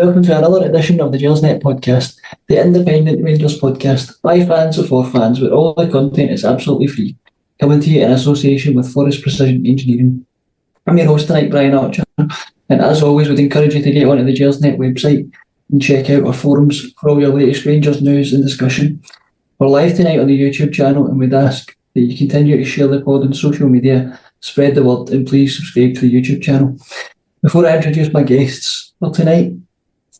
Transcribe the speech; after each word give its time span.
And 0.00 0.06
welcome 0.08 0.22
to 0.22 0.38
another 0.38 0.66
edition 0.66 0.98
of 1.02 1.12
the 1.12 1.18
Gersnet 1.18 1.60
podcast, 1.60 2.18
the 2.48 2.58
independent 2.58 3.22
Rangers 3.22 3.60
podcast 3.60 4.18
by 4.22 4.42
fans 4.46 4.78
or 4.78 4.86
for 4.86 5.04
fans, 5.04 5.42
where 5.42 5.50
all 5.50 5.74
the 5.74 5.90
content 5.90 6.30
is 6.30 6.42
absolutely 6.42 6.86
free. 6.86 7.18
Coming 7.60 7.82
to 7.82 7.90
you 7.90 8.00
in 8.06 8.10
association 8.10 8.72
with 8.72 8.90
Forrest 8.90 9.20
Precision 9.20 9.66
Engineering. 9.66 10.24
I'm 10.86 10.96
your 10.96 11.08
host 11.08 11.26
tonight, 11.26 11.50
Brian 11.50 11.74
Archer, 11.74 12.04
and 12.16 12.80
as 12.80 13.02
always, 13.02 13.28
we'd 13.28 13.40
encourage 13.40 13.74
you 13.74 13.82
to 13.82 13.90
get 13.90 14.08
onto 14.08 14.24
the 14.24 14.32
Gersnet 14.32 14.78
website 14.78 15.30
and 15.70 15.82
check 15.82 16.08
out 16.08 16.24
our 16.24 16.32
forums 16.32 16.92
for 16.92 17.10
all 17.10 17.20
your 17.20 17.34
latest 17.34 17.66
Rangers 17.66 18.00
news 18.00 18.32
and 18.32 18.42
discussion. 18.42 19.02
We're 19.58 19.66
live 19.66 19.96
tonight 19.96 20.18
on 20.18 20.28
the 20.28 20.40
YouTube 20.40 20.72
channel, 20.72 21.08
and 21.08 21.18
we'd 21.18 21.34
ask 21.34 21.76
that 21.92 22.00
you 22.00 22.16
continue 22.16 22.56
to 22.56 22.64
share 22.64 22.86
the 22.86 23.02
pod 23.02 23.20
on 23.20 23.34
social 23.34 23.68
media, 23.68 24.18
spread 24.40 24.76
the 24.76 24.82
word, 24.82 25.10
and 25.10 25.26
please 25.26 25.56
subscribe 25.56 25.92
to 25.96 26.00
the 26.00 26.14
YouTube 26.14 26.42
channel. 26.42 26.78
Before 27.42 27.66
I 27.66 27.76
introduce 27.76 28.10
my 28.14 28.22
guests 28.22 28.94
for 28.98 29.12
tonight, 29.12 29.52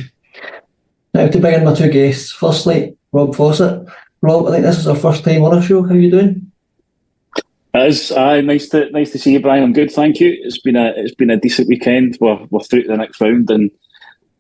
Now 1.15 1.29
to 1.29 1.41
bring 1.41 1.55
in 1.55 1.65
my 1.65 1.75
two 1.75 1.91
guests. 1.91 2.33
Firstly, 2.33 2.97
Rob 3.13 3.35
Fawcett. 3.35 3.87
Rob, 4.23 4.47
I 4.47 4.53
think 4.53 4.65
this 4.65 4.79
is 4.79 4.87
our 4.87 4.97
first 4.97 5.25
time 5.25 5.45
on 5.45 5.55
our 5.55 5.63
show. 5.63 5.83
How 5.83 5.95
are 5.95 5.99
you 5.99 6.11
doing? 6.11 6.53
It 7.75 7.87
is. 7.87 8.13
Aye, 8.13 8.41
nice 8.43 8.69
to 8.71 8.91
nice 8.91 9.13
to 9.13 9.19
see 9.19 9.33
you, 9.33 9.41
Brian. 9.41 9.63
I'm 9.63 9.73
good, 9.73 9.91
thank 9.91 10.21
you. 10.21 10.37
It's 10.43 10.61
been 10.61 10.77
a 10.77 10.93
it's 10.97 11.15
been 11.15 11.31
a 11.31 11.37
decent 11.37 11.69
weekend. 11.69 12.19
We're 12.21 12.39
we're 12.51 12.61
through 12.61 12.83
to 12.83 12.89
the 12.89 12.97
next 12.97 13.21
round, 13.21 13.51
and 13.51 13.71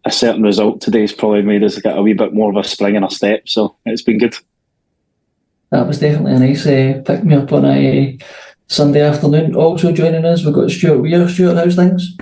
a 0.05 0.11
certain 0.11 0.43
result 0.43 0.81
today's 0.81 1.13
probably 1.13 1.43
made 1.43 1.65
us 1.65 1.79
get 1.79 1.97
a 1.97 2.03
wee 2.03 2.13
bit 2.13 2.35
more 2.35 2.51
of 2.51 2.57
a 2.57 2.69
spring 2.69 2.95
in 2.95 3.05
our 3.05 3.11
step. 3.11 3.49
So 3.49 3.77
it's 3.87 4.03
been 4.03 4.19
good. 4.19 4.37
That 5.71 5.87
was 5.87 5.99
definitely 5.99 6.35
a 6.35 6.39
nice 6.39 6.67
uh, 6.67 7.03
pick 7.07 7.25
me 7.25 7.35
up 7.35 7.53
on 7.53 7.65
a 7.65 8.19
uh, 8.21 8.25
Sunday 8.69 9.01
afternoon. 9.01 9.55
Also 9.55 9.93
joining 9.93 10.25
us, 10.27 10.45
we've 10.45 10.55
got 10.55 10.71
Stewart 10.71 11.01
Weir. 11.01 11.29
Stewart, 11.29 11.57
how's 11.57 11.77
things? 11.77 12.17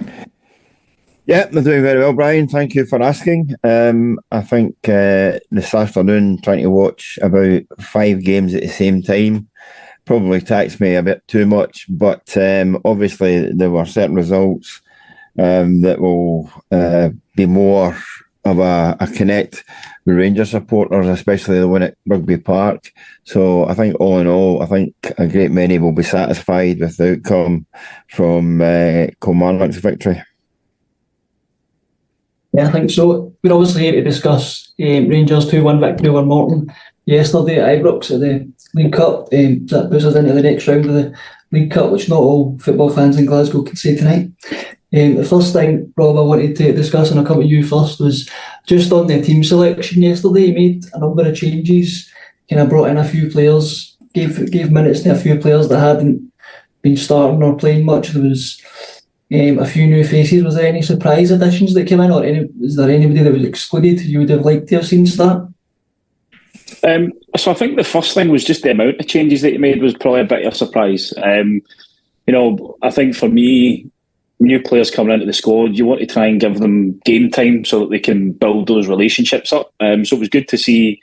Yeah, 1.26 1.46
they're 1.46 1.62
doing 1.62 1.82
very 1.82 2.00
well, 2.00 2.12
Brian. 2.12 2.48
Thank 2.48 2.74
you 2.74 2.86
for 2.86 3.02
asking. 3.02 3.54
Um, 3.62 4.18
I 4.32 4.40
think 4.40 4.76
uh, 4.88 5.38
this 5.50 5.74
afternoon, 5.74 6.40
trying 6.42 6.62
to 6.62 6.70
watch 6.70 7.18
about 7.22 7.62
five 7.78 8.24
games 8.24 8.54
at 8.54 8.62
the 8.62 8.68
same 8.68 9.02
time 9.02 9.48
probably 10.10 10.40
taxed 10.40 10.80
me 10.80 10.96
a 10.96 11.02
bit 11.04 11.22
too 11.28 11.46
much, 11.46 11.86
but 11.88 12.36
um, 12.36 12.80
obviously 12.84 13.52
there 13.52 13.70
were 13.70 13.86
certain 13.86 14.16
results 14.16 14.80
um, 15.38 15.82
that 15.82 16.00
will 16.00 16.50
uh, 16.72 17.10
be 17.36 17.46
more 17.46 17.96
of 18.44 18.58
a, 18.58 18.96
a, 18.98 19.06
connect 19.06 19.62
with 20.04 20.16
Ranger 20.16 20.44
supporters, 20.44 21.06
especially 21.06 21.60
the 21.60 21.68
one 21.68 21.84
at 21.84 21.96
Rugby 22.06 22.38
Park. 22.38 22.92
So 23.22 23.66
I 23.66 23.74
think 23.74 24.00
all 24.00 24.18
in 24.18 24.26
all, 24.26 24.62
I 24.62 24.66
think 24.66 24.94
a 25.16 25.28
great 25.28 25.52
many 25.52 25.78
will 25.78 25.92
be 25.92 26.02
satisfied 26.02 26.80
with 26.80 26.96
the 26.96 27.12
outcome 27.12 27.66
from 28.08 28.60
uh, 28.60 29.06
victory. 29.20 30.22
Yeah, 32.52 32.68
I 32.68 32.72
think 32.72 32.90
so. 32.90 33.34
We're 33.42 33.52
obviously 33.52 33.82
here 33.82 33.92
to 33.92 34.02
discuss 34.02 34.72
um, 34.80 35.08
Rangers 35.08 35.48
2 35.48 35.62
1 35.62 35.80
victory 35.80 36.08
over 36.08 36.24
Morton 36.24 36.72
yesterday 37.04 37.60
at 37.60 37.78
Ibrox 37.78 38.12
at 38.12 38.20
the 38.20 38.50
League 38.74 38.92
Cup. 38.92 39.28
Um, 39.32 39.66
that 39.66 39.88
puts 39.90 40.04
us 40.04 40.16
into 40.16 40.32
the 40.32 40.42
next 40.42 40.66
round 40.66 40.86
of 40.86 40.94
the 40.94 41.16
League 41.52 41.70
Cup, 41.70 41.90
which 41.90 42.08
not 42.08 42.18
all 42.18 42.58
football 42.58 42.90
fans 42.90 43.18
in 43.18 43.26
Glasgow 43.26 43.62
can 43.62 43.76
say 43.76 43.96
tonight. 43.96 44.30
Um, 44.92 45.14
the 45.14 45.24
first 45.24 45.52
thing, 45.52 45.92
Rob, 45.96 46.16
I 46.16 46.22
wanted 46.22 46.56
to 46.56 46.72
discuss, 46.72 47.10
and 47.10 47.20
I'll 47.20 47.26
come 47.26 47.40
to 47.40 47.46
you 47.46 47.64
first, 47.64 48.00
was 48.00 48.28
just 48.66 48.90
on 48.92 49.06
the 49.06 49.22
team 49.22 49.44
selection 49.44 50.02
yesterday. 50.02 50.52
Made 50.52 50.84
a 50.92 50.98
number 50.98 51.28
of 51.28 51.36
changes, 51.36 52.10
kind 52.48 52.60
of 52.60 52.68
brought 52.68 52.90
in 52.90 52.96
a 52.96 53.04
few 53.04 53.30
players, 53.30 53.96
gave 54.12 54.50
gave 54.50 54.72
minutes 54.72 55.02
to 55.02 55.10
a 55.10 55.14
few 55.14 55.38
players 55.38 55.68
that 55.68 55.78
hadn't 55.78 56.32
been 56.82 56.96
starting 56.96 57.42
or 57.42 57.56
playing 57.56 57.84
much. 57.84 58.08
There 58.08 58.22
was 58.22 58.60
um, 59.32 59.58
a 59.58 59.66
few 59.66 59.86
new 59.86 60.04
faces. 60.04 60.42
Was 60.42 60.56
there 60.56 60.66
any 60.66 60.82
surprise 60.82 61.30
additions 61.30 61.74
that 61.74 61.86
came 61.86 62.00
in, 62.00 62.10
or 62.10 62.24
any, 62.24 62.48
is 62.60 62.76
there 62.76 62.90
anybody 62.90 63.22
that 63.22 63.32
was 63.32 63.44
excluded 63.44 64.00
you 64.00 64.20
would 64.20 64.30
have 64.30 64.44
liked 64.44 64.68
to 64.68 64.76
have 64.76 64.86
seen 64.86 65.06
start? 65.06 65.48
Um, 66.82 67.12
so 67.36 67.50
I 67.50 67.54
think 67.54 67.76
the 67.76 67.84
first 67.84 68.14
thing 68.14 68.28
was 68.28 68.44
just 68.44 68.62
the 68.62 68.70
amount 68.70 69.00
of 69.00 69.06
changes 69.06 69.42
that 69.42 69.52
he 69.52 69.58
made 69.58 69.82
was 69.82 69.94
probably 69.94 70.22
a 70.22 70.24
bit 70.24 70.46
of 70.46 70.52
a 70.52 70.56
surprise. 70.56 71.12
Um, 71.22 71.60
you 72.26 72.32
know, 72.32 72.76
I 72.82 72.90
think 72.90 73.14
for 73.14 73.28
me, 73.28 73.90
new 74.38 74.60
players 74.60 74.90
coming 74.90 75.12
into 75.12 75.26
the 75.26 75.32
squad, 75.32 75.76
you 75.76 75.84
want 75.84 76.00
to 76.00 76.06
try 76.06 76.26
and 76.26 76.40
give 76.40 76.58
them 76.58 76.98
game 77.04 77.30
time 77.30 77.64
so 77.64 77.80
that 77.80 77.90
they 77.90 77.98
can 77.98 78.32
build 78.32 78.68
those 78.68 78.88
relationships 78.88 79.52
up. 79.52 79.72
Um, 79.80 80.04
so 80.04 80.16
it 80.16 80.20
was 80.20 80.28
good 80.28 80.48
to 80.48 80.56
see 80.56 81.00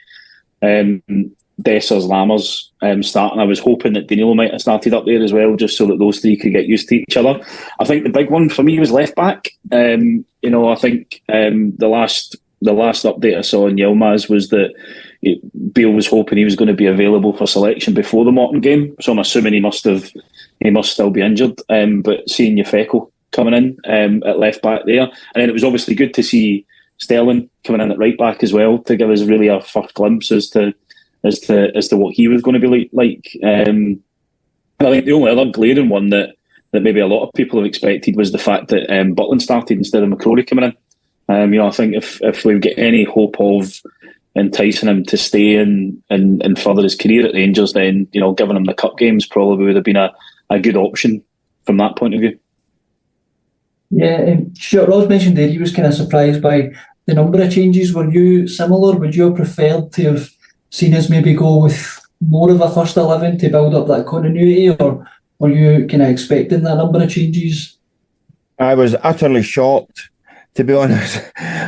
um, 0.61 1.03
Dessers, 1.61 2.07
Lammers 2.07 2.65
um, 2.81 3.01
starting. 3.01 3.39
I 3.39 3.45
was 3.45 3.59
hoping 3.59 3.93
that 3.93 4.07
Danilo 4.07 4.35
might 4.35 4.51
have 4.51 4.61
started 4.61 4.93
up 4.93 5.05
there 5.05 5.23
as 5.23 5.33
well, 5.33 5.55
just 5.55 5.77
so 5.77 5.87
that 5.87 5.99
those 5.99 6.19
three 6.19 6.37
could 6.37 6.53
get 6.53 6.67
used 6.67 6.87
to 6.89 6.95
each 6.95 7.17
other. 7.17 7.39
I 7.79 7.85
think 7.85 8.03
the 8.03 8.09
big 8.09 8.29
one 8.29 8.49
for 8.49 8.63
me 8.63 8.79
was 8.79 8.91
left 8.91 9.15
back. 9.15 9.49
Um, 9.71 10.23
you 10.41 10.49
know, 10.49 10.69
I 10.69 10.75
think 10.75 11.21
um, 11.29 11.75
the 11.77 11.87
last 11.87 12.35
the 12.61 12.73
last 12.73 13.05
update 13.05 13.37
I 13.37 13.41
saw 13.41 13.67
on 13.67 13.77
Yilmaz 13.77 14.29
was 14.29 14.49
that 14.49 14.73
it, 15.21 15.39
was 15.93 16.07
hoping 16.07 16.37
he 16.37 16.45
was 16.45 16.55
going 16.55 16.67
to 16.67 16.73
be 16.73 16.85
available 16.85 17.33
for 17.33 17.47
selection 17.47 17.93
before 17.93 18.25
the 18.25 18.31
Morton 18.31 18.61
game. 18.61 18.95
So 18.99 19.11
I'm 19.11 19.19
assuming 19.19 19.53
he 19.53 19.59
must 19.59 19.83
have 19.83 20.11
he 20.59 20.69
must 20.69 20.91
still 20.91 21.09
be 21.09 21.21
injured. 21.21 21.59
Um, 21.69 22.01
but 22.01 22.29
seeing 22.29 22.57
Yfeko 22.57 23.11
coming 23.31 23.53
in 23.53 23.77
um, 23.87 24.23
at 24.23 24.39
left 24.39 24.61
back 24.61 24.81
there, 24.85 25.01
and 25.01 25.11
then 25.35 25.49
it 25.49 25.53
was 25.53 25.63
obviously 25.63 25.95
good 25.95 26.13
to 26.15 26.23
see 26.23 26.65
Sterling 26.99 27.49
coming 27.63 27.81
in 27.81 27.91
at 27.91 27.99
right 27.99 28.17
back 28.17 28.43
as 28.43 28.53
well 28.53 28.79
to 28.79 28.95
give 28.95 29.09
us 29.09 29.23
really 29.23 29.47
a 29.47 29.61
first 29.61 29.93
glimpse 29.93 30.31
as 30.31 30.49
to 30.51 30.73
as 31.27 31.39
to 31.41 31.75
as 31.75 31.87
to 31.89 31.97
what 31.97 32.15
he 32.15 32.27
was 32.27 32.41
going 32.41 32.59
to 32.59 32.67
be 32.67 32.89
like. 32.93 33.37
Um, 33.43 34.01
I 34.79 34.91
think 34.91 35.05
the 35.05 35.13
only 35.13 35.31
other 35.31 35.51
glaring 35.51 35.89
one 35.89 36.09
that, 36.09 36.35
that 36.71 36.83
maybe 36.83 36.99
a 36.99 37.07
lot 37.07 37.25
of 37.25 37.33
people 37.33 37.59
have 37.59 37.65
expected 37.65 38.15
was 38.15 38.31
the 38.31 38.37
fact 38.37 38.67
that 38.67 38.89
um, 38.89 39.15
Butland 39.15 39.41
started 39.41 39.77
instead 39.77 40.03
of 40.03 40.09
McCrorie 40.09 40.47
coming 40.47 40.65
in. 40.65 40.77
Um, 41.29 41.51
you 41.51 41.59
know, 41.59 41.67
I 41.67 41.71
think 41.71 41.95
if 41.95 42.21
if 42.21 42.45
we 42.45 42.59
get 42.59 42.77
any 42.77 43.03
hope 43.03 43.39
of 43.39 43.81
enticing 44.35 44.87
him 44.87 45.03
to 45.05 45.17
stay 45.17 45.55
and, 45.55 46.01
and, 46.11 46.43
and 46.43 46.59
further 46.59 46.83
his 46.83 46.95
career 46.95 47.25
at 47.25 47.33
Rangers, 47.33 47.73
then 47.73 48.07
you 48.11 48.21
know, 48.21 48.33
giving 48.33 48.55
him 48.55 48.65
the 48.65 48.73
cup 48.73 48.97
games 48.97 49.25
probably 49.25 49.65
would 49.65 49.75
have 49.75 49.83
been 49.83 49.95
a, 49.95 50.13
a 50.51 50.59
good 50.59 50.75
option 50.77 51.23
from 51.65 51.77
that 51.77 51.97
point 51.97 52.13
of 52.13 52.21
view. 52.21 52.37
Yeah, 53.89 54.33
um, 54.33 54.53
sure. 54.53 54.85
Ross 54.85 55.07
mentioned 55.07 55.37
there 55.37 55.47
he 55.47 55.57
was 55.57 55.73
kind 55.73 55.87
of 55.87 55.93
surprised 55.93 56.41
by 56.41 56.71
the 57.05 57.13
number 57.13 57.41
of 57.41 57.51
changes. 57.51 57.93
Were 57.93 58.09
you 58.09 58.47
similar? 58.47 58.95
Would 58.97 59.15
you 59.15 59.25
have 59.25 59.35
preferred 59.35 59.91
to 59.93 60.03
have 60.03 60.29
seen 60.69 60.93
as 60.93 61.09
maybe 61.09 61.33
go 61.33 61.63
with 61.63 62.01
more 62.21 62.51
of 62.51 62.61
a 62.61 62.69
first 62.69 62.97
11 62.97 63.37
to 63.39 63.49
build 63.49 63.75
up 63.75 63.87
that 63.87 64.05
continuity, 64.05 64.69
or 64.69 65.07
were 65.39 65.49
you 65.49 65.87
kind 65.87 66.03
of 66.03 66.09
expecting 66.09 66.63
that 66.63 66.77
number 66.77 67.01
of 67.01 67.09
changes? 67.09 67.77
I 68.59 68.73
was 68.75 68.95
utterly 69.03 69.43
shocked, 69.43 70.09
to 70.55 70.63
be 70.63 70.73
honest. 70.75 71.23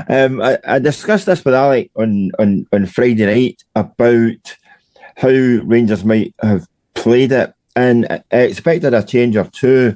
Um, 0.08 0.42
I, 0.42 0.58
I, 0.68 0.80
discussed 0.80 1.28
this 1.28 1.46
with 1.46 1.54
Alec 1.54 1.92
on, 1.96 2.32
on, 2.40 2.66
on 2.74 2.86
Friday 2.88 3.26
night 3.26 3.64
about 3.76 4.58
how 5.16 5.30
Rangers 5.30 6.04
might 6.04 6.34
have 6.42 6.68
played 6.96 7.32
it, 7.32 7.54
and 7.76 8.08
I 8.32 8.38
expected 8.38 8.94
a 8.94 9.04
change 9.04 9.38
or 9.38 9.46
two. 9.46 9.96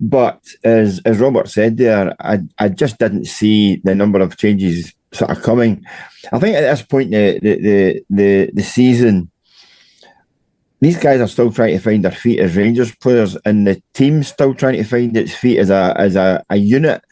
But 0.00 0.40
as 0.64 1.00
as 1.04 1.20
Robert 1.20 1.48
said 1.48 1.76
there, 1.76 2.12
I, 2.18 2.40
I 2.58 2.68
just 2.70 2.98
didn't 2.98 3.26
see 3.26 3.76
the 3.84 3.94
number 3.94 4.20
of 4.20 4.36
changes 4.36 4.92
sort 5.12 5.30
of 5.30 5.42
coming. 5.42 5.84
I 6.32 6.38
think 6.38 6.56
at 6.56 6.62
this 6.62 6.82
point 6.82 7.10
the 7.10 7.38
the 7.40 8.04
the 8.10 8.50
the, 8.52 8.62
season, 8.62 9.30
these 10.80 10.96
guys 10.96 11.20
are 11.20 11.28
still 11.28 11.52
trying 11.52 11.76
to 11.76 11.82
find 11.82 12.04
their 12.04 12.12
feet 12.12 12.40
as 12.40 12.56
Rangers 12.56 12.94
players, 12.96 13.36
and 13.44 13.66
the 13.66 13.82
team's 13.94 14.28
still 14.28 14.54
trying 14.54 14.76
to 14.76 14.84
find 14.84 15.16
its 15.16 15.34
feet 15.34 15.58
as 15.58 15.70
a 15.70 15.94
as 15.96 16.16
a, 16.16 16.42
a 16.50 16.56
unit. 16.56 17.02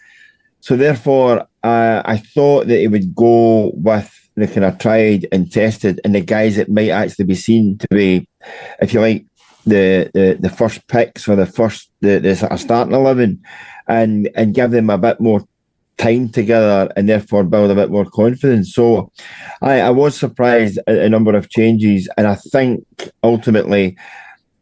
So 0.60 0.76
therefore, 0.76 1.46
uh, 1.62 2.02
I 2.04 2.18
thought 2.18 2.66
that 2.66 2.82
it 2.82 2.88
would 2.88 3.14
go 3.14 3.72
with 3.74 4.10
the 4.36 4.46
kind 4.46 4.64
of 4.64 4.78
tried 4.78 5.26
and 5.32 5.50
tested, 5.50 6.00
and 6.04 6.14
the 6.14 6.20
guys 6.20 6.56
that 6.56 6.70
might 6.70 6.90
actually 6.90 7.26
be 7.26 7.34
seen 7.34 7.78
to 7.78 7.88
be, 7.90 8.28
if 8.80 8.94
you 8.94 9.00
like, 9.00 9.26
the 9.66 10.10
the, 10.14 10.38
the 10.40 10.50
first 10.50 10.86
picks 10.88 11.28
or 11.28 11.36
the 11.36 11.46
first 11.46 11.90
the, 12.00 12.18
the 12.18 12.36
sort 12.36 12.52
of 12.52 12.60
starting 12.60 12.94
eleven, 12.94 13.42
and 13.88 14.30
and 14.34 14.54
give 14.54 14.70
them 14.70 14.90
a 14.90 14.98
bit 14.98 15.20
more 15.20 15.44
time 15.98 16.28
together 16.28 16.90
and 16.96 17.08
therefore 17.08 17.44
build 17.44 17.70
a 17.70 17.74
bit 17.74 17.90
more 17.90 18.06
confidence. 18.06 18.74
So 18.74 19.10
I, 19.62 19.80
I 19.80 19.90
was 19.90 20.16
surprised 20.16 20.78
at 20.86 20.98
a 20.98 21.08
number 21.08 21.36
of 21.36 21.50
changes, 21.50 22.08
and 22.16 22.26
I 22.26 22.36
think 22.36 22.84
ultimately 23.22 23.96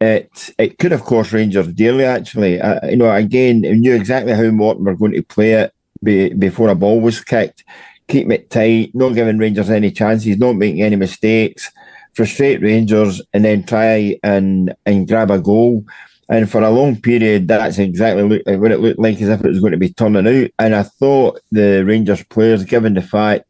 it 0.01 0.51
it 0.59 0.79
could 0.79 0.93
have 0.93 1.05
cost 1.05 1.33
Rangers 1.33 1.73
dearly. 1.73 2.05
Actually, 2.05 2.61
uh, 2.61 2.87
you 2.89 2.97
know, 2.97 3.11
again, 3.11 3.61
knew 3.61 3.95
exactly 3.95 4.33
how 4.33 4.51
Morton 4.51 4.85
were 4.85 4.97
going 4.97 5.13
to 5.13 5.23
play 5.23 5.53
it 5.53 5.73
be, 6.03 6.33
before 6.35 6.69
a 6.69 6.75
ball 6.75 7.01
was 7.01 7.21
kicked. 7.21 7.65
keep 8.09 8.31
it 8.31 8.51
tight, 8.51 8.91
not 8.95 9.15
giving 9.15 9.39
Rangers 9.39 9.71
any 9.71 9.91
chances, 9.91 10.39
not 10.39 10.57
making 10.57 10.83
any 10.83 10.97
mistakes, 10.97 11.71
frustrate 12.15 12.63
Rangers, 12.63 13.23
and 13.33 13.45
then 13.45 13.63
try 13.63 14.17
and 14.25 14.75
and 14.87 15.07
grab 15.07 15.31
a 15.31 15.39
goal. 15.39 15.85
And 16.29 16.51
for 16.51 16.61
a 16.63 16.71
long 16.71 17.01
period, 17.01 17.49
that's 17.49 17.79
exactly 17.79 18.43
uh, 18.47 18.59
what 18.59 18.71
it 18.71 18.81
looked 18.81 18.99
like 18.99 19.21
as 19.23 19.29
if 19.29 19.45
it 19.45 19.49
was 19.49 19.61
going 19.61 19.73
to 19.73 19.79
be 19.79 19.93
turning 19.93 20.27
out. 20.27 20.51
And 20.59 20.75
I 20.75 20.83
thought 20.83 21.41
the 21.51 21.85
Rangers 21.85 22.23
players, 22.25 22.65
given 22.65 22.95
the 22.95 23.03
fact 23.03 23.47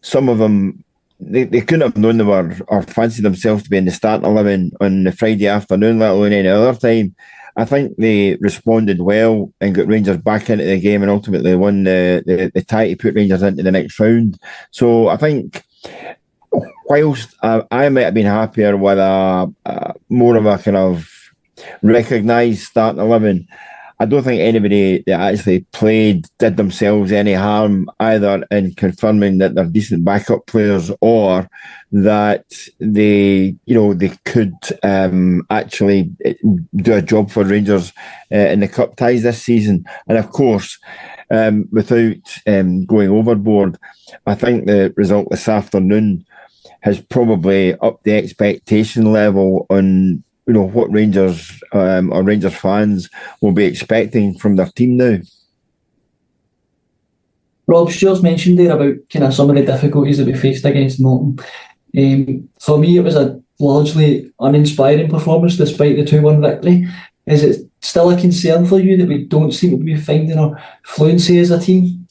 some 0.00 0.28
of 0.28 0.38
them 0.38 0.84
they, 1.18 1.44
they 1.44 1.60
couldn't 1.60 1.80
have 1.80 1.96
known 1.96 2.18
they 2.18 2.24
were 2.24 2.56
or 2.68 2.82
fancied 2.82 3.24
themselves 3.24 3.62
to 3.64 3.70
be 3.70 3.76
in 3.76 3.86
the 3.86 3.90
starting 3.90 4.26
eleven 4.26 4.72
on 4.80 5.04
the 5.04 5.12
Friday 5.12 5.46
afternoon, 5.46 5.98
let 5.98 6.10
alone 6.10 6.32
any 6.32 6.48
other 6.48 6.78
time. 6.78 7.14
I 7.56 7.64
think 7.64 7.96
they 7.96 8.36
responded 8.40 9.00
well 9.00 9.52
and 9.60 9.74
got 9.74 9.86
Rangers 9.86 10.18
back 10.18 10.50
into 10.50 10.64
the 10.64 10.80
game 10.80 11.02
and 11.02 11.10
ultimately 11.10 11.54
won 11.54 11.84
the, 11.84 12.22
the, 12.26 12.50
the 12.52 12.62
tie 12.62 12.88
to 12.88 12.96
put 12.96 13.14
Rangers 13.14 13.42
into 13.42 13.62
the 13.62 13.70
next 13.70 13.98
round. 14.00 14.40
So 14.72 15.06
I 15.06 15.16
think 15.16 15.62
whilst 16.86 17.34
I, 17.42 17.62
I 17.70 17.88
might 17.90 18.02
have 18.02 18.14
been 18.14 18.26
happier 18.26 18.76
with 18.76 18.98
a, 18.98 19.54
a 19.66 19.94
more 20.08 20.36
of 20.36 20.46
a 20.46 20.58
kind 20.58 20.76
of 20.76 21.08
recognised 21.82 22.62
starting 22.62 23.00
eleven, 23.00 23.46
I 24.00 24.06
don't 24.06 24.24
think 24.24 24.40
anybody 24.40 25.04
that 25.06 25.20
actually 25.20 25.60
played 25.72 26.26
did 26.38 26.56
themselves 26.56 27.12
any 27.12 27.32
harm 27.32 27.88
either 28.00 28.44
in 28.50 28.74
confirming 28.74 29.38
that 29.38 29.54
they're 29.54 29.64
decent 29.66 30.04
backup 30.04 30.46
players 30.46 30.90
or 31.00 31.48
that 31.92 32.44
they, 32.80 33.54
you 33.66 33.74
know, 33.74 33.94
they 33.94 34.10
could 34.24 34.54
um, 34.82 35.46
actually 35.48 36.10
eh, 36.24 36.34
do 36.74 36.94
a 36.94 37.02
job 37.02 37.30
for 37.30 37.44
Rangers 37.44 37.92
uh, 38.32 38.36
in 38.36 38.60
the 38.60 38.68
cup 38.68 38.96
ties 38.96 39.22
this 39.22 39.40
season. 39.40 39.84
And 40.08 40.18
of 40.18 40.30
course, 40.30 40.76
um, 41.30 41.68
without 41.70 42.36
um, 42.48 42.84
going 42.86 43.10
overboard, 43.10 43.78
I 44.26 44.34
think 44.34 44.66
the 44.66 44.92
result 44.96 45.30
this 45.30 45.48
afternoon 45.48 46.26
has 46.80 47.00
probably 47.00 47.74
upped 47.78 48.04
the 48.04 48.14
expectation 48.14 49.12
level 49.12 49.66
on 49.70 50.24
you 50.46 50.52
know 50.52 50.64
what 50.64 50.92
Rangers 50.92 51.62
um, 51.72 52.12
or 52.12 52.22
Rangers 52.22 52.54
fans 52.54 53.08
will 53.40 53.52
be 53.52 53.64
expecting 53.64 54.38
from 54.38 54.56
their 54.56 54.66
team 54.66 54.96
now. 54.96 55.18
Rob 57.66 57.90
Stewart's 57.90 58.22
mentioned 58.22 58.58
there 58.58 58.74
about 58.74 58.96
kind 59.10 59.24
of 59.24 59.34
some 59.34 59.48
of 59.48 59.56
the 59.56 59.64
difficulties 59.64 60.18
that 60.18 60.26
we 60.26 60.34
faced 60.34 60.66
against 60.66 61.00
Morton. 61.00 61.38
Um, 61.96 62.48
for 62.60 62.78
me, 62.78 62.98
it 62.98 63.02
was 63.02 63.16
a 63.16 63.40
largely 63.58 64.30
uninspiring 64.38 65.08
performance 65.08 65.56
despite 65.56 65.96
the 65.96 66.04
2 66.04 66.20
1 66.20 66.42
victory. 66.42 66.86
Is 67.26 67.42
it 67.42 67.70
still 67.80 68.10
a 68.10 68.20
concern 68.20 68.66
for 68.66 68.78
you 68.78 68.98
that 68.98 69.08
we 69.08 69.24
don't 69.24 69.52
seem 69.52 69.78
to 69.78 69.84
be 69.84 69.96
finding 69.96 70.38
our 70.38 70.62
fluency 70.82 71.38
as 71.38 71.50
a 71.50 71.58
team? 71.58 72.06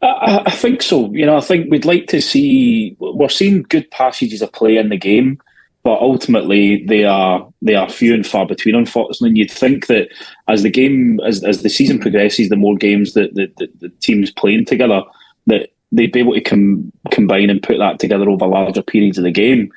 I, 0.00 0.42
I 0.46 0.50
think 0.50 0.82
so. 0.82 1.12
You 1.12 1.26
know, 1.26 1.36
I 1.36 1.40
think 1.40 1.70
we'd 1.70 1.84
like 1.84 2.06
to 2.08 2.20
see, 2.20 2.96
we're 3.00 3.28
seeing 3.28 3.62
good 3.62 3.90
passages 3.90 4.42
of 4.42 4.52
play 4.52 4.76
in 4.76 4.90
the 4.90 4.96
game 4.96 5.40
but 5.84 6.00
ultimately 6.00 6.84
they 6.86 7.04
are 7.04 7.46
they 7.60 7.74
are 7.74 7.88
few 7.88 8.14
and 8.14 8.26
far 8.26 8.46
between. 8.46 8.74
Unfortunately, 8.74 9.28
and 9.28 9.38
you'd 9.38 9.50
think 9.50 9.86
that 9.88 10.08
as 10.48 10.62
the 10.62 10.70
game 10.70 11.20
as 11.26 11.42
as 11.42 11.62
the 11.62 11.70
season 11.70 11.98
progresses, 11.98 12.48
the 12.48 12.56
more 12.56 12.76
games 12.76 13.14
that 13.14 13.34
the, 13.34 13.52
the, 13.58 13.68
the 13.80 13.88
teams 14.00 14.30
playing 14.30 14.64
together, 14.64 15.02
that 15.46 15.70
they'd 15.90 16.12
be 16.12 16.20
able 16.20 16.34
to 16.34 16.40
com- 16.40 16.92
combine 17.10 17.50
and 17.50 17.62
put 17.62 17.78
that 17.78 17.98
together 17.98 18.30
over 18.30 18.46
larger 18.46 18.82
periods 18.82 19.18
of 19.18 19.24
the 19.24 19.30
game. 19.30 19.70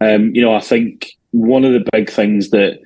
Um, 0.00 0.34
you 0.34 0.42
know, 0.42 0.54
I 0.54 0.60
think 0.60 1.12
one 1.30 1.64
of 1.64 1.72
the 1.72 1.88
big 1.92 2.10
things 2.10 2.50
that 2.50 2.80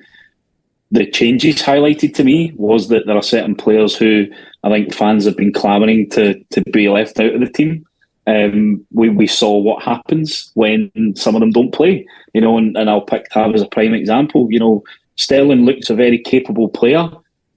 the 0.91 1.09
changes 1.09 1.61
highlighted 1.61 2.13
to 2.15 2.23
me 2.23 2.53
was 2.55 2.89
that 2.89 3.07
there 3.07 3.17
are 3.17 3.23
certain 3.23 3.55
players 3.55 3.95
who 3.95 4.27
I 4.63 4.69
think 4.69 4.93
fans 4.93 5.25
have 5.25 5.35
been 5.35 5.51
clamouring 5.51 6.09
to 6.11 6.39
to 6.51 6.61
be 6.71 6.89
left 6.89 7.19
out 7.19 7.33
of 7.33 7.41
the 7.41 7.49
team. 7.49 7.86
Um, 8.27 8.85
we, 8.91 9.07
we 9.09 9.25
saw 9.25 9.57
what 9.57 9.81
happens 9.81 10.51
when 10.53 10.91
some 11.15 11.33
of 11.33 11.39
them 11.39 11.51
don't 11.51 11.73
play, 11.73 12.05
you 12.33 12.41
know, 12.41 12.57
and, 12.57 12.75
and 12.77 12.89
I'll 12.89 13.01
pick 13.01 13.29
Tav 13.29 13.55
as 13.55 13.61
a 13.61 13.69
prime 13.69 13.93
example. 13.93 14.51
You 14.51 14.59
know, 14.59 14.83
Sterling 15.15 15.65
looks 15.65 15.89
a 15.89 15.95
very 15.95 16.19
capable 16.19 16.67
player, 16.67 17.09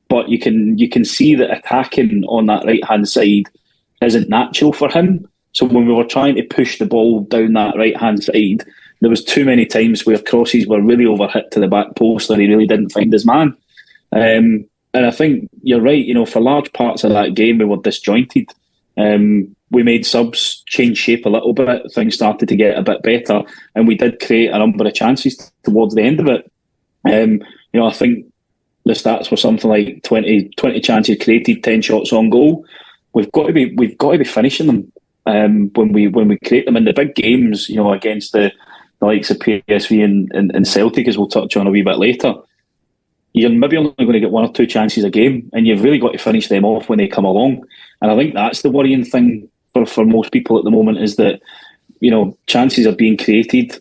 but 0.08 0.28
you 0.28 0.38
can 0.38 0.78
you 0.78 0.88
can 0.88 1.04
see 1.04 1.34
that 1.34 1.50
attacking 1.50 2.24
on 2.24 2.46
that 2.46 2.64
right 2.64 2.84
hand 2.84 3.08
side 3.08 3.48
isn't 4.00 4.28
natural 4.28 4.72
for 4.72 4.88
him. 4.88 5.28
So 5.52 5.66
when 5.66 5.86
we 5.86 5.92
were 5.92 6.04
trying 6.04 6.36
to 6.36 6.44
push 6.44 6.78
the 6.78 6.86
ball 6.86 7.22
down 7.22 7.54
that 7.54 7.76
right 7.76 7.96
hand 7.96 8.22
side, 8.22 8.64
there 9.00 9.10
was 9.10 9.24
too 9.24 9.44
many 9.44 9.66
times 9.66 10.06
where 10.06 10.18
crosses 10.18 10.66
were 10.66 10.80
really 10.80 11.04
overhit 11.04 11.50
to 11.50 11.60
the 11.60 11.68
back 11.68 11.96
post 11.96 12.28
that 12.28 12.38
he 12.38 12.46
really 12.46 12.66
didn't 12.66 12.90
find 12.92 13.12
his 13.12 13.26
man. 13.26 13.56
Um, 14.12 14.64
and 14.94 15.06
I 15.06 15.10
think 15.10 15.50
you're 15.62 15.80
right. 15.80 16.04
You 16.04 16.14
know, 16.14 16.26
for 16.26 16.40
large 16.40 16.72
parts 16.72 17.04
of 17.04 17.10
that 17.10 17.34
game, 17.34 17.58
we 17.58 17.64
were 17.64 17.76
disjointed. 17.76 18.50
Um, 18.96 19.54
we 19.70 19.82
made 19.82 20.04
subs 20.04 20.62
change 20.66 20.98
shape 20.98 21.26
a 21.26 21.30
little 21.30 21.52
bit. 21.52 21.82
Things 21.92 22.14
started 22.14 22.48
to 22.48 22.56
get 22.56 22.76
a 22.76 22.82
bit 22.82 23.02
better, 23.02 23.42
and 23.74 23.86
we 23.86 23.96
did 23.96 24.20
create 24.20 24.50
a 24.50 24.58
number 24.58 24.86
of 24.86 24.94
chances 24.94 25.52
towards 25.62 25.94
the 25.94 26.02
end 26.02 26.20
of 26.20 26.26
it. 26.26 26.50
Um, 27.04 27.40
you 27.72 27.80
know, 27.80 27.86
I 27.86 27.92
think 27.92 28.26
the 28.84 28.92
stats 28.92 29.30
were 29.30 29.36
something 29.36 29.70
like 29.70 30.02
20, 30.02 30.50
20 30.56 30.80
chances 30.80 31.22
created, 31.22 31.62
ten 31.62 31.82
shots 31.82 32.12
on 32.12 32.30
goal. 32.30 32.64
We've 33.12 33.30
got 33.32 33.46
to 33.46 33.52
be 33.52 33.74
we've 33.76 33.96
got 33.98 34.12
to 34.12 34.18
be 34.18 34.24
finishing 34.24 34.66
them 34.66 34.92
um, 35.26 35.70
when 35.74 35.92
we 35.92 36.08
when 36.08 36.28
we 36.28 36.38
create 36.38 36.66
them 36.66 36.76
in 36.76 36.84
the 36.84 36.92
big 36.92 37.14
games. 37.14 37.68
You 37.68 37.76
know, 37.76 37.92
against 37.92 38.32
the, 38.32 38.52
the 38.98 39.06
likes 39.06 39.30
of 39.30 39.38
PSV 39.38 40.04
and, 40.04 40.30
and, 40.32 40.54
and 40.54 40.66
Celtic, 40.66 41.06
as 41.06 41.16
we'll 41.16 41.28
touch 41.28 41.56
on 41.56 41.66
a 41.66 41.70
wee 41.70 41.82
bit 41.82 41.98
later 41.98 42.34
you're 43.32 43.50
maybe 43.50 43.76
only 43.76 43.94
going 43.96 44.12
to 44.12 44.20
get 44.20 44.30
one 44.30 44.44
or 44.44 44.52
two 44.52 44.66
chances 44.66 45.04
a 45.04 45.10
game, 45.10 45.48
and 45.52 45.66
you've 45.66 45.82
really 45.82 45.98
got 45.98 46.12
to 46.12 46.18
finish 46.18 46.48
them 46.48 46.64
off 46.64 46.88
when 46.88 46.98
they 46.98 47.06
come 47.06 47.24
along. 47.24 47.64
And 48.00 48.10
I 48.10 48.16
think 48.16 48.34
that's 48.34 48.62
the 48.62 48.70
worrying 48.70 49.04
thing 49.04 49.48
for, 49.72 49.86
for 49.86 50.04
most 50.04 50.32
people 50.32 50.58
at 50.58 50.64
the 50.64 50.70
moment 50.70 50.98
is 50.98 51.16
that 51.16 51.40
you 52.00 52.10
know 52.10 52.36
chances 52.46 52.86
are 52.86 52.94
being 52.94 53.16
created. 53.16 53.80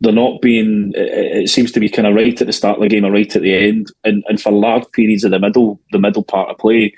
They're 0.00 0.12
not 0.12 0.42
being. 0.42 0.92
It 0.94 1.48
seems 1.48 1.72
to 1.72 1.80
be 1.80 1.88
kind 1.88 2.06
of 2.06 2.14
right 2.14 2.38
at 2.38 2.46
the 2.46 2.52
start 2.52 2.76
of 2.76 2.82
the 2.82 2.88
game 2.88 3.04
or 3.04 3.10
right 3.10 3.34
at 3.34 3.42
the 3.42 3.54
end, 3.54 3.90
and 4.04 4.24
and 4.28 4.40
for 4.40 4.52
large 4.52 4.84
periods 4.92 5.24
of 5.24 5.30
the 5.30 5.38
middle, 5.38 5.80
the 5.92 5.98
middle 5.98 6.22
part 6.22 6.50
of 6.50 6.58
play, 6.58 6.94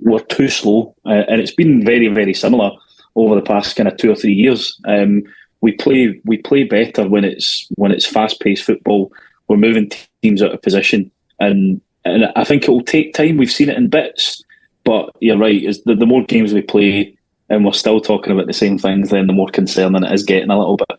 we're 0.00 0.20
too 0.20 0.48
slow, 0.48 0.94
uh, 1.06 1.24
and 1.28 1.40
it's 1.40 1.54
been 1.54 1.84
very 1.84 2.08
very 2.08 2.34
similar 2.34 2.70
over 3.14 3.34
the 3.34 3.42
past 3.42 3.76
kind 3.76 3.88
of 3.88 3.96
two 3.96 4.10
or 4.10 4.14
three 4.14 4.32
years. 4.32 4.80
Um, 4.86 5.22
we 5.60 5.72
play 5.72 6.20
we 6.24 6.38
play 6.38 6.64
better 6.64 7.06
when 7.06 7.24
it's 7.24 7.66
when 7.76 7.92
it's 7.92 8.06
fast 8.06 8.40
paced 8.40 8.64
football. 8.64 9.12
We're 9.48 9.56
moving 9.56 9.90
teams 10.22 10.42
out 10.42 10.52
of 10.52 10.62
position, 10.62 11.10
and 11.40 11.80
and 12.04 12.26
I 12.36 12.44
think 12.44 12.64
it 12.64 12.70
will 12.70 12.82
take 12.82 13.14
time. 13.14 13.36
We've 13.36 13.50
seen 13.50 13.68
it 13.68 13.76
in 13.76 13.88
bits, 13.88 14.42
but 14.88 15.14
you're 15.20 15.36
right. 15.36 15.62
Is 15.62 15.82
the, 15.82 15.94
the 15.94 16.06
more 16.06 16.24
games 16.24 16.54
we 16.54 16.62
play, 16.62 17.14
and 17.50 17.62
we're 17.62 17.72
still 17.72 18.00
talking 18.00 18.32
about 18.32 18.46
the 18.46 18.54
same 18.54 18.78
things, 18.78 19.10
then 19.10 19.26
the 19.26 19.34
more 19.34 19.48
concerning 19.48 20.02
it 20.02 20.12
is 20.14 20.22
getting 20.22 20.48
a 20.48 20.58
little 20.58 20.78
bit. 20.78 20.98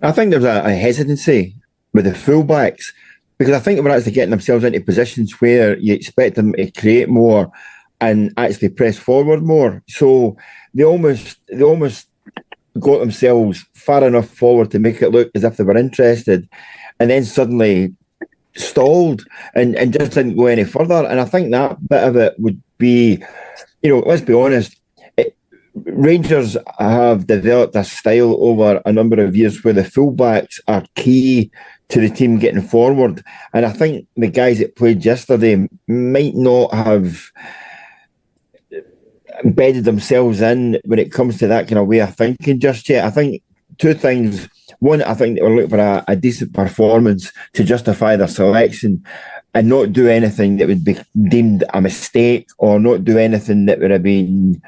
I 0.00 0.12
think 0.12 0.30
there's 0.30 0.44
a, 0.44 0.62
a 0.64 0.70
hesitancy 0.70 1.56
with 1.92 2.04
the 2.04 2.12
fullbacks 2.12 2.92
because 3.36 3.52
I 3.52 3.58
think 3.58 3.82
they're 3.82 3.92
actually 3.92 4.12
getting 4.12 4.30
themselves 4.30 4.62
into 4.62 4.80
positions 4.80 5.40
where 5.40 5.76
you 5.78 5.92
expect 5.92 6.36
them 6.36 6.52
to 6.52 6.70
create 6.70 7.08
more 7.08 7.50
and 8.00 8.32
actually 8.36 8.68
press 8.68 8.96
forward 8.96 9.42
more. 9.42 9.82
So 9.88 10.36
they 10.72 10.84
almost 10.84 11.38
they 11.48 11.64
almost 11.64 12.06
got 12.78 13.00
themselves 13.00 13.64
far 13.74 14.06
enough 14.06 14.28
forward 14.28 14.70
to 14.70 14.78
make 14.78 15.02
it 15.02 15.10
look 15.10 15.32
as 15.34 15.42
if 15.42 15.56
they 15.56 15.64
were 15.64 15.76
interested, 15.76 16.48
and 17.00 17.10
then 17.10 17.24
suddenly 17.24 17.92
stalled 18.54 19.24
and, 19.56 19.74
and 19.74 19.92
just 19.92 20.12
didn't 20.12 20.36
go 20.36 20.46
any 20.46 20.64
further. 20.64 21.04
And 21.06 21.18
I 21.18 21.24
think 21.24 21.50
that 21.50 21.88
bit 21.88 22.04
of 22.04 22.14
it 22.14 22.34
would 22.38 22.62
be, 22.78 23.22
you 23.82 23.90
know, 23.90 24.00
let's 24.06 24.22
be 24.22 24.34
honest, 24.34 24.80
Rangers 25.84 26.56
have 26.78 27.26
developed 27.26 27.76
a 27.76 27.84
style 27.84 28.34
over 28.40 28.80
a 28.86 28.92
number 28.92 29.22
of 29.22 29.36
years 29.36 29.62
where 29.62 29.74
the 29.74 29.82
fullbacks 29.82 30.58
are 30.68 30.86
key 30.94 31.50
to 31.88 32.00
the 32.00 32.08
team 32.08 32.38
getting 32.38 32.62
forward. 32.62 33.22
And 33.52 33.66
I 33.66 33.72
think 33.72 34.06
the 34.16 34.28
guys 34.28 34.58
that 34.58 34.76
played 34.76 35.04
yesterday 35.04 35.68
might 35.86 36.34
not 36.34 36.72
have 36.72 37.30
embedded 39.44 39.84
themselves 39.84 40.40
in 40.40 40.80
when 40.86 40.98
it 40.98 41.12
comes 41.12 41.38
to 41.38 41.46
that 41.46 41.68
kind 41.68 41.78
of 41.78 41.86
way 41.86 41.98
of 41.98 42.16
thinking 42.16 42.58
just 42.58 42.88
yet. 42.88 43.04
I 43.04 43.10
think 43.10 43.42
two 43.78 43.92
things. 43.92 44.48
One, 44.80 45.02
I 45.02 45.14
think 45.14 45.36
they 45.36 45.42
were 45.42 45.54
looking 45.54 45.70
for 45.70 45.78
a, 45.78 46.04
a 46.08 46.16
decent 46.16 46.52
performance 46.52 47.32
to 47.54 47.64
justify 47.64 48.16
their 48.16 48.28
selection 48.28 49.04
and 49.54 49.68
not 49.68 49.92
do 49.92 50.08
anything 50.08 50.58
that 50.58 50.68
would 50.68 50.84
be 50.84 50.98
deemed 51.28 51.64
a 51.72 51.80
mistake 51.80 52.48
or 52.58 52.78
not 52.78 53.04
do 53.04 53.18
anything 53.18 53.66
that 53.66 53.80
would 53.80 53.90
have 53.90 54.02
been, 54.02 54.60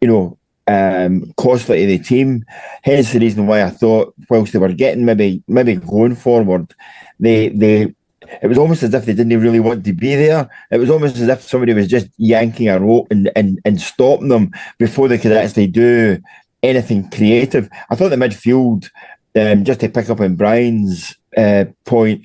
you 0.00 0.08
know, 0.08 0.38
um, 0.66 1.32
costly 1.36 1.80
to 1.80 1.86
the 1.86 1.98
team. 1.98 2.44
Hence 2.82 3.12
the 3.12 3.20
reason 3.20 3.46
why 3.46 3.62
I 3.62 3.70
thought, 3.70 4.14
whilst 4.28 4.52
they 4.52 4.58
were 4.58 4.72
getting 4.72 5.04
maybe 5.04 5.42
maybe 5.46 5.76
going 5.76 6.16
forward, 6.16 6.74
they 7.18 7.48
they 7.48 7.94
it 8.42 8.48
was 8.48 8.58
almost 8.58 8.82
as 8.82 8.92
if 8.92 9.04
they 9.04 9.14
didn't 9.14 9.40
really 9.40 9.60
want 9.60 9.84
to 9.84 9.92
be 9.92 10.14
there. 10.16 10.48
It 10.70 10.78
was 10.78 10.90
almost 10.90 11.16
as 11.16 11.28
if 11.28 11.42
somebody 11.42 11.72
was 11.74 11.88
just 11.88 12.08
yanking 12.18 12.68
a 12.68 12.78
rope 12.78 13.08
and, 13.10 13.30
and, 13.36 13.60
and 13.64 13.80
stopping 13.80 14.28
them 14.28 14.52
before 14.78 15.08
they 15.08 15.18
could 15.18 15.32
actually 15.32 15.68
do 15.68 16.18
anything 16.62 17.08
creative. 17.10 17.68
I 17.88 17.94
thought 17.94 18.08
the 18.08 18.16
midfield, 18.16 18.90
um, 19.36 19.64
just 19.64 19.80
to 19.80 19.88
pick 19.88 20.08
up 20.10 20.20
on 20.20 20.36
Brian's 20.36 21.16
uh, 21.36 21.66
point, 21.84 22.24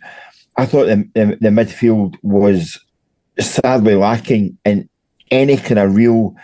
I 0.58 0.66
thought 0.66 0.86
the, 0.86 1.10
the, 1.14 1.38
the 1.40 1.50
midfield 1.50 2.16
was 2.22 2.80
sadly 3.40 3.96
lacking 3.96 4.58
in 4.66 4.90
any 5.30 5.58
kind 5.58 5.80
of 5.80 5.96
real 5.96 6.36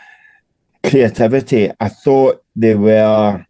creativity. 0.83 1.71
I 1.79 1.89
thought 1.89 2.43
they 2.55 2.75
were 2.75 3.45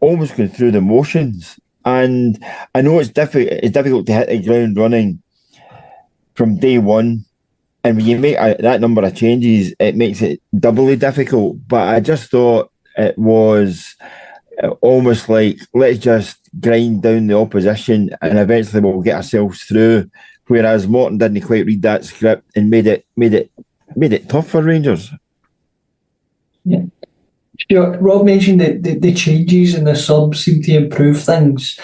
almost 0.00 0.36
going 0.36 0.48
through 0.48 0.72
the 0.72 0.80
motions. 0.80 1.58
And 1.84 2.42
I 2.74 2.82
know 2.82 2.98
it's 2.98 3.10
difficult. 3.10 3.60
It's 3.62 3.72
difficult 3.72 4.06
to 4.06 4.12
hit 4.12 4.28
the 4.28 4.42
ground 4.42 4.76
running 4.76 5.22
from 6.34 6.58
day 6.58 6.78
one. 6.78 7.24
And 7.84 7.96
when 7.96 8.06
you 8.06 8.18
make 8.18 8.36
that 8.36 8.80
number 8.80 9.04
of 9.04 9.14
changes, 9.14 9.74
it 9.78 9.96
makes 9.96 10.20
it 10.20 10.42
doubly 10.58 10.96
difficult. 10.96 11.56
But 11.66 11.88
I 11.88 12.00
just 12.00 12.30
thought 12.30 12.70
it 12.96 13.16
was 13.16 13.96
almost 14.80 15.28
like 15.28 15.58
let's 15.74 15.98
just 15.98 16.38
grind 16.60 17.02
down 17.02 17.26
the 17.26 17.36
opposition 17.38 18.10
and 18.20 18.38
eventually 18.38 18.82
we'll 18.82 19.02
get 19.02 19.16
ourselves 19.16 19.62
through. 19.62 20.10
Whereas 20.46 20.88
Morton 20.88 21.18
didn't 21.18 21.42
quite 21.42 21.66
read 21.66 21.82
that 21.82 22.04
script 22.04 22.50
and 22.56 22.70
made 22.70 22.86
it 22.86 23.06
made 23.16 23.34
it 23.34 23.50
made 23.96 24.12
it 24.12 24.28
tough 24.28 24.48
for 24.48 24.62
Rangers. 24.62 25.10
Yeah. 26.64 26.84
Sure. 27.70 27.98
Rob 27.98 28.24
mentioned 28.24 28.60
that 28.60 28.82
the, 28.82 28.98
the 28.98 29.12
changes 29.12 29.74
in 29.74 29.84
the 29.84 29.96
subs 29.96 30.44
seem 30.44 30.62
to 30.62 30.76
improve 30.76 31.22
things. 31.22 31.78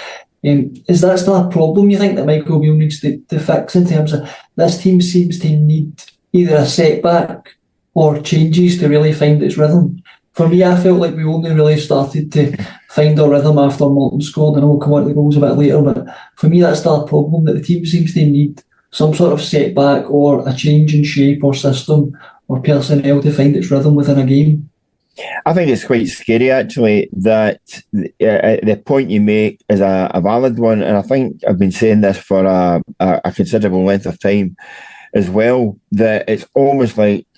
Um, 0.47 0.75
is 0.89 1.01
that 1.01 1.19
still 1.19 1.37
a 1.37 1.51
problem 1.51 1.91
you 1.91 1.99
think 1.99 2.17
that 2.17 2.27
Michael 2.27 2.61
Beale 2.61 2.75
needs 2.75 3.01
to, 3.01 3.19
to 3.29 3.41
fix 3.41 3.75
in 3.75 3.87
terms 3.87 4.13
of 4.13 4.31
this 4.57 4.83
team 4.83 5.01
seems 5.01 5.39
to 5.41 5.49
need 5.49 6.03
either 6.33 6.57
a 6.57 6.67
setback 6.67 7.57
or 7.95 8.21
changes 8.21 8.79
to 8.79 8.89
really 8.89 9.13
find 9.13 9.43
its 9.43 9.57
rhythm? 9.57 10.03
For 10.35 10.49
me, 10.49 10.65
I 10.65 10.77
felt 10.77 10.99
like 10.99 11.15
we 11.15 11.25
only 11.25 11.53
really 11.53 11.79
started 11.79 12.33
to 12.33 12.57
find 12.91 13.19
our 13.21 13.31
rhythm 13.31 13.59
after 13.59 13.89
Morton 13.89 14.21
scored, 14.21 14.59
and 14.59 14.69
we'll 14.69 14.81
come 14.81 14.93
on 14.95 15.03
to 15.03 15.09
the 15.09 15.15
goals 15.15 15.37
a 15.37 15.41
bit 15.41 15.53
later. 15.53 15.81
But 15.81 16.07
for 16.37 16.49
me, 16.49 16.61
that's 16.61 16.81
still 16.81 17.05
a 17.05 17.09
problem 17.09 17.45
that 17.45 17.53
the 17.53 17.63
team 17.63 17.87
seems 17.87 18.15
to 18.15 18.27
need 18.27 18.63
some 18.91 19.15
sort 19.15 19.33
of 19.33 19.41
setback 19.41 20.11
or 20.11 20.49
a 20.49 20.53
change 20.53 20.95
in 20.95 21.05
shape 21.05 21.43
or 21.45 21.55
system 21.55 22.17
or 22.49 22.61
personnel 22.61 23.23
to 23.23 23.33
find 23.33 23.57
its 23.57 23.71
rhythm 23.71 23.95
within 23.95 24.19
a 24.19 24.27
game. 24.27 24.71
I 25.47 25.53
think 25.53 25.71
it's 25.71 25.85
quite 25.85 26.09
scary 26.09 26.51
actually 26.51 27.09
that 27.13 27.61
uh, 27.95 28.59
the 28.67 28.83
point 28.85 29.11
you 29.11 29.21
make 29.21 29.61
is 29.69 29.81
a, 29.81 30.11
a, 30.13 30.21
valid 30.21 30.59
one, 30.59 30.83
and 30.83 30.97
I 30.97 31.03
think 31.03 31.41
I've 31.47 31.59
been 31.59 31.71
saying 31.71 32.01
this 32.01 32.19
for 32.19 32.45
a, 32.45 32.83
a, 32.99 33.21
a, 33.25 33.33
considerable 33.33 33.85
length 33.85 34.07
of 34.07 34.19
time 34.19 34.57
as 35.15 35.31
well. 35.31 35.79
That 35.93 36.29
it's 36.29 36.47
almost 36.55 36.99
like 36.99 37.29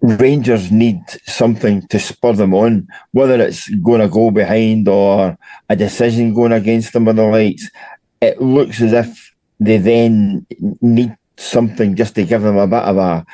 Rangers 0.00 0.70
need 0.70 1.00
something 1.26 1.86
to 1.88 1.98
spur 1.98 2.32
them 2.32 2.54
on, 2.54 2.88
whether 3.12 3.40
it's 3.40 3.68
going 3.76 4.00
to 4.00 4.08
go 4.08 4.30
behind 4.30 4.88
or 4.88 5.36
a 5.68 5.76
decision 5.76 6.34
going 6.34 6.52
against 6.52 6.92
them 6.92 7.08
or 7.08 7.12
the 7.12 7.24
likes. 7.24 7.68
It 8.20 8.40
looks 8.40 8.80
as 8.80 8.92
if 8.92 9.34
they 9.60 9.78
then 9.78 10.46
need 10.80 11.16
something 11.36 11.96
just 11.96 12.14
to 12.14 12.24
give 12.24 12.42
them 12.42 12.56
a 12.56 12.66
bit 12.66 12.82
of 12.82 12.96
a 12.96 13.24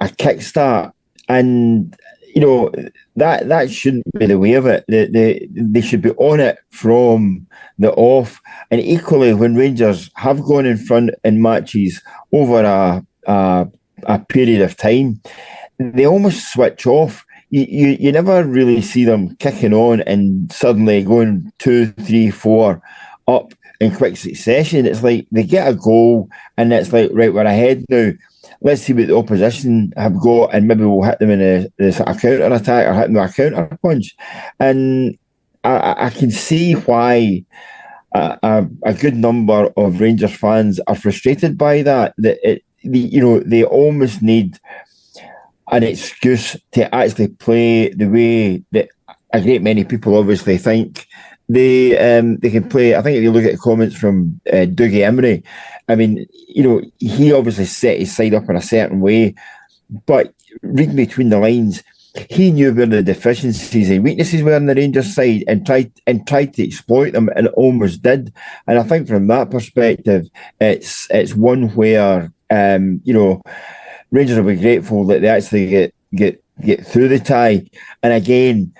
a 0.00 0.06
kickstart 0.06 0.92
and 1.28 1.96
you 2.34 2.40
know 2.40 2.72
that 3.16 3.48
that 3.48 3.70
shouldn't 3.70 4.04
be 4.18 4.26
the 4.26 4.38
way 4.38 4.54
of 4.54 4.66
it. 4.66 4.84
They, 4.88 5.06
they 5.06 5.48
they 5.52 5.80
should 5.80 6.02
be 6.02 6.12
on 6.12 6.40
it 6.40 6.58
from 6.70 7.46
the 7.78 7.92
off. 7.92 8.40
And 8.70 8.80
equally, 8.80 9.34
when 9.34 9.54
Rangers 9.54 10.10
have 10.16 10.42
gone 10.42 10.66
in 10.66 10.78
front 10.78 11.10
in 11.24 11.42
matches 11.42 12.00
over 12.32 12.62
a 12.64 13.06
a, 13.26 13.68
a 14.06 14.18
period 14.18 14.62
of 14.62 14.76
time, 14.76 15.20
they 15.78 16.06
almost 16.06 16.52
switch 16.52 16.86
off. 16.86 17.24
You, 17.50 17.66
you 17.68 17.88
you 18.00 18.12
never 18.12 18.44
really 18.44 18.80
see 18.80 19.04
them 19.04 19.36
kicking 19.36 19.74
on 19.74 20.00
and 20.02 20.50
suddenly 20.50 21.04
going 21.04 21.52
two, 21.58 21.92
three, 21.92 22.30
four 22.30 22.80
up 23.28 23.52
in 23.80 23.94
quick 23.94 24.16
succession. 24.16 24.86
It's 24.86 25.02
like 25.02 25.26
they 25.30 25.44
get 25.44 25.68
a 25.68 25.74
goal 25.74 26.30
and 26.56 26.72
it's 26.72 26.92
like 26.92 27.10
right, 27.12 27.32
we're 27.32 27.44
ahead 27.44 27.84
now 27.88 28.12
let's 28.62 28.82
see 28.82 28.92
what 28.92 29.06
the 29.06 29.16
opposition 29.16 29.92
have 29.96 30.18
got, 30.20 30.54
and 30.54 30.66
maybe 30.68 30.84
we'll 30.84 31.02
hit 31.02 31.18
them 31.18 31.30
in 31.30 31.40
a, 31.40 31.84
a 31.84 31.92
sort 31.92 32.08
of 32.08 32.20
counter 32.20 32.52
attack 32.52 32.86
or 32.86 32.94
hit 32.94 33.12
them 33.12 33.14
with 33.14 33.30
a 33.30 33.34
counter 33.34 33.78
punch. 33.82 34.16
And 34.60 35.18
I, 35.64 36.06
I 36.06 36.10
can 36.10 36.30
see 36.30 36.72
why 36.74 37.44
a, 38.14 38.38
a, 38.42 38.66
a, 38.84 38.94
good 38.94 39.16
number 39.16 39.72
of 39.76 40.00
Rangers 40.00 40.34
fans 40.34 40.80
are 40.86 40.94
frustrated 40.94 41.56
by 41.56 41.82
that. 41.82 42.14
That 42.18 42.38
it, 42.48 42.64
the, 42.84 42.98
you 42.98 43.20
know, 43.20 43.40
they 43.40 43.64
almost 43.64 44.22
need 44.22 44.58
an 45.70 45.82
excuse 45.82 46.56
to 46.72 46.94
actually 46.94 47.28
play 47.28 47.88
the 47.88 48.06
way 48.06 48.62
that 48.72 48.88
a 49.32 49.40
great 49.40 49.62
many 49.62 49.84
people 49.84 50.16
obviously 50.16 50.58
think 50.58 51.06
they 51.48 51.98
um, 51.98 52.36
they 52.38 52.50
can 52.50 52.68
play. 52.68 52.94
I 52.94 53.02
think 53.02 53.16
if 53.16 53.22
you 53.22 53.32
look 53.32 53.44
at 53.44 53.52
the 53.52 53.58
comments 53.58 53.96
from 53.96 54.40
uh, 54.48 54.66
Dougie 54.66 55.04
Imrie, 55.04 55.42
I 55.88 55.94
mean, 55.94 56.26
you 56.48 56.62
know, 56.62 56.82
he 56.98 57.32
obviously 57.32 57.66
set 57.66 57.98
his 57.98 58.14
side 58.14 58.34
up 58.34 58.48
in 58.48 58.56
a 58.56 58.62
certain 58.62 59.00
way, 59.00 59.34
but 60.06 60.32
reading 60.62 60.96
between 60.96 61.30
the 61.30 61.38
lines, 61.38 61.82
he 62.30 62.50
knew 62.50 62.72
where 62.72 62.86
the 62.86 63.02
deficiencies 63.02 63.90
and 63.90 64.04
weaknesses 64.04 64.42
were 64.42 64.54
on 64.54 64.66
the 64.66 64.74
Rangers 64.74 65.14
side 65.14 65.44
and 65.48 65.66
tried 65.66 65.92
and 66.06 66.26
tried 66.26 66.54
to 66.54 66.66
exploit 66.66 67.12
them 67.12 67.28
and 67.34 67.48
almost 67.48 68.02
did. 68.02 68.32
And 68.66 68.78
I 68.78 68.82
think 68.82 69.08
from 69.08 69.26
that 69.28 69.50
perspective, 69.50 70.26
it's 70.60 71.08
it's 71.10 71.34
one 71.34 71.68
where 71.70 72.32
um, 72.52 73.00
you 73.04 73.14
know 73.14 73.42
Rangers 74.12 74.36
will 74.36 74.44
be 74.44 74.60
grateful 74.60 75.06
that 75.06 75.22
they 75.22 75.28
actually 75.28 75.68
get 75.68 75.94
get 76.14 76.44
get 76.60 76.86
through 76.86 77.08
the 77.08 77.18
tie. 77.18 77.66
And 78.02 78.12
again, 78.12 78.74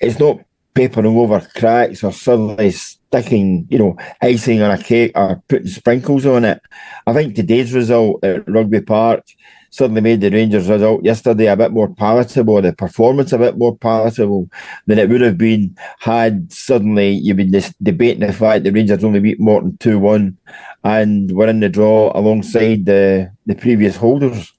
it's 0.00 0.20
not 0.20 0.40
papering 0.74 1.06
over 1.06 1.40
cracks 1.56 2.04
or 2.04 2.12
suddenly 2.12 2.70
sticking, 2.70 3.66
you 3.70 3.78
know, 3.78 3.96
icing 4.22 4.62
on 4.62 4.70
a 4.70 4.82
cake 4.82 5.12
or 5.14 5.42
putting 5.48 5.66
sprinkles 5.66 6.26
on 6.26 6.44
it. 6.44 6.60
I 7.06 7.12
think 7.14 7.34
today's 7.34 7.72
result 7.72 8.22
at 8.22 8.48
Rugby 8.48 8.82
Park 8.82 9.24
suddenly 9.70 10.00
made 10.00 10.20
the 10.20 10.30
Rangers 10.30 10.68
result 10.68 11.04
yesterday 11.04 11.46
a 11.46 11.56
bit 11.56 11.70
more 11.70 11.88
palatable, 11.88 12.60
the 12.60 12.72
performance 12.72 13.32
a 13.32 13.38
bit 13.38 13.56
more 13.56 13.76
palatable 13.76 14.50
than 14.86 14.98
it 14.98 15.08
would 15.08 15.20
have 15.20 15.38
been 15.38 15.76
had 16.00 16.52
suddenly 16.52 17.10
you've 17.10 17.36
been 17.36 17.54
debating 17.82 18.26
the 18.26 18.32
fact 18.32 18.64
the 18.64 18.72
Rangers 18.72 19.04
only 19.04 19.20
beat 19.20 19.40
Morton 19.40 19.76
2 19.78 19.98
1 19.98 20.36
and 20.84 21.32
were 21.32 21.46
in 21.46 21.60
the 21.60 21.68
draw 21.68 22.12
alongside 22.18 22.84
the, 22.84 23.32
the 23.46 23.54
previous 23.54 23.96
holders. 23.96 24.52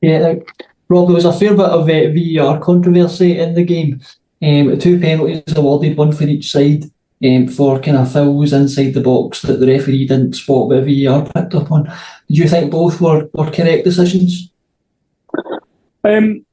Yeah, 0.00 0.34
Rob, 0.88 1.08
there 1.08 1.16
was 1.16 1.24
a 1.24 1.32
fair 1.32 1.54
bit 1.54 1.66
of 1.66 1.88
uh, 1.88 2.12
VAR 2.14 2.60
controversy 2.60 3.38
in 3.38 3.54
the 3.54 3.64
game. 3.64 4.00
Um, 4.40 4.78
two 4.78 5.00
penalties 5.00 5.42
awarded, 5.56 5.96
one 5.96 6.12
for 6.12 6.24
each 6.24 6.52
side, 6.52 6.84
um, 7.24 7.48
for 7.48 7.80
kind 7.80 7.96
of 7.96 8.12
fouls 8.12 8.52
inside 8.52 8.94
the 8.94 9.00
box 9.00 9.42
that 9.42 9.58
the 9.58 9.66
referee 9.66 10.06
didn't 10.06 10.34
spot, 10.34 10.68
but 10.68 10.84
VAR 10.84 11.26
picked 11.34 11.54
up 11.54 11.72
on. 11.72 11.92
Did 12.28 12.38
you 12.38 12.48
think 12.48 12.70
both 12.70 13.00
were, 13.00 13.28
were 13.32 13.50
correct 13.50 13.84
decisions? 13.84 14.50
Um, 16.04 16.44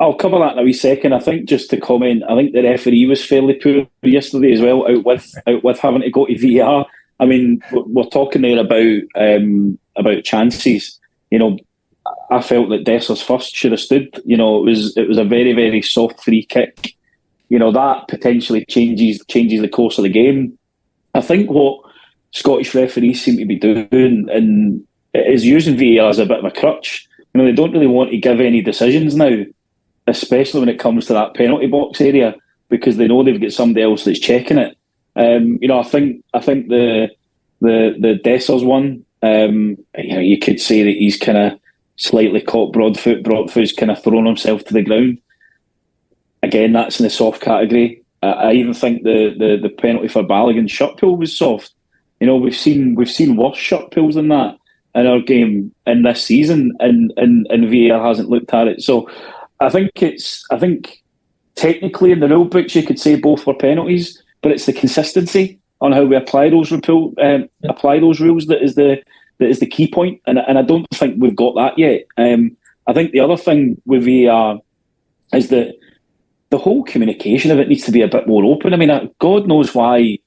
I'll 0.00 0.14
cover 0.14 0.38
that 0.38 0.52
in 0.52 0.58
a 0.58 0.62
wee 0.62 0.72
second. 0.72 1.12
I 1.14 1.20
think 1.20 1.48
just 1.48 1.70
to 1.70 1.80
comment, 1.80 2.24
I 2.28 2.34
think 2.34 2.52
the 2.52 2.62
referee 2.62 3.06
was 3.06 3.24
fairly 3.24 3.54
poor 3.54 3.86
yesterday 4.02 4.52
as 4.52 4.60
well, 4.60 4.86
out 4.88 5.04
with 5.04 5.34
out 5.46 5.64
with 5.64 5.78
having 5.78 6.02
to 6.02 6.10
go 6.10 6.26
to 6.26 6.58
VAR. 6.58 6.86
I 7.20 7.26
mean, 7.26 7.62
we're 7.72 8.04
talking 8.04 8.42
there 8.42 8.58
about 8.58 9.02
um, 9.14 9.78
about 9.96 10.24
chances. 10.24 10.98
You 11.30 11.38
know, 11.38 11.58
I 12.30 12.42
felt 12.42 12.70
that 12.70 12.84
Dessers 12.84 13.22
first 13.22 13.54
should 13.54 13.72
have 13.72 13.80
stood. 13.80 14.20
You 14.24 14.36
know, 14.36 14.58
it 14.58 14.70
was 14.70 14.96
it 14.96 15.08
was 15.08 15.18
a 15.18 15.24
very 15.24 15.52
very 15.52 15.80
soft 15.80 16.22
free 16.22 16.44
kick. 16.44 16.94
You 17.48 17.58
know 17.58 17.70
that 17.72 18.08
potentially 18.08 18.64
changes 18.66 19.24
changes 19.28 19.60
the 19.60 19.68
course 19.68 19.96
of 19.96 20.02
the 20.02 20.10
game. 20.10 20.58
I 21.14 21.20
think 21.20 21.50
what 21.50 21.80
Scottish 22.34 22.74
referees 22.74 23.22
seem 23.22 23.38
to 23.38 23.46
be 23.46 23.56
doing 23.56 24.28
and 24.28 24.84
is 25.14 25.46
using 25.46 25.76
VAR 25.76 26.08
as 26.08 26.18
a 26.18 26.26
bit 26.26 26.40
of 26.40 26.44
a 26.44 26.50
crutch. 26.50 27.08
You 27.32 27.38
know, 27.38 27.44
they 27.44 27.52
don't 27.52 27.72
really 27.72 27.86
want 27.86 28.10
to 28.10 28.18
give 28.18 28.40
any 28.40 28.60
decisions 28.60 29.14
now, 29.14 29.44
especially 30.08 30.60
when 30.60 30.68
it 30.68 30.80
comes 30.80 31.06
to 31.06 31.12
that 31.12 31.34
penalty 31.34 31.68
box 31.68 32.00
area, 32.00 32.34
because 32.68 32.96
they 32.96 33.06
know 33.06 33.22
they've 33.22 33.40
got 33.40 33.52
somebody 33.52 33.84
else 33.84 34.04
that's 34.04 34.18
checking 34.18 34.58
it. 34.58 34.76
Um, 35.14 35.58
you 35.62 35.68
know, 35.68 35.78
I 35.78 35.84
think 35.84 36.24
I 36.34 36.40
think 36.40 36.68
the 36.68 37.08
the 37.60 37.96
the 38.00 38.20
Dessers 38.24 38.64
one, 38.64 39.04
um, 39.22 39.76
you 39.96 40.14
know, 40.14 40.20
you 40.20 40.38
could 40.38 40.60
say 40.60 40.82
that 40.82 40.96
he's 40.98 41.16
kind 41.16 41.38
of 41.38 41.60
slightly 41.96 42.40
caught 42.40 42.72
Broadfoot. 42.72 43.22
Broadfoot's 43.22 43.72
kind 43.72 43.92
of 43.92 44.02
thrown 44.02 44.26
himself 44.26 44.64
to 44.64 44.74
the 44.74 44.82
ground. 44.82 45.18
Again, 46.42 46.72
that's 46.72 46.98
in 46.98 47.04
the 47.04 47.10
soft 47.10 47.40
category. 47.40 48.02
I, 48.24 48.32
I 48.32 48.52
even 48.54 48.74
think 48.74 49.04
the, 49.04 49.34
the, 49.38 49.56
the 49.62 49.68
penalty 49.68 50.08
for 50.08 50.24
Balogun 50.24 50.68
shot 50.68 51.00
was 51.00 51.38
soft. 51.38 51.73
You 52.24 52.30
know, 52.30 52.36
we've 52.36 52.56
seen 52.56 52.94
we've 52.94 53.10
seen 53.10 53.36
worse 53.36 53.58
shot 53.58 53.90
pulls 53.90 54.14
than 54.14 54.28
that 54.28 54.56
in 54.94 55.06
our 55.06 55.20
game 55.20 55.74
in 55.86 56.04
this 56.04 56.24
season, 56.24 56.72
and 56.80 57.12
and, 57.18 57.46
and 57.50 57.68
VAR 57.68 58.02
hasn't 58.02 58.30
looked 58.30 58.54
at 58.54 58.66
it. 58.66 58.80
So 58.80 59.10
I 59.60 59.68
think 59.68 59.90
it's 60.02 60.42
I 60.50 60.58
think 60.58 61.02
technically 61.54 62.12
in 62.12 62.20
the 62.20 62.28
rule 62.28 62.46
books 62.46 62.74
you 62.74 62.82
could 62.82 62.98
say 62.98 63.16
both 63.16 63.46
were 63.46 63.52
penalties, 63.52 64.22
but 64.40 64.52
it's 64.52 64.64
the 64.64 64.72
consistency 64.72 65.60
on 65.82 65.92
how 65.92 66.04
we 66.04 66.16
apply 66.16 66.48
those 66.48 66.72
um, 66.72 67.50
apply 67.64 68.00
those 68.00 68.20
rules 68.20 68.46
that 68.46 68.62
is 68.62 68.74
the 68.74 69.02
that 69.36 69.50
is 69.50 69.60
the 69.60 69.66
key 69.66 69.86
point, 69.86 70.18
and 70.26 70.38
and 70.38 70.58
I 70.58 70.62
don't 70.62 70.86
think 70.94 71.16
we've 71.18 71.36
got 71.36 71.54
that 71.56 71.78
yet. 71.78 72.06
Um, 72.16 72.56
I 72.86 72.94
think 72.94 73.12
the 73.12 73.20
other 73.20 73.36
thing 73.36 73.82
with 73.84 74.06
VAR 74.06 74.60
is 75.34 75.50
that 75.50 75.74
the 76.48 76.56
whole 76.56 76.84
communication 76.84 77.50
of 77.50 77.58
it 77.58 77.68
needs 77.68 77.84
to 77.84 77.92
be 77.92 78.00
a 78.00 78.08
bit 78.08 78.26
more 78.26 78.46
open. 78.46 78.72
I 78.72 78.78
mean, 78.78 79.10
God 79.18 79.46
knows 79.46 79.74
why 79.74 80.20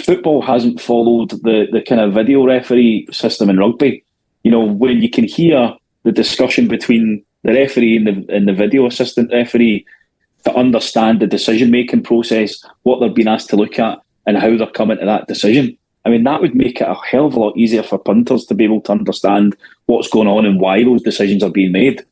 football 0.00 0.42
hasn't 0.42 0.80
followed 0.80 1.30
the 1.30 1.66
the 1.72 1.82
kind 1.82 2.00
of 2.00 2.14
video 2.14 2.44
referee 2.44 3.08
system 3.10 3.50
in 3.50 3.58
rugby. 3.58 4.04
You 4.42 4.50
know, 4.50 4.64
when 4.64 5.02
you 5.02 5.10
can 5.10 5.24
hear 5.24 5.74
the 6.04 6.12
discussion 6.12 6.68
between 6.68 7.24
the 7.42 7.52
referee 7.52 7.96
and 7.96 8.06
the, 8.06 8.34
and 8.34 8.48
the 8.48 8.52
video 8.52 8.86
assistant 8.86 9.32
referee 9.32 9.84
to 10.44 10.54
understand 10.54 11.20
the 11.20 11.26
decision 11.26 11.70
making 11.70 12.02
process, 12.02 12.62
what 12.82 13.00
they're 13.00 13.08
being 13.08 13.28
asked 13.28 13.50
to 13.50 13.56
look 13.56 13.78
at, 13.78 13.98
and 14.26 14.38
how 14.38 14.56
they're 14.56 14.66
coming 14.68 14.98
to 14.98 15.04
that 15.04 15.26
decision. 15.26 15.76
I 16.04 16.08
mean, 16.08 16.22
that 16.22 16.40
would 16.40 16.54
make 16.54 16.80
it 16.80 16.88
a 16.88 16.94
hell 16.94 17.26
of 17.26 17.34
a 17.34 17.40
lot 17.40 17.56
easier 17.56 17.82
for 17.82 17.98
punters 17.98 18.44
to 18.46 18.54
be 18.54 18.64
able 18.64 18.80
to 18.82 18.92
understand 18.92 19.56
what's 19.86 20.08
going 20.08 20.28
on 20.28 20.46
and 20.46 20.60
why 20.60 20.84
those 20.84 21.02
decisions 21.02 21.42
are 21.42 21.50
being 21.50 21.72
made. 21.72 22.04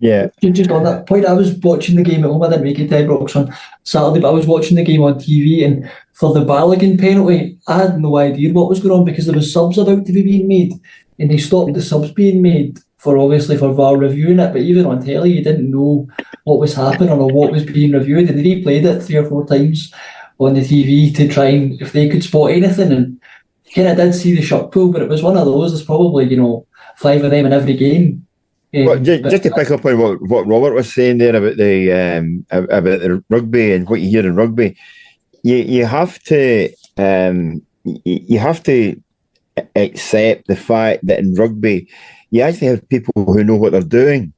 Yeah. 0.00 0.28
Just 0.40 0.70
on 0.70 0.84
that 0.84 1.06
point, 1.06 1.26
I 1.26 1.32
was 1.32 1.54
watching 1.54 1.96
the 1.96 2.04
game 2.04 2.24
at 2.24 2.30
home. 2.30 2.42
I 2.42 2.50
didn't 2.50 2.64
make 2.64 2.78
it 2.78 2.88
to 2.88 2.94
Ibrox 2.94 3.34
on 3.34 3.54
Saturday, 3.82 4.20
but 4.20 4.28
I 4.28 4.32
was 4.32 4.46
watching 4.46 4.76
the 4.76 4.84
game 4.84 5.02
on 5.02 5.14
TV. 5.14 5.64
And 5.64 5.90
for 6.12 6.32
the 6.32 6.44
Balogun 6.44 7.00
penalty, 7.00 7.58
I 7.66 7.78
had 7.78 8.00
no 8.00 8.16
idea 8.16 8.52
what 8.52 8.68
was 8.68 8.80
going 8.80 8.98
on 8.98 9.04
because 9.04 9.26
there 9.26 9.34
was 9.34 9.52
subs 9.52 9.78
about 9.78 10.06
to 10.06 10.12
be 10.12 10.22
being 10.22 10.46
made, 10.46 10.72
and 11.18 11.30
they 11.30 11.38
stopped 11.38 11.74
the 11.74 11.82
subs 11.82 12.12
being 12.12 12.42
made 12.42 12.78
for 12.98 13.18
obviously 13.18 13.56
for 13.56 13.72
VAR 13.72 13.96
reviewing 13.96 14.38
it. 14.38 14.52
But 14.52 14.62
even 14.62 14.86
on 14.86 15.04
telly, 15.04 15.32
you 15.32 15.42
didn't 15.42 15.70
know 15.70 16.08
what 16.44 16.60
was 16.60 16.74
happening 16.74 17.10
or 17.10 17.28
what 17.32 17.52
was 17.52 17.64
being 17.64 17.92
reviewed. 17.92 18.28
And 18.28 18.38
they 18.38 18.42
replayed 18.42 18.84
it 18.84 19.02
three 19.02 19.16
or 19.16 19.26
four 19.26 19.46
times 19.46 19.92
on 20.38 20.54
the 20.54 20.60
TV 20.60 21.14
to 21.16 21.28
try 21.28 21.46
and 21.46 21.80
if 21.80 21.92
they 21.92 22.08
could 22.08 22.22
spot 22.22 22.52
anything. 22.52 22.92
And 22.92 23.20
kind 23.74 23.88
of 23.88 23.96
did 23.96 24.14
see 24.14 24.34
the 24.34 24.42
shot 24.42 24.72
pool, 24.72 24.90
but 24.90 25.02
it 25.02 25.08
was 25.08 25.22
one 25.22 25.36
of 25.36 25.44
those. 25.44 25.72
There's 25.72 25.84
probably 25.84 26.28
you 26.28 26.36
know 26.36 26.66
five 26.96 27.22
of 27.24 27.30
them 27.30 27.46
in 27.46 27.52
every 27.52 27.74
game. 27.74 28.26
Well, 28.72 28.98
just, 28.98 29.24
just, 29.24 29.42
to 29.44 29.50
pick 29.50 29.70
up 29.70 29.84
on 29.86 29.98
what, 29.98 30.20
what 30.20 30.46
Robert 30.46 30.74
was 30.74 30.92
saying 30.92 31.18
there 31.18 31.34
about 31.34 31.56
the 31.56 31.90
um, 31.92 32.46
about 32.50 33.00
the 33.00 33.24
rugby 33.30 33.72
and 33.72 33.88
what 33.88 34.00
you 34.00 34.10
hear 34.10 34.26
in 34.26 34.36
rugby, 34.36 34.76
you 35.42 35.56
you 35.56 35.86
have 35.86 36.22
to 36.24 36.70
um, 36.98 37.62
you 37.84 38.38
have 38.38 38.62
to 38.64 39.00
accept 39.74 40.48
the 40.48 40.56
fact 40.56 41.06
that 41.06 41.18
in 41.18 41.34
rugby 41.34 41.88
you 42.30 42.42
actually 42.42 42.66
have 42.66 42.88
people 42.90 43.24
who 43.24 43.42
know 43.42 43.56
what 43.56 43.72
they're 43.72 43.80
doing, 43.80 44.34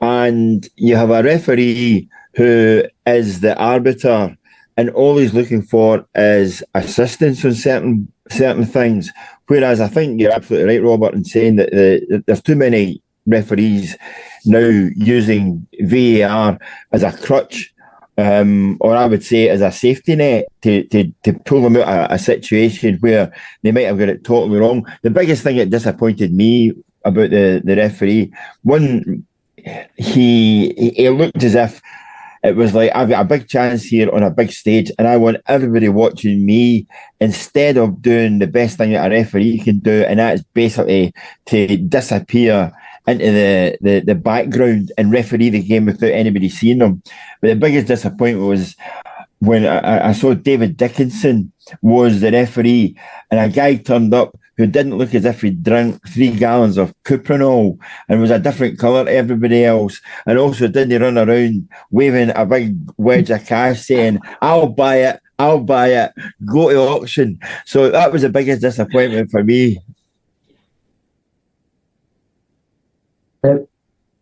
and 0.00 0.68
you 0.74 0.96
have 0.96 1.10
a 1.10 1.22
referee 1.22 2.08
who 2.34 2.82
is 3.06 3.40
the 3.40 3.56
arbiter 3.58 4.36
and 4.78 4.90
all 4.90 5.18
he's 5.18 5.34
looking 5.34 5.60
for 5.60 6.06
is 6.14 6.62
assistance 6.74 7.44
on 7.44 7.52
certain 7.52 8.12
certain 8.30 8.64
things. 8.64 9.10
Whereas 9.48 9.80
I 9.80 9.88
think 9.88 10.20
you're 10.20 10.32
absolutely 10.32 10.78
right, 10.78 10.88
Robert, 10.88 11.14
in 11.14 11.24
saying 11.24 11.56
that 11.56 11.70
the, 11.70 12.22
there's 12.26 12.42
too 12.42 12.56
many 12.56 13.02
referees 13.26 13.96
now 14.44 14.88
using 14.96 15.66
VAR 15.80 16.58
as 16.92 17.02
a 17.02 17.12
crutch, 17.12 17.74
um, 18.16 18.76
or 18.80 18.96
I 18.96 19.06
would 19.06 19.24
say 19.24 19.48
as 19.48 19.60
a 19.60 19.72
safety 19.72 20.16
net 20.16 20.46
to, 20.62 20.84
to, 20.88 21.12
to 21.24 21.32
pull 21.32 21.62
them 21.62 21.76
out 21.76 22.10
of 22.10 22.10
a 22.10 22.18
situation 22.18 22.98
where 23.00 23.32
they 23.62 23.72
might 23.72 23.82
have 23.82 23.98
got 23.98 24.08
it 24.08 24.24
totally 24.24 24.58
wrong. 24.58 24.86
The 25.02 25.10
biggest 25.10 25.42
thing 25.42 25.56
that 25.56 25.70
disappointed 25.70 26.32
me 26.32 26.72
about 27.04 27.30
the, 27.30 27.62
the 27.64 27.76
referee, 27.76 28.32
one, 28.62 29.26
he 29.96 30.92
he 30.96 31.08
looked 31.08 31.42
as 31.42 31.54
if 31.54 31.82
it 32.42 32.56
was 32.56 32.74
like 32.74 32.90
I've 32.94 33.08
got 33.08 33.22
a 33.22 33.28
big 33.28 33.48
chance 33.48 33.84
here 33.84 34.10
on 34.14 34.22
a 34.22 34.30
big 34.30 34.50
stage, 34.50 34.90
and 34.98 35.08
I 35.08 35.16
want 35.16 35.38
everybody 35.46 35.88
watching 35.88 36.44
me 36.44 36.86
instead 37.20 37.76
of 37.76 38.00
doing 38.00 38.38
the 38.38 38.46
best 38.46 38.78
thing 38.78 38.92
that 38.92 39.10
a 39.10 39.14
referee 39.14 39.58
can 39.60 39.78
do, 39.78 40.04
and 40.04 40.18
that's 40.18 40.42
basically 40.54 41.12
to 41.46 41.76
disappear 41.76 42.72
into 43.06 43.24
the, 43.24 43.78
the, 43.80 44.00
the 44.00 44.14
background 44.14 44.92
and 44.98 45.10
referee 45.10 45.50
the 45.50 45.62
game 45.62 45.86
without 45.86 46.10
anybody 46.10 46.48
seeing 46.48 46.78
them. 46.78 47.02
But 47.40 47.48
the 47.48 47.56
biggest 47.56 47.86
disappointment 47.86 48.48
was 48.48 48.76
when 49.38 49.66
I, 49.66 50.08
I 50.08 50.12
saw 50.12 50.34
David 50.34 50.76
Dickinson 50.76 51.52
was 51.82 52.20
the 52.20 52.32
referee, 52.32 52.96
and 53.30 53.40
a 53.40 53.52
guy 53.52 53.76
turned 53.76 54.14
up 54.14 54.38
who 54.58 54.66
didn't 54.66 54.98
look 54.98 55.14
as 55.14 55.24
if 55.24 55.40
he'd 55.40 55.62
drank 55.62 56.06
three 56.08 56.32
gallons 56.32 56.76
of 56.76 56.92
Cuprinol 57.04 57.78
and 58.08 58.20
was 58.20 58.32
a 58.32 58.40
different 58.40 58.78
colour 58.78 59.04
to 59.04 59.10
everybody 59.10 59.64
else. 59.64 60.00
And 60.26 60.36
also 60.36 60.66
didn't 60.66 61.00
run 61.00 61.16
around 61.16 61.68
waving 61.90 62.32
a 62.34 62.44
big 62.44 62.76
wedge 62.98 63.30
of 63.30 63.46
cash 63.46 63.82
saying, 63.82 64.18
I'll 64.42 64.68
buy 64.68 64.96
it, 64.96 65.20
I'll 65.38 65.60
buy 65.60 65.88
it, 65.92 66.12
go 66.44 66.70
to 66.70 66.76
auction. 66.76 67.38
So 67.64 67.90
that 67.90 68.12
was 68.12 68.22
the 68.22 68.28
biggest 68.28 68.60
disappointment 68.60 69.30
for 69.30 69.44
me. 69.44 69.78
Uh, 73.44 73.58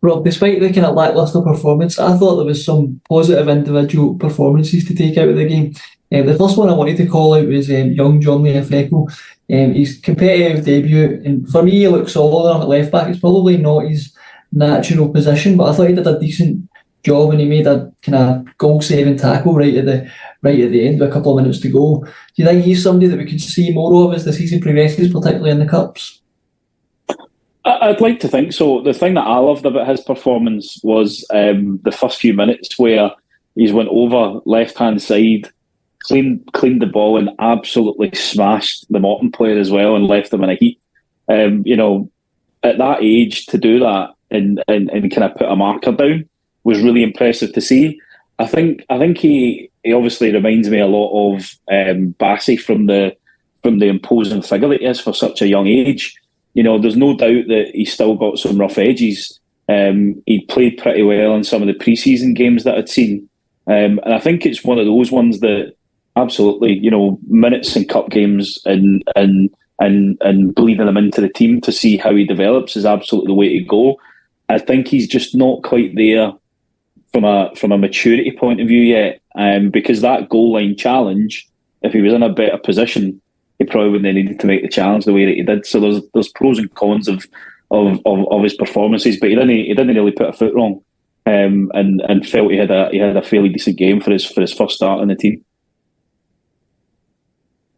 Rob, 0.01 0.23
despite 0.23 0.59
the 0.59 0.71
kind 0.71 0.85
of 0.85 0.93
lacklustre 0.93 1.41
performance, 1.41 1.97
I 1.97 2.15
thought 2.15 2.35
there 2.35 2.45
was 2.45 2.63
some 2.63 3.01
positive 3.09 3.49
individual 3.49 4.13
performances 4.15 4.85
to 4.85 4.93
take 4.93 5.17
out 5.17 5.29
of 5.29 5.35
the 5.35 5.47
game. 5.47 5.73
Um, 6.13 6.27
the 6.27 6.37
first 6.37 6.57
one 6.57 6.69
I 6.69 6.73
wanted 6.73 6.97
to 6.97 7.07
call 7.07 7.33
out 7.33 7.47
was 7.47 7.69
um, 7.71 7.91
young 7.91 8.21
Johnly 8.21 8.53
Yfeko. 8.53 9.11
Um, 9.49 9.73
his 9.73 9.97
competitive 9.99 10.65
debut, 10.65 11.21
and 11.23 11.49
for 11.49 11.63
me, 11.63 11.71
he 11.71 11.87
looks 11.87 12.13
solid 12.13 12.59
at 12.59 12.67
left 12.67 12.91
back. 12.91 13.07
It's 13.07 13.19
probably 13.19 13.55
not 13.57 13.85
his 13.85 14.13
natural 14.51 15.09
position, 15.09 15.55
but 15.55 15.69
I 15.69 15.73
thought 15.73 15.89
he 15.89 15.95
did 15.95 16.07
a 16.07 16.19
decent 16.19 16.69
job 17.03 17.31
and 17.31 17.39
he 17.39 17.47
made 17.47 17.67
a 17.67 17.91
kind 18.01 18.15
of 18.15 18.57
goal 18.57 18.81
saving 18.81 19.17
tackle 19.17 19.55
right 19.55 19.75
at 19.75 19.85
the 19.85 20.11
right 20.41 20.59
at 20.59 20.71
the 20.71 20.87
end 20.87 20.99
with 20.99 21.09
a 21.09 21.11
couple 21.11 21.31
of 21.37 21.41
minutes 21.41 21.61
to 21.61 21.69
go. 21.69 22.03
Do 22.03 22.11
you 22.35 22.45
think 22.45 22.65
he's 22.65 22.83
somebody 22.83 23.07
that 23.07 23.17
we 23.17 23.25
could 23.25 23.41
see 23.41 23.71
more 23.71 24.03
of 24.03 24.13
as 24.13 24.25
the 24.25 24.33
season 24.33 24.59
progresses, 24.59 25.11
particularly 25.11 25.51
in 25.51 25.59
the 25.59 25.65
cups? 25.65 26.21
I'd 27.63 28.01
like 28.01 28.19
to 28.21 28.27
think 28.27 28.53
so. 28.53 28.81
The 28.81 28.93
thing 28.93 29.15
that 29.15 29.27
I 29.27 29.37
loved 29.37 29.65
about 29.65 29.87
his 29.87 30.01
performance 30.01 30.79
was 30.83 31.25
um, 31.31 31.79
the 31.83 31.91
first 31.91 32.19
few 32.19 32.33
minutes 32.33 32.79
where 32.79 33.11
he's 33.55 33.73
went 33.73 33.89
over 33.89 34.39
left 34.45 34.77
hand 34.77 35.01
side 35.01 35.49
cleaned 36.07 36.49
cleaned 36.53 36.81
the 36.81 36.87
ball 36.87 37.17
and 37.17 37.29
absolutely 37.39 38.11
smashed 38.13 38.85
the 38.91 38.99
Morton 38.99 39.31
player 39.31 39.59
as 39.59 39.71
well 39.71 39.95
and 39.95 40.07
left 40.07 40.31
them 40.31 40.43
in 40.43 40.49
a 40.49 40.55
heap. 40.55 40.79
Um, 41.29 41.63
you 41.65 41.75
know, 41.75 42.09
at 42.63 42.77
that 42.77 42.99
age 43.01 43.45
to 43.47 43.57
do 43.57 43.79
that 43.79 44.11
and, 44.31 44.63
and, 44.67 44.89
and 44.89 45.11
kind 45.11 45.29
of 45.29 45.37
put 45.37 45.51
a 45.51 45.55
marker 45.55 45.91
down 45.91 46.27
was 46.63 46.81
really 46.81 47.03
impressive 47.03 47.53
to 47.53 47.61
see. 47.61 47.99
I 48.39 48.45
think 48.45 48.85
I 48.89 48.97
think 48.97 49.17
he 49.17 49.69
he 49.83 49.93
obviously 49.93 50.31
reminds 50.31 50.69
me 50.69 50.79
a 50.79 50.87
lot 50.87 51.35
of 51.35 51.55
um, 51.69 52.13
Bassey 52.19 52.59
from 52.59 52.85
the 52.85 53.15
from 53.63 53.79
the 53.79 53.87
imposing 53.87 54.41
figure 54.41 54.69
that 54.69 54.79
he 54.79 54.85
is 54.85 54.99
for 54.99 55.13
such 55.13 55.41
a 55.41 55.47
young 55.47 55.67
age. 55.67 56.15
You 56.53 56.63
know, 56.63 56.79
there's 56.79 56.95
no 56.95 57.15
doubt 57.15 57.47
that 57.47 57.71
he's 57.73 57.93
still 57.93 58.15
got 58.15 58.37
some 58.37 58.57
rough 58.57 58.77
edges. 58.77 59.39
Um, 59.69 60.21
he 60.25 60.45
played 60.45 60.77
pretty 60.77 61.03
well 61.03 61.35
in 61.35 61.43
some 61.43 61.61
of 61.61 61.67
the 61.67 61.73
preseason 61.73 62.35
games 62.35 62.63
that 62.63 62.75
I'd 62.75 62.89
seen, 62.89 63.27
um, 63.67 63.99
and 64.03 64.13
I 64.13 64.19
think 64.19 64.45
it's 64.45 64.63
one 64.63 64.79
of 64.79 64.85
those 64.85 65.11
ones 65.11 65.39
that 65.41 65.73
absolutely. 66.17 66.77
You 66.77 66.91
know, 66.91 67.19
minutes 67.27 67.75
in 67.75 67.87
cup 67.87 68.09
games 68.09 68.59
and 68.65 69.03
and 69.15 69.49
and 69.79 70.17
and 70.21 70.53
bleeding 70.55 70.87
him 70.87 70.97
into 70.97 71.21
the 71.21 71.29
team 71.29 71.61
to 71.61 71.71
see 71.71 71.97
how 71.97 72.15
he 72.15 72.25
develops 72.25 72.75
is 72.75 72.85
absolutely 72.85 73.29
the 73.29 73.35
way 73.35 73.59
to 73.59 73.65
go. 73.65 73.97
I 74.49 74.59
think 74.59 74.87
he's 74.87 75.07
just 75.07 75.35
not 75.35 75.63
quite 75.63 75.95
there 75.95 76.33
from 77.11 77.23
a 77.23 77.53
from 77.55 77.71
a 77.71 77.77
maturity 77.77 78.31
point 78.31 78.61
of 78.61 78.67
view 78.67 78.81
yet. 78.81 79.21
Um, 79.35 79.69
because 79.69 80.01
that 80.01 80.29
goal 80.29 80.53
line 80.53 80.75
challenge, 80.75 81.47
if 81.83 81.93
he 81.93 82.01
was 82.01 82.13
in 82.13 82.23
a 82.23 82.33
better 82.33 82.57
position, 82.57 83.21
he 83.59 83.65
probably 83.65 83.91
wouldn't 83.91 84.07
have 84.07 84.15
needed 84.15 84.39
to 84.39 84.47
make 84.47 84.63
the 84.63 84.67
challenge 84.67 85.05
the 85.05 85.13
way 85.13 85.25
that 85.25 85.35
he 85.35 85.43
did. 85.43 85.65
So 85.65 85.79
there's 85.79 86.01
there's 86.13 86.29
pros 86.29 86.57
and 86.57 86.73
cons 86.75 87.07
of 87.07 87.25
of, 87.69 87.99
of, 88.05 88.27
of 88.31 88.43
his 88.43 88.55
performances, 88.55 89.19
but 89.19 89.29
he 89.29 89.35
didn't 89.35 89.49
he 89.49 89.73
didn't 89.73 89.95
really 89.95 90.11
put 90.11 90.29
a 90.29 90.33
foot 90.33 90.53
wrong. 90.53 90.81
Um, 91.25 91.71
and 91.73 92.01
and 92.01 92.27
felt 92.27 92.51
he 92.51 92.57
had 92.57 92.71
a 92.71 92.89
he 92.91 92.97
had 92.97 93.17
a 93.17 93.21
fairly 93.21 93.49
decent 93.49 93.77
game 93.77 93.99
for 93.99 94.11
his 94.11 94.25
for 94.25 94.41
his 94.41 94.53
first 94.53 94.75
start 94.75 95.01
in 95.01 95.09
the 95.09 95.15
team. 95.15 95.43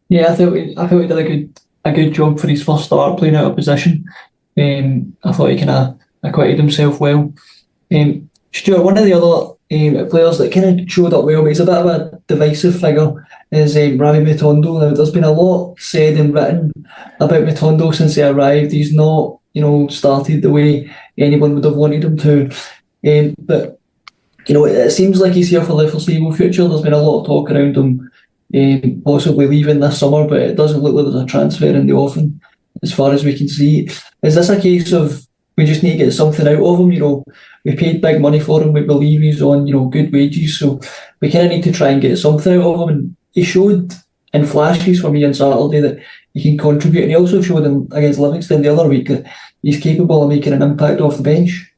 Yeah, 0.09 0.31
I 0.31 0.35
thought 0.35 0.53
he, 0.53 0.75
I 0.77 0.87
thought 0.87 1.01
he 1.01 1.07
did 1.07 1.17
a 1.17 1.23
good 1.23 1.59
a 1.85 1.91
good 1.93 2.13
job 2.13 2.39
for 2.39 2.47
his 2.47 2.63
first 2.63 2.85
start 2.85 3.17
playing 3.17 3.35
out 3.35 3.45
of 3.45 3.55
position. 3.55 4.05
Um, 4.57 5.15
I 5.23 5.31
thought 5.31 5.51
he 5.51 5.57
kind 5.57 5.69
of 5.69 5.99
acquitted 6.23 6.57
himself 6.57 6.99
well. 6.99 7.33
Um, 7.93 8.29
Stewart, 8.51 8.83
one 8.83 8.97
of 8.97 9.05
the 9.05 9.13
other 9.13 9.53
um, 9.71 10.09
players 10.09 10.39
that 10.39 10.51
kind 10.51 10.81
of 10.81 10.91
showed 10.91 11.13
up 11.13 11.23
well, 11.23 11.41
but 11.41 11.49
he's 11.49 11.59
a 11.59 11.65
bit 11.65 11.75
of 11.75 11.85
a 11.85 12.21
divisive 12.27 12.79
figure, 12.79 13.27
is 13.51 13.77
um, 13.77 13.97
Rabbi 13.97 14.19
Matondo. 14.19 14.81
Now, 14.81 14.93
there's 14.93 15.11
been 15.11 15.23
a 15.23 15.31
lot 15.31 15.79
said 15.79 16.17
and 16.17 16.33
written 16.33 16.71
about 17.19 17.43
Matondo 17.43 17.93
since 17.93 18.15
he 18.15 18.23
arrived. 18.23 18.71
He's 18.71 18.93
not, 18.93 19.39
you 19.53 19.61
know, 19.61 19.87
started 19.87 20.41
the 20.41 20.49
way 20.49 20.91
anyone 21.17 21.55
would 21.55 21.63
have 21.63 21.75
wanted 21.75 22.03
him 22.03 22.17
to. 22.17 22.49
Um, 23.07 23.35
but, 23.37 23.79
you 24.47 24.55
know, 24.55 24.65
it, 24.65 24.75
it 24.75 24.91
seems 24.91 25.21
like 25.21 25.33
he's 25.33 25.49
here 25.49 25.63
for 25.63 25.81
the 25.81 25.89
foreseeable 25.89 26.33
future. 26.33 26.67
There's 26.67 26.81
been 26.81 26.93
a 26.93 26.97
lot 26.97 27.21
of 27.21 27.27
talk 27.27 27.51
around 27.51 27.77
him 27.77 28.08
um, 28.55 29.01
possibly 29.05 29.47
leaving 29.47 29.79
this 29.79 29.99
summer, 29.99 30.27
but 30.27 30.41
it 30.41 30.55
doesn't 30.55 30.81
look 30.81 30.93
like 30.93 31.05
there's 31.05 31.23
a 31.23 31.25
transfer 31.25 31.67
in 31.67 31.87
the 31.87 31.93
offing 31.93 32.41
as 32.81 32.93
far 32.93 33.11
as 33.11 33.23
we 33.23 33.37
can 33.37 33.47
see. 33.47 33.89
Is 34.23 34.35
this 34.35 34.49
a 34.49 34.59
case 34.59 34.91
of 34.91 35.25
we 35.57 35.65
just 35.65 35.83
need 35.83 35.97
to 35.97 36.05
get 36.05 36.11
something 36.11 36.47
out 36.47 36.63
of 36.63 36.79
him? 36.79 36.91
You 36.91 36.99
know, 36.99 37.25
we 37.65 37.75
paid 37.75 38.01
big 38.01 38.21
money 38.21 38.39
for 38.39 38.61
him. 38.61 38.73
We 38.73 38.81
believe 38.81 39.21
he's 39.21 39.41
on 39.41 39.67
you 39.67 39.73
know 39.73 39.85
good 39.85 40.11
wages, 40.11 40.57
so 40.57 40.79
we 41.19 41.31
kind 41.31 41.45
of 41.45 41.51
need 41.51 41.63
to 41.65 41.71
try 41.71 41.89
and 41.89 42.01
get 42.01 42.17
something 42.17 42.53
out 42.53 42.73
of 42.73 42.81
him. 42.81 42.89
And 42.89 43.15
he 43.33 43.43
showed 43.43 43.93
in 44.33 44.45
flashes 44.45 45.01
for 45.01 45.09
me 45.09 45.25
on 45.25 45.33
Saturday 45.33 45.81
that 45.81 45.99
he 46.33 46.43
can 46.43 46.57
contribute, 46.57 47.01
and 47.01 47.11
he 47.11 47.17
also 47.17 47.41
showed 47.41 47.65
him 47.65 47.87
against 47.91 48.19
Livingston 48.19 48.61
the 48.61 48.73
other 48.73 48.87
week 48.87 49.07
that 49.07 49.25
he's 49.61 49.79
capable 49.79 50.23
of 50.23 50.29
making 50.29 50.53
an 50.53 50.61
impact 50.61 51.01
off 51.01 51.17
the 51.17 51.23
bench. 51.23 51.71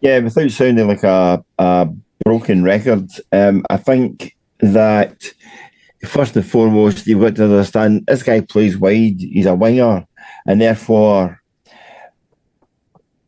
Yeah, 0.00 0.18
without 0.18 0.50
sounding 0.50 0.88
like 0.88 1.04
a, 1.04 1.44
a 1.58 1.88
broken 2.24 2.64
record, 2.64 3.08
um, 3.30 3.64
I 3.70 3.76
think 3.76 4.36
that 4.58 5.24
first 6.04 6.36
and 6.36 6.46
foremost, 6.46 7.06
you've 7.06 7.20
got 7.20 7.36
to 7.36 7.44
understand 7.44 8.04
this 8.06 8.22
guy 8.22 8.40
plays 8.40 8.76
wide. 8.76 9.20
He's 9.20 9.46
a 9.46 9.54
winger, 9.54 10.06
and 10.46 10.60
therefore, 10.60 11.40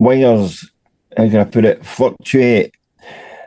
wingers, 0.00 0.68
how 1.16 1.28
can 1.28 1.36
I 1.36 1.44
put 1.44 1.64
it, 1.64 1.84
fluctuate. 1.84 2.74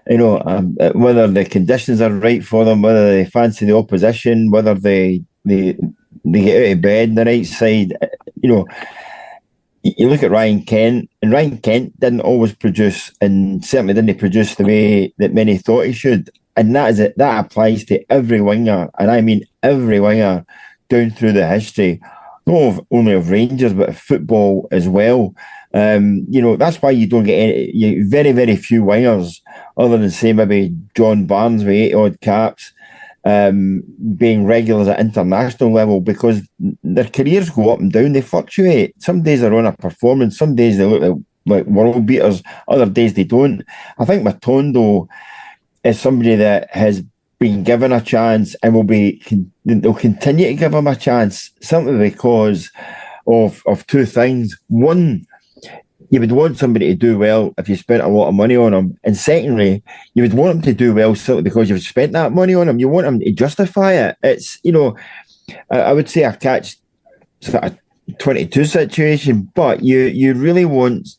You 0.10 0.18
know, 0.18 0.42
um, 0.46 0.78
whether 0.94 1.28
the 1.28 1.44
conditions 1.44 2.00
are 2.00 2.10
right 2.10 2.44
for 2.44 2.64
them, 2.64 2.82
whether 2.82 3.10
they 3.10 3.26
fancy 3.26 3.66
the 3.66 3.76
opposition, 3.76 4.52
whether 4.52 4.74
they 4.74 5.22
they 5.44 5.78
they 6.24 6.42
get 6.42 6.66
out 6.66 6.72
of 6.74 6.82
bed 6.82 7.10
on 7.10 7.16
the 7.16 7.26
right 7.26 7.46
side. 7.46 7.94
You 8.42 8.50
know, 8.50 8.68
you 9.84 10.08
look 10.10 10.24
at 10.24 10.32
Ryan 10.32 10.64
Kent, 10.64 11.10
and 11.22 11.32
Ryan 11.34 11.58
Kent 11.58 12.00
didn't 12.00 12.22
always 12.22 12.56
produce, 12.56 13.12
and 13.20 13.66
certainly 13.66 13.94
didn't 13.94 14.18
produce 14.18 14.56
the 14.56 14.64
way 14.64 15.14
that 15.18 15.34
many 15.34 15.58
thought 15.58 15.86
he 15.86 15.92
should. 15.92 16.30
And 16.58 16.76
that 16.76 16.90
is 16.90 17.00
it. 17.00 17.18
That 17.18 17.46
applies 17.46 17.86
to 17.86 18.04
every 18.12 18.42
winger, 18.42 18.90
and 19.00 19.12
I 19.12 19.22
mean 19.22 19.46
every 19.64 20.00
winger 20.00 20.46
down 20.90 21.12
through 21.12 21.34
the 21.34 21.48
history, 21.48 22.02
not 22.46 22.84
only 22.92 23.14
of 23.14 23.30
Rangers 23.30 23.74
but 23.74 23.90
of 23.90 23.98
football 23.98 24.68
as 24.72 24.90
well. 24.90 25.36
Um, 25.74 26.26
you 26.30 26.42
know 26.42 26.56
that's 26.56 26.82
why 26.82 26.92
you 26.92 27.06
don't 27.08 27.26
get 27.26 27.38
any, 27.38 27.72
you, 27.76 28.10
very 28.10 28.32
very 28.32 28.56
few 28.56 28.84
wingers, 28.84 29.42
other 29.78 29.98
than 29.98 30.10
say 30.10 30.34
maybe 30.34 30.76
John 30.96 31.26
Barnes 31.26 31.64
with 31.64 31.74
eight 31.74 31.94
odd 31.94 32.20
caps 32.22 32.74
um, 33.28 33.84
being 34.16 34.46
regulars 34.46 34.88
at 34.88 35.00
international 35.00 35.74
level 35.74 36.00
because 36.00 36.42
their 36.84 37.10
careers 37.10 37.50
go 37.50 37.70
up 37.72 37.80
and 37.80 37.92
down. 37.92 38.14
They 38.14 38.22
fluctuate. 38.22 39.02
Some 39.02 39.22
days 39.22 39.42
they're 39.42 39.54
on 39.54 39.66
a 39.66 39.74
performance. 39.74 40.38
Some 40.38 40.56
days 40.56 40.78
they 40.78 40.86
look 40.86 41.02
like, 41.02 41.18
like 41.46 41.66
world 41.66 42.06
beaters. 42.06 42.42
Other 42.70 42.86
days 42.86 43.16
they 43.16 43.26
don't. 43.26 43.64
I 44.00 44.06
think 44.06 44.26
Matondo 44.26 45.08
is 45.88 46.00
somebody 46.00 46.36
that 46.36 46.70
has 46.72 47.04
been 47.40 47.64
given 47.64 47.92
a 47.92 48.02
chance 48.02 48.56
and 48.64 48.74
will 48.74 48.84
be 48.84 49.22
they'll 49.66 49.94
continue 49.94 50.48
to 50.48 50.54
give 50.56 50.74
him 50.74 50.88
a 50.88 50.96
chance 50.96 51.52
simply 51.62 51.98
because 52.10 52.70
of 53.28 53.62
of 53.68 53.86
two 53.88 54.06
things. 54.06 54.58
One, 54.68 55.26
you 56.10 56.20
would 56.20 56.32
want 56.32 56.58
somebody 56.58 56.88
to 56.88 56.96
do 56.96 57.18
well 57.18 57.54
if 57.58 57.70
you 57.70 57.76
spent 57.76 58.04
a 58.04 58.08
lot 58.08 58.30
of 58.30 58.34
money 58.34 58.56
on 58.56 58.72
them. 58.72 58.98
And 59.04 59.16
secondly, 59.16 59.84
you 60.14 60.24
would 60.24 60.34
want 60.34 60.54
them 60.54 60.62
to 60.64 60.74
do 60.74 60.94
well 60.94 61.16
simply 61.16 61.44
because 61.44 61.70
you've 61.70 61.82
spent 61.82 62.14
that 62.14 62.32
money 62.32 62.56
on 62.56 62.68
them. 62.68 62.80
You 62.80 62.90
want 62.90 63.06
them 63.06 63.20
to 63.20 63.32
justify 63.32 63.94
it. 63.94 64.18
It's, 64.24 64.60
you 64.64 64.72
know, 64.72 64.96
I, 65.70 65.80
I 65.80 65.94
would 65.94 66.10
say 66.10 66.24
a 66.24 66.36
catch 66.36 66.78
sort 67.42 67.64
of 67.64 67.78
22 68.20 68.66
situation, 68.66 69.52
but 69.54 69.84
you, 69.84 70.00
you 70.00 70.34
really 70.34 70.66
want 70.66 71.10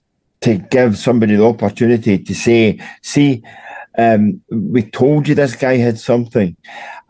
to 0.41 0.57
give 0.57 0.97
somebody 0.97 1.37
the 1.37 1.45
opportunity 1.45 2.19
to 2.19 2.35
say, 2.35 2.81
see, 3.03 3.43
um, 3.99 4.41
we 4.51 4.83
told 4.83 5.29
you 5.29 5.35
this 5.35 5.57
guy 5.57 5.77
had 5.77 5.99
something. 5.99 6.57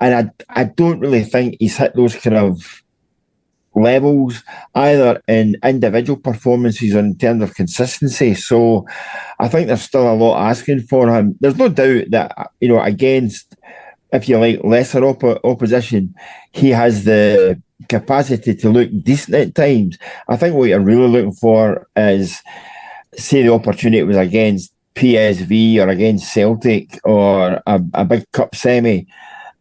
And 0.00 0.32
I, 0.50 0.60
I 0.60 0.64
don't 0.64 1.00
really 1.00 1.22
think 1.22 1.56
he's 1.60 1.76
hit 1.76 1.94
those 1.94 2.16
kind 2.16 2.36
of 2.36 2.82
levels, 3.74 4.42
either 4.74 5.22
in 5.28 5.56
individual 5.62 6.18
performances 6.18 6.94
or 6.94 7.00
in 7.00 7.16
terms 7.16 7.42
of 7.42 7.54
consistency. 7.54 8.34
So 8.34 8.86
I 9.38 9.48
think 9.48 9.66
there's 9.66 9.82
still 9.82 10.10
a 10.10 10.14
lot 10.14 10.48
asking 10.48 10.80
for 10.82 11.14
him. 11.14 11.36
There's 11.40 11.58
no 11.58 11.68
doubt 11.68 12.10
that, 12.10 12.50
you 12.60 12.68
know, 12.68 12.80
against, 12.80 13.54
if 14.12 14.28
you 14.28 14.38
like, 14.38 14.64
lesser 14.64 15.04
op- 15.04 15.44
opposition, 15.44 16.14
he 16.52 16.70
has 16.70 17.04
the 17.04 17.62
capacity 17.88 18.54
to 18.56 18.70
look 18.70 18.90
decent 19.02 19.36
at 19.36 19.54
times. 19.54 19.98
I 20.28 20.36
think 20.36 20.56
what 20.56 20.70
you're 20.70 20.80
really 20.80 21.08
looking 21.08 21.32
for 21.32 21.86
is, 21.96 22.42
say, 23.14 23.42
the 23.42 23.52
opportunity 23.52 24.02
was 24.02 24.16
against 24.16 24.72
PSV 24.98 25.78
or 25.78 25.88
against 25.88 26.32
Celtic 26.32 26.98
or 27.04 27.62
a, 27.66 27.80
a 27.94 28.04
big 28.04 28.30
cup 28.32 28.54
semi 28.54 29.06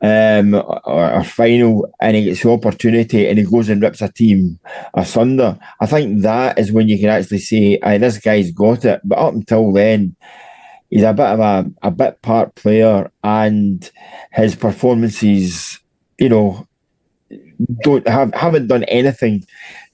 um, 0.02 0.56
or, 0.56 1.14
or, 1.14 1.24
final 1.24 1.92
and 2.00 2.16
he 2.16 2.26
gets 2.26 2.44
the 2.44 2.52
opportunity 2.52 3.28
and 3.28 3.38
he 3.38 3.46
goes 3.46 3.70
and 3.70 3.82
rips 3.82 4.02
a 4.02 4.12
team 4.12 4.60
asunder. 4.94 5.58
I 5.80 5.86
think 5.86 6.22
that 6.22 6.58
is 6.60 6.72
when 6.72 6.88
you 6.88 7.00
can 7.00 7.10
actually 7.10 7.40
say, 7.40 7.80
Aye, 7.82 7.98
this 7.98 8.20
guy's 8.20 8.52
got 8.52 8.86
it. 8.86 9.02
But 9.04 9.18
up 9.18 9.34
until 9.34 9.72
then, 9.74 10.16
he's 10.90 11.04
a 11.04 11.14
bit 11.14 11.26
of 11.26 11.40
a, 11.40 11.72
a 11.82 11.92
bit 11.92 12.22
part 12.22 12.54
player 12.56 13.12
and 13.24 13.90
his 14.32 14.56
performances, 14.56 15.80
you 16.20 16.30
know, 16.30 16.68
don't 17.84 18.08
have 18.08 18.34
haven't 18.34 18.68
done 18.68 18.84
anything 18.86 19.46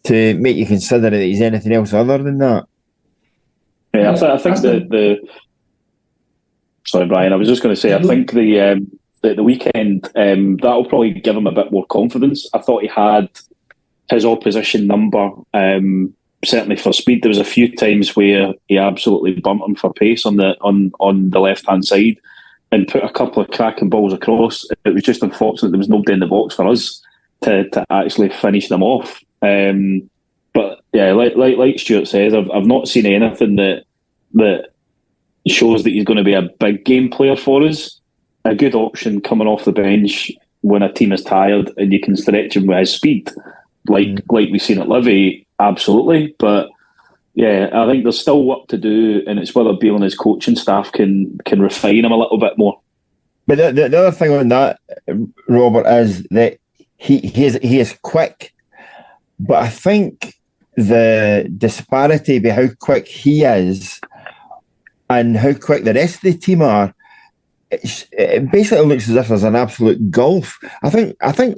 to 0.06 0.34
make 0.36 0.58
you 0.58 0.65
consider 0.65 1.10
that 1.10 1.21
he's 1.21 1.41
anything 1.41 1.71
else 1.71 1.93
other 1.93 2.17
than 2.17 2.39
that. 2.39 2.65
Yeah, 3.93 4.12
I, 4.12 4.13
th- 4.15 4.23
I 4.23 4.38
think 4.38 4.62
the, 4.62 4.88
the 4.89 5.27
sorry, 6.86 7.06
Brian. 7.08 7.34
I 7.34 7.36
was 7.36 7.47
just 7.47 7.62
going 7.62 7.75
to 7.75 7.79
say, 7.79 7.93
I 7.93 8.01
think 8.01 8.32
the 8.32 8.60
um, 8.60 8.99
the, 9.21 9.36
the 9.36 9.43
weekend, 9.43 10.10
um, 10.15 10.58
that'll 10.58 10.86
probably 10.86 11.12
give 11.12 11.36
him 11.36 11.47
a 11.47 11.51
bit 11.51 11.71
more 11.71 11.86
confidence. 11.88 12.47
I 12.53 12.60
thought 12.60 12.82
he 12.82 12.88
had 12.88 13.29
his 14.10 14.25
opposition 14.25 14.88
number, 14.88 15.29
um, 15.53 16.13
certainly 16.43 16.75
for 16.75 16.91
speed. 16.91 17.23
There 17.23 17.29
was 17.29 17.38
a 17.38 17.45
few 17.45 17.73
times 17.75 18.15
where 18.15 18.53
he 18.67 18.77
absolutely 18.77 19.39
bumped 19.39 19.65
him 19.65 19.75
for 19.75 19.93
pace 19.93 20.25
on 20.25 20.38
the 20.38 20.58
on 20.62 20.91
on 20.99 21.29
the 21.29 21.39
left 21.39 21.67
hand 21.67 21.86
side 21.86 22.17
and 22.71 22.88
put 22.88 23.03
a 23.03 23.12
couple 23.12 23.41
of 23.41 23.51
cracking 23.51 23.89
balls 23.89 24.13
across. 24.13 24.65
It 24.84 24.93
was 24.93 25.03
just 25.03 25.21
unfortunate 25.21 25.69
there 25.69 25.77
was 25.77 25.89
nobody 25.89 26.13
in 26.13 26.19
the 26.19 26.25
box 26.25 26.56
for 26.56 26.67
us 26.67 27.01
to, 27.43 27.69
to 27.69 27.86
actually 27.91 28.29
finish 28.29 28.67
them 28.67 28.82
off. 28.82 29.23
Um, 29.43 30.10
yeah, 30.93 31.12
like 31.13 31.36
like 31.36 31.58
like 31.58 31.79
Stewart 31.79 32.08
says, 32.08 32.34
I've 32.34 32.49
I've 32.51 32.65
not 32.65 32.88
seen 32.88 33.06
anything 33.06 33.56
that 33.58 33.84
that 34.36 34.69
shows 35.47 35.84
that 35.84 35.91
he's 35.91 36.06
going 36.06 36.17
to 36.17 36.23
be 36.23 36.34
a 36.34 36.49
big 36.60 36.86
game 36.86 37.10
player 37.10 37.36
for 37.36 37.63
us 37.63 37.99
a 38.45 38.56
good 38.56 38.75
option 38.75 39.21
coming 39.21 39.47
off 39.47 39.65
the 39.65 39.71
bench 39.71 40.32
when 40.62 40.82
a 40.82 40.91
team 40.91 41.12
is 41.12 41.23
tired 41.23 41.71
and 41.77 41.91
you 41.91 41.99
can 41.99 42.15
stretch 42.15 42.56
him 42.56 42.67
with 42.67 42.77
his 42.77 42.93
speed, 42.93 43.29
like 43.88 44.08
mm. 44.08 44.21
like 44.29 44.49
we've 44.49 44.62
seen 44.62 44.79
at 44.79 44.88
Livy, 44.88 45.45
absolutely. 45.60 46.36
But 46.39 46.69
yeah, 47.36 47.69
I 47.73 47.86
think 47.88 48.03
there's 48.03 48.19
still 48.19 48.45
work 48.45 48.67
to 48.67 48.77
do, 48.77 49.23
and 49.27 49.39
it's 49.39 49.56
whether 49.56 49.73
Beale 49.73 49.95
and 49.95 50.03
his 50.03 50.15
coaching 50.15 50.56
staff 50.56 50.91
can 50.91 51.38
can 51.45 51.62
refine 51.62 52.06
him 52.06 52.12
a 52.12 52.17
little 52.17 52.38
bit 52.38 52.58
more. 52.58 52.79
But 53.45 53.58
the, 53.58 53.71
the, 53.73 53.89
the 53.89 53.99
other 53.99 54.12
thing 54.12 54.32
on 54.32 54.47
that, 54.49 54.79
Robert, 55.49 55.86
is 55.88 56.23
that 56.32 56.60
he 56.97 57.19
he 57.19 57.45
is 57.45 57.60
he 57.62 57.79
is 57.79 57.97
quick, 58.01 58.53
but 59.39 59.62
I 59.62 59.69
think 59.69 60.36
the 60.75 61.51
disparity 61.57 62.39
be 62.39 62.49
how 62.49 62.67
quick 62.79 63.07
he 63.07 63.43
is 63.43 63.99
and 65.09 65.38
how 65.38 65.53
quick 65.53 65.83
the 65.83 65.93
rest 65.93 66.15
of 66.15 66.21
the 66.21 66.38
team 66.38 66.62
are 66.62 66.93
it 67.71 68.51
basically 68.51 68.86
looks 68.86 69.09
as 69.09 69.15
if 69.15 69.27
there's 69.27 69.43
an 69.43 69.55
absolute 69.55 70.12
gulf. 70.12 70.59
I 70.83 70.89
think, 70.89 71.15
I 71.21 71.31
think, 71.31 71.57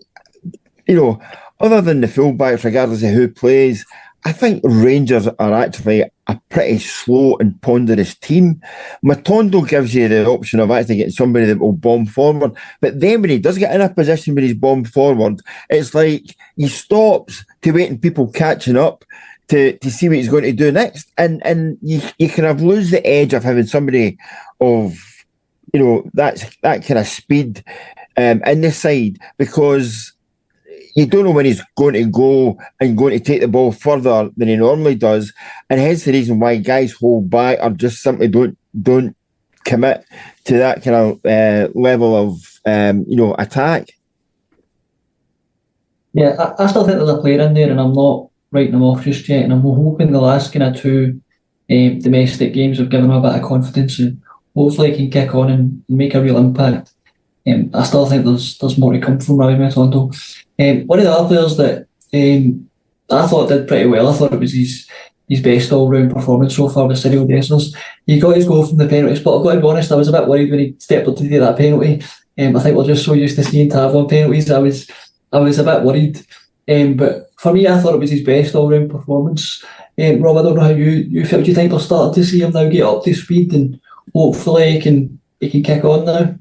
you 0.87 0.95
know, 0.95 1.21
other 1.59 1.81
than 1.81 2.01
the 2.01 2.07
fullbacks, 2.07 2.63
regardless 2.63 3.03
of 3.03 3.09
who 3.09 3.27
plays, 3.27 3.85
I 4.23 4.31
think 4.31 4.61
Rangers 4.63 5.27
are 5.27 5.53
actually 5.53 6.03
a 6.27 6.39
pretty 6.49 6.79
slow 6.79 7.37
and 7.37 7.61
ponderous 7.61 8.15
team. 8.15 8.61
Matondo 9.03 9.67
gives 9.67 9.93
you 9.93 10.07
the 10.07 10.25
option 10.25 10.59
of 10.59 10.71
actually 10.71 10.97
getting 10.97 11.11
somebody 11.11 11.45
that 11.45 11.59
will 11.59 11.73
bomb 11.73 12.05
forward. 12.05 12.51
But 12.81 12.99
then 12.99 13.21
when 13.21 13.29
he 13.29 13.39
does 13.39 13.57
get 13.57 13.73
in 13.75 13.81
a 13.81 13.89
position 13.89 14.35
where 14.35 14.43
he's 14.43 14.55
bombed 14.55 14.89
forward, 14.91 15.41
it's 15.69 15.93
like 15.93 16.35
he 16.55 16.67
stops 16.67 17.45
to 17.61 17.71
wait 17.71 18.01
people 18.01 18.31
catching 18.31 18.77
up 18.77 19.05
to, 19.49 19.77
to 19.77 19.91
see 19.91 20.09
what 20.09 20.17
he's 20.17 20.29
going 20.29 20.43
to 20.43 20.51
do 20.51 20.71
next. 20.71 21.11
And 21.17 21.45
and 21.45 21.77
you, 21.81 22.01
you 22.17 22.29
kind 22.29 22.47
of 22.47 22.61
lose 22.61 22.91
the 22.91 23.05
edge 23.05 23.33
of 23.33 23.43
having 23.43 23.67
somebody 23.67 24.17
of 24.59 24.97
you 25.73 25.79
know 25.79 26.09
that's 26.13 26.45
that 26.61 26.85
kind 26.85 26.99
of 26.99 27.07
speed 27.07 27.63
um, 28.17 28.41
in 28.45 28.61
the 28.61 28.71
side 28.71 29.19
because 29.37 30.13
you 30.95 31.05
don't 31.05 31.25
know 31.25 31.31
when 31.31 31.45
he's 31.45 31.61
going 31.75 31.93
to 31.93 32.05
go 32.05 32.57
and 32.79 32.97
going 32.97 33.17
to 33.17 33.23
take 33.23 33.41
the 33.41 33.47
ball 33.47 33.71
further 33.71 34.29
than 34.37 34.47
he 34.47 34.55
normally 34.55 34.95
does, 34.95 35.33
and 35.69 35.79
hence 35.79 36.05
the 36.05 36.13
reason 36.13 36.39
why 36.39 36.57
guys 36.57 36.93
hold 36.93 37.29
back 37.29 37.59
or 37.61 37.69
just 37.71 38.01
simply 38.01 38.27
don't 38.27 38.57
don't 38.81 39.15
commit 39.65 40.05
to 40.45 40.57
that 40.57 40.83
kind 40.83 40.95
of 40.95 41.25
uh, 41.25 41.67
level 41.77 42.15
of 42.15 42.59
um, 42.65 43.05
you 43.07 43.17
know 43.17 43.35
attack. 43.37 43.89
Yeah, 46.13 46.35
I, 46.39 46.63
I, 46.63 46.67
still 46.67 46.85
think 46.85 46.97
there's 46.97 47.09
a 47.09 47.17
player 47.17 47.41
in 47.41 47.53
there, 47.53 47.69
and 47.69 47.79
I'm 47.79 47.93
not 47.93 48.29
writing 48.51 48.71
them 48.71 48.83
off 48.83 49.03
just 49.03 49.27
yet. 49.27 49.43
And 49.43 49.51
I'm 49.51 49.61
hoping 49.61 50.11
the 50.11 50.21
last 50.21 50.53
kind 50.53 50.63
of 50.63 50.81
two 50.81 51.21
um, 51.69 51.99
domestic 51.99 52.53
games 52.53 52.77
have 52.77 52.89
given 52.89 53.11
him 53.11 53.17
a 53.17 53.21
bit 53.21 53.41
of 53.41 53.47
confidence 53.47 53.99
and 53.99 54.21
hopefully 54.55 54.91
he 54.91 55.09
can 55.09 55.09
kick 55.09 55.35
on 55.35 55.51
and 55.51 55.83
make 55.89 56.15
a 56.15 56.21
real 56.21 56.37
impact. 56.37 56.93
Um, 57.47 57.69
I 57.73 57.83
still 57.83 58.05
think 58.07 58.25
there's 58.25 58.57
there's 58.57 58.77
more 58.77 58.93
to 58.93 58.99
come 58.99 59.19
from 59.19 59.37
Rabbi 59.37 59.55
Matondo. 59.55 60.13
Um, 60.59 60.87
one 60.87 60.99
of 60.99 61.05
the 61.05 61.11
other 61.11 61.27
players 61.27 61.57
that 61.57 61.87
um, 62.13 62.69
I 63.11 63.27
thought 63.27 63.49
did 63.49 63.67
pretty 63.67 63.87
well, 63.87 64.07
I 64.07 64.13
thought 64.13 64.33
it 64.33 64.39
was 64.39 64.53
his 64.53 64.87
his 65.27 65.41
best 65.41 65.71
all 65.71 65.89
round 65.89 66.11
performance 66.11 66.55
so 66.55 66.69
far 66.69 66.87
with 66.87 66.97
Cyriel 66.97 67.27
Dessers. 67.27 67.75
He 68.05 68.19
got 68.19 68.35
his 68.35 68.47
goal 68.47 68.65
from 68.65 68.77
the 68.77 68.87
penalty 68.87 69.15
spot. 69.15 69.39
I've 69.39 69.43
got 69.43 69.55
to 69.55 69.61
be 69.61 69.67
honest, 69.67 69.91
I 69.91 69.95
was 69.95 70.07
a 70.07 70.11
bit 70.11 70.27
worried 70.27 70.51
when 70.51 70.59
he 70.59 70.75
stepped 70.79 71.07
up 71.07 71.15
to 71.17 71.23
do 71.27 71.39
that 71.39 71.57
penalty. 71.57 72.03
Um, 72.37 72.55
I 72.55 72.59
think 72.61 72.75
we're 72.75 72.85
just 72.85 73.05
so 73.05 73.13
used 73.13 73.35
to 73.37 73.43
seeing 73.43 73.69
Tav 73.69 73.95
on 73.95 74.07
penalties. 74.07 74.51
I 74.51 74.59
was 74.59 74.89
I 75.31 75.39
was 75.39 75.59
a 75.59 75.63
bit 75.63 75.83
worried. 75.83 76.25
Um, 76.67 76.95
but 76.95 77.31
for 77.37 77.53
me, 77.53 77.67
I 77.67 77.79
thought 77.79 77.93
it 77.93 77.99
was 77.99 78.11
his 78.11 78.23
best 78.23 78.55
all 78.55 78.69
round 78.69 78.89
performance. 78.89 79.63
Um, 79.97 80.21
Rob, 80.21 80.37
I 80.37 80.41
don't 80.41 80.55
know 80.55 80.61
how 80.61 80.69
you, 80.69 80.89
you 80.89 81.25
felt. 81.25 81.43
Do 81.43 81.49
you 81.49 81.55
think 81.55 81.71
we're 81.71 81.79
starting 81.79 82.13
to 82.15 82.27
see 82.27 82.41
him 82.41 82.51
now 82.51 82.67
get 82.69 82.83
up 82.83 83.03
to 83.03 83.13
speed 83.13 83.53
and 83.53 83.79
hopefully 84.13 84.71
he 84.71 84.81
can 84.81 85.19
he 85.39 85.49
can 85.49 85.63
kick 85.63 85.83
on 85.83 86.05
now. 86.05 86.35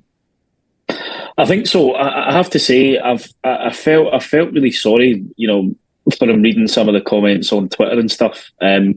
I 1.36 1.44
think 1.46 1.66
so. 1.66 1.92
I, 1.94 2.30
I 2.30 2.32
have 2.32 2.50
to 2.50 2.58
say, 2.58 2.98
I've 2.98 3.26
I, 3.42 3.66
I, 3.66 3.72
felt 3.72 4.14
I 4.14 4.20
felt 4.20 4.52
really 4.52 4.70
sorry, 4.70 5.24
you 5.36 5.48
know, 5.48 5.74
for 6.16 6.28
him 6.28 6.42
reading 6.42 6.68
some 6.68 6.88
of 6.88 6.94
the 6.94 7.00
comments 7.00 7.52
on 7.52 7.68
Twitter 7.68 7.98
and 7.98 8.10
stuff. 8.10 8.50
Um, 8.60 8.94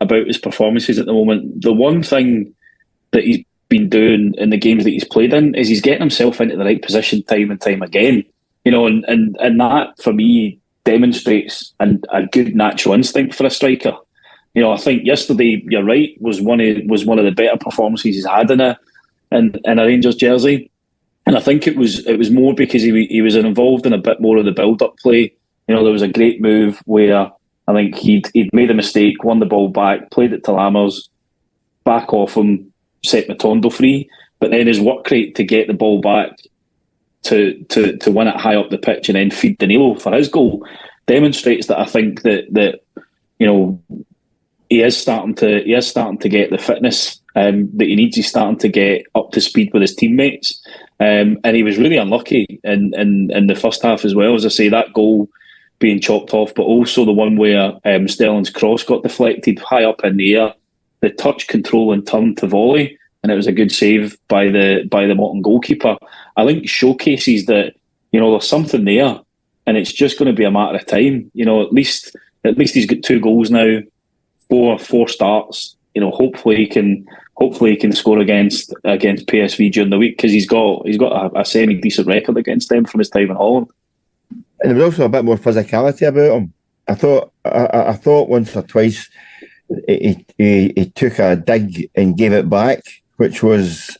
about 0.00 0.26
his 0.26 0.38
performances 0.38 0.98
at 0.98 1.06
the 1.06 1.12
moment. 1.12 1.62
The 1.62 1.72
one 1.72 2.02
thing 2.02 2.54
that 3.12 3.24
he's 3.24 3.44
been 3.68 3.88
doing 3.88 4.34
in 4.38 4.50
the 4.50 4.58
games 4.58 4.84
that 4.84 4.90
he's 4.90 5.04
played 5.04 5.32
in 5.32 5.54
is 5.54 5.68
he's 5.68 5.80
getting 5.80 6.00
himself 6.00 6.40
into 6.40 6.56
the 6.56 6.64
right 6.64 6.82
position 6.82 7.22
time 7.22 7.50
and 7.50 7.60
time 7.60 7.82
again. 7.82 8.24
You 8.64 8.72
know, 8.72 8.86
and 8.86 9.04
and, 9.06 9.36
and 9.40 9.60
that 9.60 10.00
for 10.02 10.12
me 10.12 10.58
demonstrates 10.84 11.72
an, 11.80 12.02
a 12.12 12.24
good 12.26 12.54
natural 12.54 12.94
instinct 12.94 13.34
for 13.34 13.46
a 13.46 13.50
striker. 13.50 13.96
You 14.54 14.62
know, 14.62 14.72
I 14.72 14.76
think 14.76 15.04
yesterday, 15.04 15.62
you're 15.68 15.84
right, 15.84 16.16
was 16.20 16.40
one 16.40 16.60
of 16.60 16.78
was 16.86 17.04
one 17.04 17.18
of 17.18 17.24
the 17.24 17.32
better 17.32 17.56
performances 17.56 18.16
he's 18.16 18.26
had 18.26 18.50
in 18.50 18.60
a 18.60 18.78
in, 19.30 19.54
in 19.64 19.78
a 19.78 19.86
Rangers 19.86 20.16
jersey. 20.16 20.70
And 21.26 21.36
I 21.36 21.40
think 21.40 21.66
it 21.66 21.76
was 21.76 22.06
it 22.06 22.16
was 22.16 22.30
more 22.30 22.54
because 22.54 22.82
he 22.82 23.06
he 23.06 23.20
was 23.20 23.36
involved 23.36 23.86
in 23.86 23.92
a 23.92 23.98
bit 23.98 24.20
more 24.20 24.38
of 24.38 24.44
the 24.44 24.52
build 24.52 24.82
up 24.82 24.96
play. 24.98 25.32
You 25.68 25.74
know, 25.74 25.82
there 25.82 25.92
was 25.92 26.02
a 26.02 26.08
great 26.08 26.40
move 26.40 26.80
where 26.86 27.30
I 27.66 27.72
think 27.72 27.96
he'd 27.96 28.30
he'd 28.32 28.52
made 28.52 28.70
a 28.70 28.74
mistake, 28.74 29.24
won 29.24 29.40
the 29.40 29.46
ball 29.46 29.68
back, 29.68 30.10
played 30.10 30.32
it 30.32 30.44
to 30.44 30.52
Lammers, 30.52 31.08
back 31.84 32.12
off 32.12 32.36
him, 32.36 32.72
set 33.04 33.28
Matondo 33.28 33.72
free. 33.72 34.08
But 34.38 34.50
then 34.50 34.66
his 34.66 34.80
work 34.80 35.10
rate 35.10 35.34
to 35.36 35.44
get 35.44 35.66
the 35.66 35.74
ball 35.74 36.00
back 36.00 36.38
to 37.24 37.64
to 37.70 37.96
to 37.96 38.10
win 38.10 38.28
it 38.28 38.36
high 38.36 38.54
up 38.54 38.70
the 38.70 38.78
pitch 38.78 39.08
and 39.08 39.16
then 39.16 39.30
feed 39.30 39.58
Danilo 39.58 39.96
for 39.96 40.12
his 40.12 40.28
goal 40.28 40.66
demonstrates 41.06 41.66
that 41.66 41.80
I 41.80 41.84
think 41.84 42.22
that 42.22 42.44
that 42.52 42.80
you 43.38 43.46
know 43.46 43.82
he 44.68 44.82
is 44.82 44.96
starting 44.96 45.34
to 45.36 45.62
he 45.62 45.74
is 45.74 45.86
starting 45.86 46.18
to 46.18 46.28
get 46.28 46.50
the 46.50 46.58
fitness 46.58 47.20
um, 47.36 47.70
that 47.74 47.86
he 47.86 47.94
needs. 47.94 48.16
He's 48.16 48.28
starting 48.28 48.58
to 48.58 48.68
get 48.68 49.04
up 49.14 49.30
to 49.32 49.40
speed 49.40 49.72
with 49.72 49.82
his 49.82 49.94
teammates. 49.94 50.60
Um, 50.98 51.38
and 51.44 51.54
he 51.54 51.62
was 51.62 51.78
really 51.78 51.98
unlucky 51.98 52.58
in, 52.64 52.94
in, 52.94 53.30
in 53.30 53.46
the 53.46 53.54
first 53.54 53.82
half 53.82 54.04
as 54.04 54.14
well. 54.14 54.34
As 54.34 54.44
I 54.44 54.48
say, 54.48 54.68
that 54.68 54.92
goal 54.94 55.28
being 55.78 56.00
chopped 56.00 56.32
off, 56.32 56.54
but 56.54 56.62
also 56.62 57.04
the 57.04 57.12
one 57.12 57.36
where 57.36 57.74
um, 57.84 58.08
Sterling's 58.08 58.50
cross 58.50 58.82
got 58.82 59.02
deflected 59.02 59.58
high 59.58 59.84
up 59.84 60.02
in 60.04 60.16
the 60.16 60.36
air, 60.36 60.54
the 61.00 61.10
touch, 61.10 61.46
control, 61.48 61.92
and 61.92 62.06
turn 62.06 62.34
to 62.36 62.46
volley, 62.46 62.98
and 63.22 63.30
it 63.30 63.36
was 63.36 63.46
a 63.46 63.52
good 63.52 63.70
save 63.70 64.16
by 64.28 64.48
the 64.48 64.88
by 64.90 65.06
the 65.06 65.14
Morton 65.14 65.42
goalkeeper. 65.42 65.96
I 66.36 66.46
think 66.46 66.68
showcases 66.68 67.46
that 67.46 67.74
you 68.12 68.20
know 68.20 68.30
there's 68.30 68.48
something 68.48 68.84
there, 68.84 69.20
and 69.66 69.76
it's 69.76 69.92
just 69.92 70.18
going 70.18 70.30
to 70.30 70.36
be 70.36 70.44
a 70.44 70.50
matter 70.50 70.76
of 70.76 70.86
time. 70.86 71.30
You 71.34 71.44
know, 71.44 71.60
at 71.62 71.72
least 71.72 72.16
at 72.44 72.56
least 72.56 72.74
he's 72.74 72.86
got 72.86 73.02
two 73.02 73.20
goals 73.20 73.50
now, 73.50 73.80
four 74.48 74.78
four 74.78 75.08
starts. 75.08 75.76
You 75.94 76.00
know, 76.00 76.10
hopefully 76.10 76.56
he 76.56 76.66
can 76.66 77.06
hopefully 77.36 77.70
he 77.70 77.76
can 77.76 77.92
score 77.92 78.18
against 78.18 78.74
against 78.84 79.26
PSV 79.26 79.72
during 79.72 79.90
the 79.90 79.98
week 79.98 80.16
because 80.16 80.32
he's 80.32 80.46
got 80.46 80.86
he's 80.86 80.98
got 80.98 81.12
a, 81.12 81.40
a 81.40 81.44
semi 81.44 81.74
decent 81.74 82.06
record 82.06 82.36
against 82.36 82.68
them 82.68 82.84
from 82.84 82.98
his 82.98 83.10
time 83.10 83.30
in 83.30 83.36
Holland. 83.36 83.68
And 84.60 84.70
there 84.70 84.74
was 84.74 84.94
also 84.94 85.04
a 85.04 85.10
bit 85.10 85.24
more 85.24 85.36
physicality 85.36 86.08
about 86.08 86.36
him. 86.36 86.52
I 86.88 86.94
thought 86.94 87.32
I, 87.44 87.88
I 87.88 87.92
thought 87.92 88.28
once 88.28 88.56
or 88.56 88.62
twice 88.62 89.08
he, 89.86 90.24
he, 90.38 90.72
he 90.74 90.90
took 90.90 91.18
a 91.18 91.36
dig 91.36 91.90
and 91.94 92.16
gave 92.16 92.32
it 92.32 92.48
back, 92.48 92.80
which 93.16 93.42
was 93.42 93.96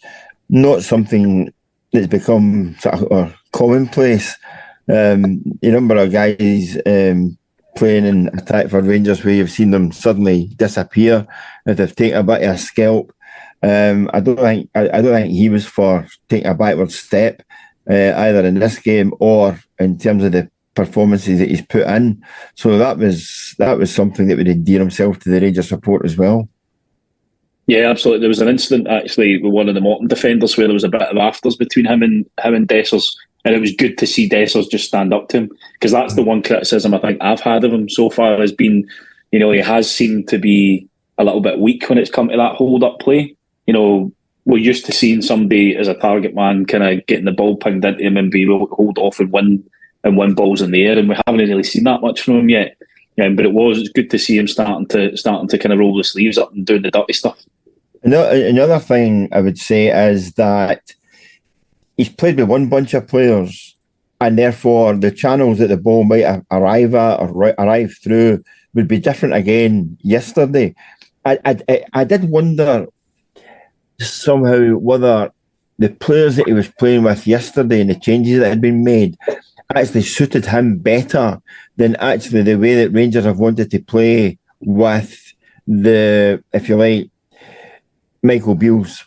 not 0.49 0.83
something 0.83 1.53
that's 1.92 2.07
become 2.07 2.77
sort 2.79 2.94
of 3.11 3.35
commonplace. 3.53 4.37
Um, 4.88 5.42
number 5.62 5.96
of 5.96 6.12
guys 6.12 6.79
um, 6.87 7.37
playing 7.77 8.07
in 8.07 8.29
attack 8.29 8.68
for 8.68 8.81
Rangers 8.81 9.25
where 9.25 9.35
you've 9.35 9.51
seen 9.51 9.72
them 9.72 9.90
suddenly 9.90 10.46
disappear 10.57 11.27
if 11.66 11.77
they've 11.77 11.96
taken 11.96 12.18
a 12.18 12.22
bit 12.22 12.44
of 12.44 12.55
a 12.55 12.59
scalp. 12.59 13.12
Um, 13.62 14.11
I 14.12 14.21
don't 14.21 14.37
think 14.37 14.71
I, 14.75 14.83
I, 14.83 15.03
don't 15.03 15.14
think 15.14 15.33
he 15.33 15.49
was 15.49 15.66
for 15.66 16.07
taking 16.29 16.47
a 16.47 16.55
backward 16.55 16.92
step 16.92 17.42
uh, 17.88 18.12
either 18.16 18.45
in 18.45 18.59
this 18.59 18.79
game 18.79 19.14
or 19.19 19.59
in 19.79 19.99
terms 19.99 20.25
of 20.25 20.33
the 20.33 20.51
performances 20.75 21.38
that 21.38 21.49
he's 21.49 21.62
put 21.62 21.87
in. 21.87 22.23
So 22.55 22.79
that 22.79 22.99
was 22.99 23.55
that 23.59 23.79
was 23.79 23.92
something 23.92 24.29
that 24.29 24.37
would 24.37 24.49
endear 24.49 24.79
himself 24.79 25.19
to 25.21 25.31
the 25.31 25.40
Rangers 25.40 25.69
support 25.69 26.05
as 26.05 26.16
well. 26.16 26.49
Yeah, 27.66 27.90
absolutely. 27.90 28.21
There 28.21 28.29
was 28.29 28.40
an 28.40 28.49
incident 28.49 28.87
actually 28.87 29.42
with 29.42 29.53
one 29.53 29.69
of 29.69 29.75
the 29.75 29.81
Morton 29.81 30.07
defenders 30.07 30.57
where 30.57 30.69
there 30.69 30.75
was 30.75 30.85
a 30.85 30.88
bit 30.88 31.03
of 31.03 31.16
afters 31.16 31.57
between 31.57 31.87
him 31.87 32.03
and 32.03 32.25
him 32.40 32.55
and 32.55 32.69
Dessers, 32.69 33.16
and 33.45 33.55
it 33.55 33.61
was 33.61 33.75
good 33.75 33.99
to 33.99 34.07
see 34.07 34.29
Dessers 34.29 34.71
just 34.71 34.87
stand 34.87 35.12
up 35.12 35.29
to 35.29 35.38
him 35.38 35.51
because 35.73 35.90
that's 35.90 36.14
the 36.14 36.23
one 36.23 36.42
criticism 36.42 36.95
I 36.95 36.99
think 36.99 37.19
I've 37.21 37.40
had 37.40 37.64
of 37.64 37.73
him 37.73 37.88
so 37.88 38.11
far 38.11 38.38
has 38.38 38.53
been, 38.53 38.88
you 39.33 39.40
know, 39.40 39.51
he 39.51 39.59
has 39.59 39.90
seemed 39.90 40.29
to 40.29 40.38
be 40.38 40.88
a 41.19 41.25
little 41.25 41.40
bit 41.40 41.59
weak 41.59 41.88
when 41.88 41.99
it's 41.99 42.11
come 42.11 42.29
to 42.29 42.37
that 42.37 42.55
hold 42.55 42.85
up 42.85 43.01
play 43.01 43.36
you 43.67 43.75
know, 43.75 44.13
we're 44.45 44.59
used 44.59 44.87
to 44.87 44.93
seeing 44.93 45.23
somebody 45.23 45.77
as 45.77 45.89
a 45.89 45.95
target 45.95 46.35
man 46.35 46.67
kind 46.67 46.85
of 46.85 47.05
getting 47.07 47.25
the 47.25 47.33
ball 47.33 47.57
pinged 47.57 47.85
into 47.85 48.03
him 48.03 48.17
and 48.17 48.31
be 48.31 48.43
able 48.43 48.67
to 48.67 48.75
hold 48.75 48.97
off 48.99 49.19
and 49.19 49.33
win 49.33 49.65
and 50.05 50.17
win 50.17 50.35
balls 50.35 50.63
in 50.63 50.71
the 50.71 50.87
air, 50.87 50.99
and 50.99 51.09
we 51.09 51.17
haven't 51.27 51.49
really 51.49 51.65
seen 51.65 51.85
that 51.85 52.01
much 52.01 52.21
from 52.21 52.39
him 52.39 52.49
yet. 52.49 52.77
Um, 53.21 53.35
but 53.35 53.47
it 53.47 53.53
was 53.53 53.89
good 53.89 54.11
to 54.11 54.19
see 54.19 54.39
him 54.39 54.47
starting 54.47 54.87
to 54.89 55.17
starting 55.17 55.49
to 55.49 55.59
kind 55.59 55.73
of 55.73 55.79
roll 55.79 55.97
the 55.97 56.05
sleeves 56.05 56.39
up 56.39 56.53
and 56.53 56.65
doing 56.65 56.83
the 56.83 56.91
dirty 56.91 57.13
stuff. 57.13 57.43
Another 58.03 58.79
thing 58.79 59.29
I 59.33 59.41
would 59.41 59.59
say 59.59 59.89
is 60.11 60.35
that 60.35 60.83
he's 61.97 62.11
played 62.11 62.37
with 62.39 62.49
one 62.49 62.69
bunch 62.69 62.95
of 62.95 63.09
players, 63.09 63.75
and 64.21 64.39
therefore 64.39 64.95
the 64.95 65.11
channels 65.11 65.59
that 65.59 65.69
the 65.69 65.77
ball 65.77 66.05
might 66.05 66.43
arrive 66.53 66.95
at 66.95 67.21
or 67.21 67.55
arrive 67.59 67.97
through 68.01 68.45
would 68.75 68.87
be 68.87 69.01
different 69.01 69.35
again 69.35 69.99
yesterday. 70.03 70.75
I, 71.25 71.39
I, 71.45 71.85
I 71.95 72.05
did 72.05 72.31
wonder 72.31 72.87
somehow 74.01 74.75
whether 74.77 75.31
the 75.79 75.91
players 75.91 76.37
that 76.37 76.47
he 76.47 76.53
was 76.53 76.69
playing 76.69 77.03
with 77.03 77.27
yesterday 77.27 77.81
and 77.81 77.91
the 77.91 77.99
changes 77.99 78.41
that 78.41 78.49
had 78.49 78.61
been 78.61 78.83
made 78.83 79.17
actually 79.75 80.03
suited 80.03 80.47
him 80.47 80.79
better 80.79 81.41
than 81.77 81.97
actually 81.97 82.43
the 82.43 82.57
way 82.57 82.75
that 82.77 82.93
Rangers 82.93 83.25
have 83.25 83.39
wanted 83.39 83.71
to 83.71 83.81
play 83.81 84.39
with 84.61 85.35
the, 85.67 86.43
if 86.53 86.69
you 86.69 86.77
like, 86.77 87.11
Michael 88.23 88.55
Beale's 88.55 89.05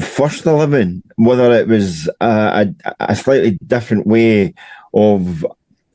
first 0.00 0.46
11, 0.46 1.02
whether 1.16 1.52
it 1.52 1.68
was 1.68 2.08
a, 2.20 2.74
a, 2.84 2.94
a 3.00 3.16
slightly 3.16 3.58
different 3.66 4.06
way 4.06 4.54
of 4.94 5.46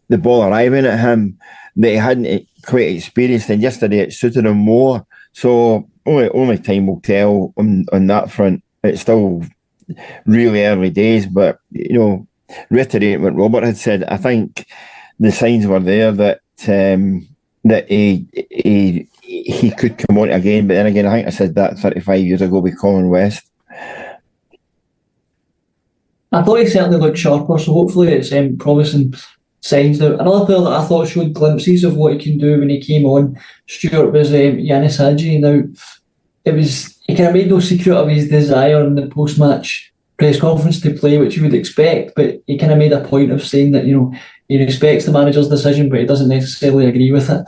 the 0.10 0.18
ball 0.18 0.44
arriving 0.44 0.86
at 0.86 1.00
him 1.00 1.38
that 1.76 1.90
he 1.90 1.96
hadn't 1.96 2.26
eh, 2.26 2.40
quite 2.66 2.96
experienced, 2.96 3.50
and 3.50 3.62
yesterday 3.62 4.00
it 4.00 4.14
suited 4.14 4.46
him 4.46 4.58
more. 4.58 5.06
So 5.34 5.88
only 6.08 6.30
only 6.30 6.58
time 6.58 6.88
will 6.88 7.02
tell 7.02 7.54
on 7.58 7.86
on 7.92 8.08
that 8.08 8.32
front. 8.32 8.64
It's 8.84 9.02
still 9.02 9.44
really 10.26 10.66
early 10.66 10.90
days, 10.90 11.26
but 11.26 11.60
you 11.72 11.98
know, 11.98 12.28
reiterating 12.70 13.22
what 13.22 13.36
Robert 13.36 13.64
had 13.64 13.78
said, 13.78 14.04
I 14.06 14.18
think 14.18 14.66
the 15.20 15.32
signs 15.32 15.66
were 15.68 15.80
there 15.80 16.12
that 16.12 16.42
um, 16.68 17.28
that 17.64 17.90
he 17.90 18.28
he 18.50 19.08
he 19.22 19.72
could 19.72 19.98
come 19.98 20.18
on 20.18 20.30
again. 20.30 20.68
But 20.68 20.76
then 20.76 20.88
again, 20.88 21.06
I 21.06 21.12
think 21.12 21.28
I 21.28 21.32
said 21.32 21.56
that 21.56 21.78
35 21.78 22.20
years 22.22 22.42
ago 22.42 22.60
with 22.60 22.80
Colin 22.80 23.10
West. 23.10 23.44
I 26.32 26.44
thought 26.44 26.60
he 26.60 26.68
certainly 26.68 26.98
looked 26.98 27.18
sharper, 27.18 27.58
so 27.58 27.74
hopefully 27.74 28.10
it's 28.10 28.34
um, 28.34 28.58
promising 28.58 29.14
signs. 29.62 30.00
Now, 30.00 30.14
another 30.14 30.46
player 30.46 30.60
that 30.60 30.74
I 30.74 30.84
thought 30.84 31.08
showed 31.08 31.34
glimpses 31.34 31.84
of 31.84 31.96
what 31.96 32.14
he 32.14 32.20
can 32.20 32.38
do 32.38 32.60
when 32.60 32.70
he 32.70 32.82
came 32.82 33.06
on, 33.06 33.40
Stewart, 33.66 34.12
was 34.12 34.30
um, 34.32 34.58
Ianis 34.58 34.98
Hagi. 34.98 35.38
Now, 35.38 35.64
it 36.48 36.56
was 36.56 36.98
he 37.08 37.16
kind 37.16 37.30
of 37.30 37.34
made 37.34 37.50
no 37.50 37.60
secret 37.60 37.96
of 37.96 38.10
his 38.10 38.30
desire 38.30 38.86
in 38.86 38.96
the 38.96 39.08
post 39.08 39.38
match 39.40 39.92
press 40.18 40.40
conference 40.40 40.82
to 40.82 40.94
play, 40.94 41.18
which 41.18 41.36
you 41.36 41.44
would 41.44 41.54
expect, 41.54 42.14
but 42.16 42.42
he 42.48 42.58
kind 42.58 42.72
of 42.72 42.78
made 42.78 42.92
a 42.92 43.04
point 43.08 43.32
of 43.32 43.46
saying 43.46 43.72
that 43.72 43.86
you 43.86 43.96
know 43.96 44.14
he 44.48 44.64
respects 44.64 45.06
the 45.06 45.12
manager's 45.12 45.50
decision, 45.50 45.90
but 45.90 46.00
he 46.00 46.06
doesn't 46.06 46.30
necessarily 46.30 46.88
agree 46.88 47.12
with 47.12 47.30
it. 47.30 47.42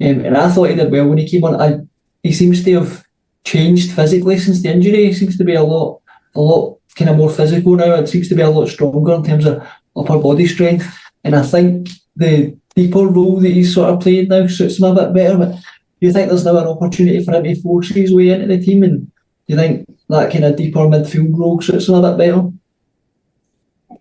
Um, 0.00 0.24
and 0.24 0.36
I 0.36 0.50
thought 0.50 0.70
he 0.70 0.76
did 0.76 0.90
well 0.90 1.08
when 1.08 1.18
he 1.18 1.28
came 1.28 1.44
on. 1.44 1.60
I, 1.60 1.80
he 2.22 2.32
seems 2.32 2.64
to 2.64 2.74
have 2.80 3.04
changed 3.44 3.92
physically 3.92 4.38
since 4.38 4.62
the 4.62 4.70
injury. 4.70 5.06
He 5.06 5.12
seems 5.12 5.38
to 5.38 5.44
be 5.44 5.54
a 5.54 5.62
lot, 5.62 6.00
a 6.34 6.40
lot 6.40 6.78
kind 6.96 7.10
of 7.10 7.16
more 7.16 7.30
physical 7.30 7.76
now. 7.76 7.94
It 7.94 8.08
seems 8.08 8.28
to 8.28 8.34
be 8.34 8.42
a 8.42 8.50
lot 8.50 8.68
stronger 8.68 9.14
in 9.14 9.22
terms 9.22 9.46
of 9.46 9.66
upper 9.96 10.18
body 10.18 10.46
strength. 10.46 10.86
And 11.24 11.36
I 11.36 11.42
think 11.42 11.90
the 12.16 12.56
deeper 12.74 13.06
role 13.06 13.40
that 13.40 13.50
he's 13.50 13.74
sort 13.74 13.90
of 13.90 14.00
played 14.00 14.28
now 14.28 14.46
suits 14.46 14.78
him 14.78 14.84
a 14.84 14.94
bit 14.94 15.14
better. 15.14 15.38
But 15.38 15.54
do 16.00 16.06
you 16.06 16.12
think 16.12 16.28
there's 16.28 16.44
now 16.44 16.58
an 16.58 16.66
opportunity 16.66 17.24
for 17.24 17.32
him 17.32 17.44
to 17.44 17.60
force 17.62 17.88
his 17.88 18.14
way 18.14 18.28
into 18.28 18.46
the 18.46 18.62
team? 18.62 18.82
And 18.82 19.06
do 19.06 19.12
you 19.46 19.56
think 19.56 19.88
that 20.08 20.30
kind 20.30 20.44
of 20.44 20.56
deeper 20.56 20.80
midfield 20.80 21.36
role 21.36 21.60
suits 21.60 21.88
him 21.88 21.94
a 21.94 22.02
bit 22.02 22.18
better? 22.18 22.50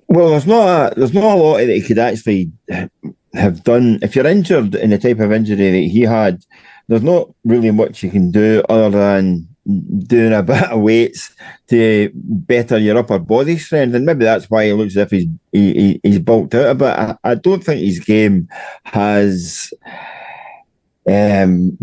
Well, 0.08 0.29
there's 0.29 0.47
not 0.47 0.93
a, 0.93 0.95
there's 0.95 1.13
not 1.13 1.23
a 1.23 1.36
lot 1.36 1.58
that 1.58 1.69
he 1.69 1.81
could 1.81 1.99
actually 1.99 2.51
have 3.34 3.63
done. 3.63 3.99
If 4.01 4.15
you're 4.15 4.27
injured 4.27 4.75
in 4.75 4.89
the 4.89 4.97
type 4.97 5.19
of 5.19 5.31
injury 5.31 5.71
that 5.71 5.89
he 5.89 6.01
had, 6.01 6.43
there's 6.88 7.03
not 7.03 7.29
really 7.43 7.71
much 7.71 8.03
you 8.03 8.12
can 8.12 8.31
do 8.31 8.62
other 8.69 8.97
than 8.97 9.47
doing 10.08 10.34
a 10.34 10.43
bit 10.43 10.63
of 10.63 10.81
weights 10.81 11.34
to 11.67 12.12
better 12.13 12.77
your 12.77 12.97
upper 12.97 13.19
body 13.19 13.58
strength, 13.58 13.95
and 13.95 14.05
maybe 14.05 14.25
that's 14.25 14.49
why 14.49 14.65
he 14.65 14.73
looks 14.73 14.95
as 14.97 15.03
if 15.03 15.12
he's 15.12 15.27
he, 15.51 15.99
he's 16.03 16.19
bulked 16.19 16.55
out 16.55 16.71
a 16.71 16.75
bit. 16.75 16.88
I, 16.88 17.17
I 17.23 17.36
don't 17.36 17.63
think 17.63 17.81
his 17.81 17.99
game 17.99 18.47
has 18.84 19.73
um, 21.10 21.78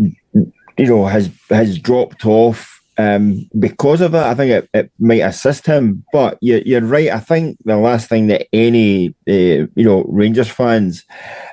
you 0.77 0.87
know, 0.87 1.05
has 1.05 1.29
has 1.49 1.77
dropped 1.79 2.25
off 2.25 2.81
um, 2.97 3.49
because 3.59 4.01
of 4.01 4.13
it. 4.13 4.19
I 4.19 4.35
think 4.35 4.51
it, 4.51 4.69
it 4.73 4.91
might 4.99 5.21
assist 5.21 5.65
him. 5.65 6.03
But 6.11 6.37
you're, 6.41 6.61
you're 6.61 6.81
right. 6.81 7.09
I 7.09 7.19
think 7.19 7.57
the 7.65 7.77
last 7.77 8.09
thing 8.09 8.27
that 8.27 8.47
any 8.53 9.09
uh, 9.27 9.67
you 9.75 9.83
know 9.83 10.03
Rangers 10.07 10.49
fans, 10.49 11.05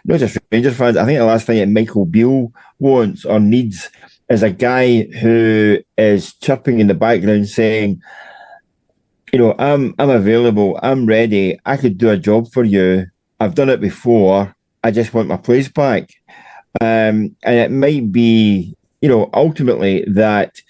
not 0.04 0.20
just 0.20 0.38
Rangers 0.50 0.76
fans, 0.76 0.96
I 0.96 1.04
think 1.04 1.18
the 1.18 1.24
last 1.24 1.46
thing 1.46 1.58
that 1.58 1.68
Michael 1.68 2.06
Beale 2.06 2.52
wants 2.78 3.24
or 3.24 3.40
needs 3.40 3.90
is 4.28 4.42
a 4.42 4.50
guy 4.50 5.02
who 5.02 5.78
is 5.98 6.34
chirping 6.34 6.80
in 6.80 6.86
the 6.86 6.94
background 6.94 7.48
saying, 7.48 8.00
you 9.32 9.38
know, 9.38 9.54
I'm 9.58 9.94
I'm 9.98 10.10
available, 10.10 10.78
I'm 10.82 11.06
ready, 11.06 11.58
I 11.66 11.76
could 11.76 11.98
do 11.98 12.10
a 12.10 12.16
job 12.16 12.50
for 12.52 12.64
you. 12.64 13.06
I've 13.38 13.54
done 13.54 13.70
it 13.70 13.80
before. 13.80 14.54
I 14.82 14.90
just 14.90 15.12
want 15.12 15.28
my 15.28 15.36
place 15.36 15.68
back. 15.68 16.10
Um, 16.80 17.36
and 17.42 17.56
it 17.56 17.70
might 17.70 18.12
be, 18.12 18.76
you 19.00 19.08
know, 19.08 19.30
ultimately 19.34 20.04
that 20.08 20.60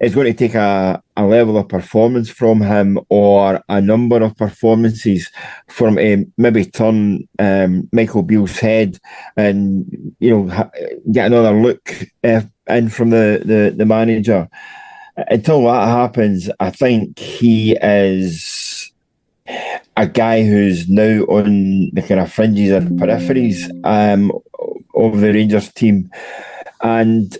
it's 0.00 0.14
going 0.14 0.26
to 0.26 0.32
take 0.32 0.54
a, 0.54 1.02
a 1.16 1.24
level 1.24 1.58
of 1.58 1.68
performance 1.68 2.28
from 2.28 2.60
him 2.60 2.98
or 3.08 3.62
a 3.68 3.80
number 3.80 4.22
of 4.22 4.36
performances 4.36 5.30
from 5.68 5.98
um, 5.98 6.32
maybe 6.38 6.64
turn 6.64 7.28
um, 7.38 7.88
Michael 7.92 8.22
Beale's 8.22 8.58
head 8.58 8.98
and, 9.36 10.14
you 10.18 10.30
know, 10.30 10.48
ha- 10.48 10.70
get 11.10 11.26
another 11.26 11.52
look 11.52 12.06
uh, 12.24 12.42
in 12.68 12.88
from 12.88 13.10
the, 13.10 13.42
the, 13.44 13.74
the 13.76 13.86
manager. 13.86 14.48
Until 15.16 15.64
that 15.64 15.88
happens, 15.88 16.50
I 16.58 16.70
think 16.70 17.18
he 17.18 17.76
is 17.82 18.90
a 19.96 20.06
guy 20.06 20.42
who's 20.42 20.88
now 20.88 21.22
on 21.24 21.90
the 21.92 22.02
kind 22.02 22.20
of 22.20 22.32
fringes 22.32 22.70
and 22.70 22.98
peripheries 22.98 23.70
um, 23.84 24.32
of 25.08 25.20
the 25.20 25.32
Rangers 25.32 25.72
team. 25.72 26.10
And 26.82 27.36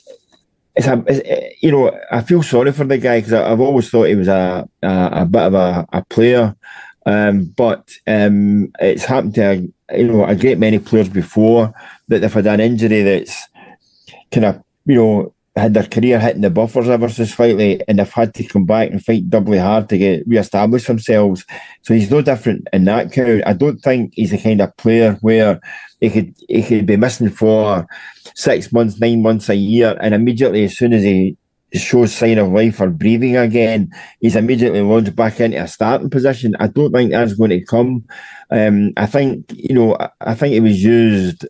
it's 0.75 0.87
a, 0.87 1.03
it's, 1.07 1.63
you 1.63 1.73
know, 1.73 1.99
I 2.11 2.23
feel 2.23 2.43
sorry 2.43 2.73
for 2.73 2.85
the 2.85 2.99
guy 2.99 3.21
because 3.21 3.35
I've 3.35 3.61
always 3.61 3.91
thought 3.91 4.05
he 4.05 4.15
was 4.15 4.29
a 4.29 4.69
a, 4.83 5.09
a 5.13 5.27
bit 5.27 5.43
of 5.43 5.55
a, 5.55 5.87
a 5.93 6.05
player, 6.05 6.57
um, 7.05 7.45
but 7.57 7.91
um, 8.07 8.73
it's 8.81 9.05
happened 9.05 9.35
to 9.35 9.43
a, 9.91 9.99
you 9.99 10.09
know 10.09 10.25
a 10.25 10.35
great 10.35 10.59
many 10.59 10.79
players 10.79 11.09
before 11.09 11.75
that 12.09 12.21
they've 12.21 12.33
had 12.33 12.47
an 12.47 12.61
injury 12.61 13.03
that's 13.03 13.49
kind 14.31 14.47
of 14.47 14.63
you 14.87 14.95
know 14.95 15.35
had 15.55 15.75
their 15.75 15.87
career 15.87 16.19
hitting 16.19 16.41
the 16.41 16.51
buffers 16.51 16.89
ever 16.89 17.09
so 17.09 17.25
slightly, 17.25 17.83
and 17.87 17.99
they've 17.99 18.11
had 18.11 18.33
to 18.35 18.45
come 18.45 18.65
back 18.65 18.91
and 18.91 19.05
fight 19.05 19.29
doubly 19.29 19.59
hard 19.59 19.89
to 19.91 19.99
get 19.99 20.27
re-establish 20.27 20.87
themselves. 20.87 21.45
So 21.83 21.93
he's 21.93 22.11
no 22.11 22.23
different 22.23 22.69
in 22.73 22.85
that 22.85 23.13
count. 23.13 23.43
I 23.47 23.53
don't 23.53 23.79
think 23.79 24.15
he's 24.15 24.31
the 24.31 24.39
kind 24.39 24.63
of 24.63 24.77
player 24.79 25.19
where 25.21 25.61
he 26.01 26.11
could 26.11 26.35
he 26.49 26.63
could 26.63 26.87
be 26.87 26.97
missing 26.97 27.29
for 27.29 27.87
six 28.35 28.73
months, 28.73 28.99
nine 28.99 29.21
months, 29.21 29.51
a 29.51 29.55
year, 29.55 29.97
and 30.01 30.15
immediately 30.15 30.65
as 30.65 30.77
soon 30.77 30.95
as 30.95 31.03
he 31.03 31.37
shows 31.75 32.15
sign 32.15 32.39
of 32.39 32.53
life 32.53 32.81
or 32.81 32.91
breathing 32.91 33.37
again, 33.37 33.91
he's 34.21 34.37
immediately 34.37 34.81
launched 34.81 35.17
back 35.17 35.41
into 35.41 35.63
a 35.63 35.69
starting 35.69 36.11
position. 36.11 36.55
I 36.61 36.69
don't 36.69 36.93
think 36.93 37.13
that's 37.13 37.35
going 37.35 37.51
to 37.51 37.65
come. 37.65 38.05
Um, 38.51 38.93
I 38.97 39.07
think 39.07 39.53
you 39.55 39.75
know, 39.75 39.99
I 40.23 40.35
think 40.35 40.55
he 40.55 40.61
was 40.61 40.83
used 40.83 41.47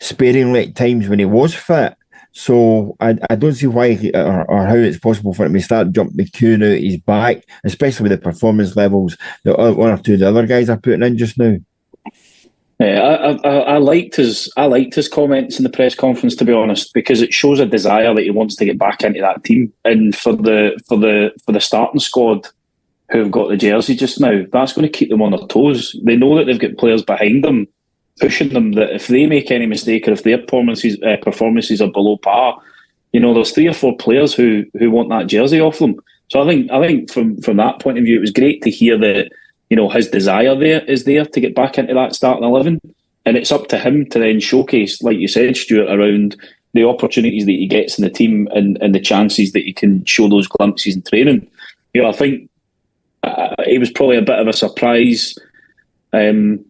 sparingly 0.00 0.68
at 0.68 0.76
times 0.76 1.08
when 1.08 1.18
he 1.18 1.24
was 1.24 1.52
fit. 1.52 1.97
So 2.38 2.96
I, 3.00 3.16
I 3.28 3.34
don't 3.34 3.54
see 3.54 3.66
why 3.66 3.98
or, 4.14 4.48
or, 4.48 4.64
how 4.64 4.76
it's 4.76 4.96
possible 4.96 5.34
for 5.34 5.44
him 5.44 5.54
to 5.54 5.60
start 5.60 5.90
jumping 5.90 6.24
queue 6.26 6.56
now 6.56 6.70
he's 6.70 7.00
back, 7.00 7.42
especially 7.64 8.08
with 8.08 8.12
the 8.12 8.24
performance 8.24 8.76
levels 8.76 9.16
that 9.42 9.58
one 9.58 9.90
or 9.90 9.98
two 9.98 10.14
of 10.14 10.20
the 10.20 10.28
other 10.28 10.46
guys 10.46 10.70
are 10.70 10.78
putting 10.78 11.02
in 11.02 11.18
just 11.18 11.36
now. 11.36 11.56
Yeah, 12.78 13.00
I, 13.00 13.32
I, 13.32 13.58
I, 13.74 13.78
liked 13.78 14.14
his 14.14 14.52
I 14.56 14.66
liked 14.66 14.94
his 14.94 15.08
comments 15.08 15.58
in 15.58 15.64
the 15.64 15.68
press 15.68 15.96
conference 15.96 16.36
to 16.36 16.44
be 16.44 16.52
honest 16.52 16.94
because 16.94 17.22
it 17.22 17.34
shows 17.34 17.58
a 17.58 17.66
desire 17.66 18.14
that 18.14 18.22
he 18.22 18.30
wants 18.30 18.54
to 18.54 18.64
get 18.64 18.78
back 18.78 19.02
into 19.02 19.20
that 19.20 19.42
team 19.42 19.72
and 19.84 20.14
for 20.14 20.32
the 20.32 20.80
for 20.86 20.96
the 20.96 21.32
for 21.44 21.50
the 21.50 21.60
starting 21.60 21.98
squad 21.98 22.46
who've 23.10 23.32
got 23.32 23.48
the 23.48 23.56
jersey 23.56 23.96
just 23.96 24.20
now 24.20 24.44
that's 24.52 24.74
going 24.74 24.86
to 24.86 24.96
keep 24.96 25.10
them 25.10 25.22
on 25.22 25.32
their 25.32 25.44
toes. 25.48 25.96
They 26.04 26.14
know 26.14 26.36
that 26.36 26.44
they've 26.44 26.56
got 26.56 26.78
players 26.78 27.02
behind 27.02 27.42
them 27.42 27.66
pushing 28.18 28.50
them 28.50 28.72
that 28.72 28.90
if 28.90 29.08
they 29.08 29.26
make 29.26 29.50
any 29.50 29.66
mistake 29.66 30.06
or 30.08 30.12
if 30.12 30.22
their 30.22 30.38
performances 30.38 30.98
uh, 31.02 31.16
performances 31.22 31.80
are 31.80 31.90
below 31.90 32.16
par, 32.18 32.60
you 33.12 33.20
know 33.20 33.34
there's 33.34 33.52
three 33.52 33.68
or 33.68 33.74
four 33.74 33.96
players 33.96 34.34
who 34.34 34.64
who 34.78 34.90
want 34.90 35.08
that 35.10 35.26
jersey 35.26 35.60
off 35.60 35.78
them. 35.78 36.00
So 36.28 36.42
I 36.42 36.46
think 36.46 36.70
I 36.70 36.86
think 36.86 37.10
from 37.10 37.40
from 37.40 37.56
that 37.56 37.80
point 37.80 37.98
of 37.98 38.04
view 38.04 38.16
it 38.16 38.20
was 38.20 38.32
great 38.32 38.62
to 38.62 38.70
hear 38.70 38.98
that 38.98 39.30
you 39.70 39.76
know, 39.76 39.88
his 39.88 40.08
desire 40.08 40.54
there 40.54 40.84
is 40.84 41.04
there 41.04 41.24
to 41.24 41.40
get 41.40 41.54
back 41.54 41.78
into 41.78 41.94
that 41.94 42.14
starting 42.14 42.44
eleven, 42.44 42.80
and 43.24 43.36
it's 43.36 43.52
up 43.52 43.68
to 43.68 43.78
him 43.78 44.08
to 44.10 44.18
then 44.18 44.40
showcase, 44.40 45.02
like 45.02 45.18
you 45.18 45.28
said, 45.28 45.56
Stewart, 45.56 45.90
around 45.90 46.36
the 46.74 46.84
opportunities 46.84 47.46
that 47.46 47.52
he 47.52 47.66
gets 47.66 47.98
in 47.98 48.04
the 48.04 48.10
team 48.10 48.48
and, 48.52 48.78
and 48.82 48.94
the 48.94 49.00
chances 49.00 49.52
that 49.52 49.64
he 49.64 49.72
can 49.72 50.04
show 50.04 50.28
those 50.28 50.46
glimpses 50.46 50.96
in 50.96 51.02
training. 51.02 51.46
You 51.94 52.02
know, 52.02 52.08
I 52.08 52.12
think 52.12 52.48
uh, 53.22 53.54
it 53.66 53.78
was 53.78 53.90
probably 53.90 54.16
a 54.16 54.22
bit 54.22 54.38
of 54.38 54.46
a 54.46 54.52
surprise 54.52 55.34
um, 56.12 56.64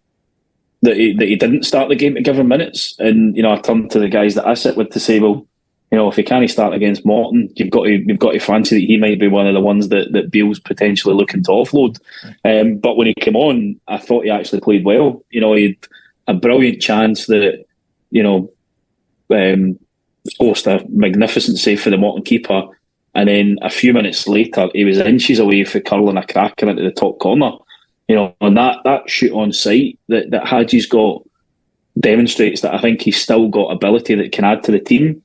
that 0.83 0.97
he, 0.97 1.12
that 1.14 1.27
he 1.27 1.37
didn't 1.37 1.64
start 1.64 1.88
the 1.88 1.97
game 1.97 2.14
to 2.14 2.23
give 2.23 2.38
him 2.38 2.49
minutes. 2.49 2.95
And 2.99 3.37
you 3.37 3.43
know, 3.43 3.53
I 3.53 3.59
turned 3.59 3.91
to 3.93 3.99
the 3.99 4.09
guys 4.09 4.35
that 4.35 4.47
I 4.47 4.55
sit 4.55 4.77
with 4.77 4.91
to 4.91 5.01
say, 5.01 5.21
well, 5.21 5.47
you 5.91 5.97
know, 5.97 6.09
if 6.09 6.17
he 6.17 6.23
can't 6.23 6.49
start 6.51 6.75
against 6.75 7.07
Morton, 7.07 7.51
you've 7.57 7.71
got 7.71 7.85
to 7.85 7.91
you've 7.91 8.19
got 8.19 8.33
to 8.33 8.38
fancy 8.38 8.79
that 8.79 8.87
he 8.87 8.99
might 8.99 9.19
be 9.19 9.29
one 9.29 9.47
of 9.47 9.55
the 9.55 9.61
ones 9.61 9.88
that 9.88 10.12
that 10.12 10.31
Beale's 10.31 10.61
potentially 10.61 11.14
looking 11.14 11.43
to 11.45 11.51
offload. 11.51 11.99
Um, 12.45 12.77
but 12.77 12.97
when 12.97 13.07
he 13.07 13.14
came 13.14 13.37
on, 13.37 13.81
I 13.88 13.99
thought 13.99 14.25
he 14.25 14.31
actually 14.31 14.61
played 14.61 14.85
well. 14.85 15.25
You 15.31 15.41
know, 15.41 15.55
he 15.55 15.79
had 16.27 16.37
a 16.37 16.38
brilliant 16.38 16.83
chance 16.83 17.27
that 17.27 17.64
you 18.11 18.23
know 18.23 18.53
um, 19.31 19.79
forced 20.37 20.67
a 20.67 20.85
magnificent 20.91 21.59
save 21.59 21.81
for 21.81 21.91
the 21.91 21.97
Morton 21.97 22.23
keeper, 22.23 22.64
and 23.14 23.29
then 23.29 23.57
a 23.62 23.71
few 23.71 23.95
minutes 23.95 24.29
later, 24.29 24.69
he 24.75 24.85
was 24.85 24.99
inches 24.99 25.38
away 25.38 25.64
for 25.64 25.81
curling 25.81 26.19
a 26.19 26.27
cracker 26.27 26.69
into 26.69 26.83
the 26.83 26.91
top 26.91 27.19
corner. 27.19 27.53
You 28.09 28.16
know, 28.16 28.35
and 28.40 28.57
that 28.57 28.79
that 28.85 29.09
shoot 29.09 29.33
on 29.33 29.53
sight 29.53 29.99
that 30.09 30.31
that 30.31 30.47
Hagi's 30.47 30.87
got 30.87 31.23
demonstrates 32.01 32.62
that 32.62 32.75
I 32.75 32.81
think 32.81 33.03
he's 33.03 33.21
still 33.21 33.49
got 33.49 33.73
ability 33.73 34.14
that 34.14 34.33
can 34.33 34.44
add 34.44 34.62
to 34.64 34.73
the 34.73 34.81
team. 34.81 35.23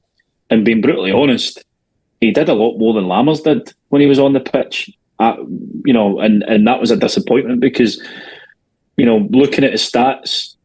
And 0.49 0.65
being 0.65 0.81
brutally 0.81 1.11
honest, 1.11 1.63
he 2.21 2.31
did 2.31 2.49
a 2.49 2.53
lot 2.53 2.77
more 2.77 2.93
than 2.93 3.05
Lammers 3.05 3.43
did 3.43 3.73
when 3.89 4.01
he 4.01 4.07
was 4.07 4.19
on 4.19 4.33
the 4.33 4.39
pitch. 4.39 4.91
Uh, 5.19 5.35
you 5.85 5.93
know, 5.93 6.19
and, 6.19 6.43
and 6.43 6.67
that 6.67 6.79
was 6.79 6.91
a 6.91 6.97
disappointment 6.97 7.59
because, 7.59 8.01
you 8.97 9.05
know, 9.05 9.27
looking 9.29 9.63
at 9.63 9.71
his 9.71 9.89
stats, 9.89 10.55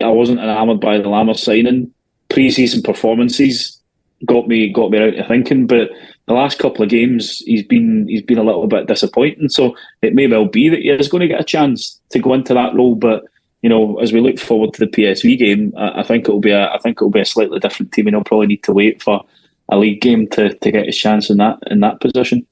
I 0.00 0.08
wasn't 0.08 0.40
enamoured 0.40 0.80
by 0.80 0.98
the 0.98 1.04
Lammers 1.04 1.38
signing. 1.38 1.92
Pre-season 2.28 2.82
performances 2.82 3.80
got 4.24 4.48
me 4.48 4.72
got 4.72 4.90
me 4.90 4.98
out 4.98 5.14
of 5.14 5.26
thinking, 5.26 5.66
but 5.66 5.90
the 6.26 6.34
last 6.34 6.58
couple 6.58 6.82
of 6.82 6.88
games 6.88 7.38
he's 7.40 7.62
been 7.62 8.08
he's 8.08 8.22
been 8.22 8.38
a 8.38 8.44
little 8.44 8.66
bit 8.66 8.86
disappointing. 8.86 9.48
So 9.48 9.76
it 10.02 10.14
may 10.14 10.26
well 10.26 10.46
be 10.46 10.68
that 10.68 10.80
he 10.80 10.90
is 10.90 11.08
going 11.08 11.20
to 11.20 11.28
get 11.28 11.40
a 11.40 11.44
chance 11.44 12.00
to 12.10 12.18
go 12.18 12.34
into 12.34 12.54
that 12.54 12.74
role, 12.74 12.94
but 12.94 13.24
you 13.62 13.68
know, 13.68 13.98
as 13.98 14.12
we 14.12 14.20
look 14.20 14.38
forward 14.38 14.74
to 14.74 14.80
the 14.80 14.90
PSV 14.90 15.38
game, 15.38 15.72
I, 15.76 16.00
I 16.00 16.02
think 16.02 16.24
it'll 16.24 16.40
be 16.40 16.52
a 16.52 16.72
I 16.72 16.78
think 16.78 16.98
it'll 16.98 17.10
be 17.10 17.20
a 17.20 17.24
slightly 17.24 17.58
different 17.58 17.92
team, 17.92 18.06
and 18.06 18.14
he'll 18.14 18.24
probably 18.24 18.46
need 18.46 18.62
to 18.64 18.72
wait 18.72 19.02
for 19.02 19.24
a 19.68 19.76
league 19.76 20.00
game 20.00 20.28
to, 20.28 20.54
to 20.54 20.70
get 20.70 20.86
his 20.86 20.96
chance 20.96 21.30
in 21.30 21.38
that 21.38 21.58
in 21.66 21.80
that 21.80 22.00
position. 22.00 22.46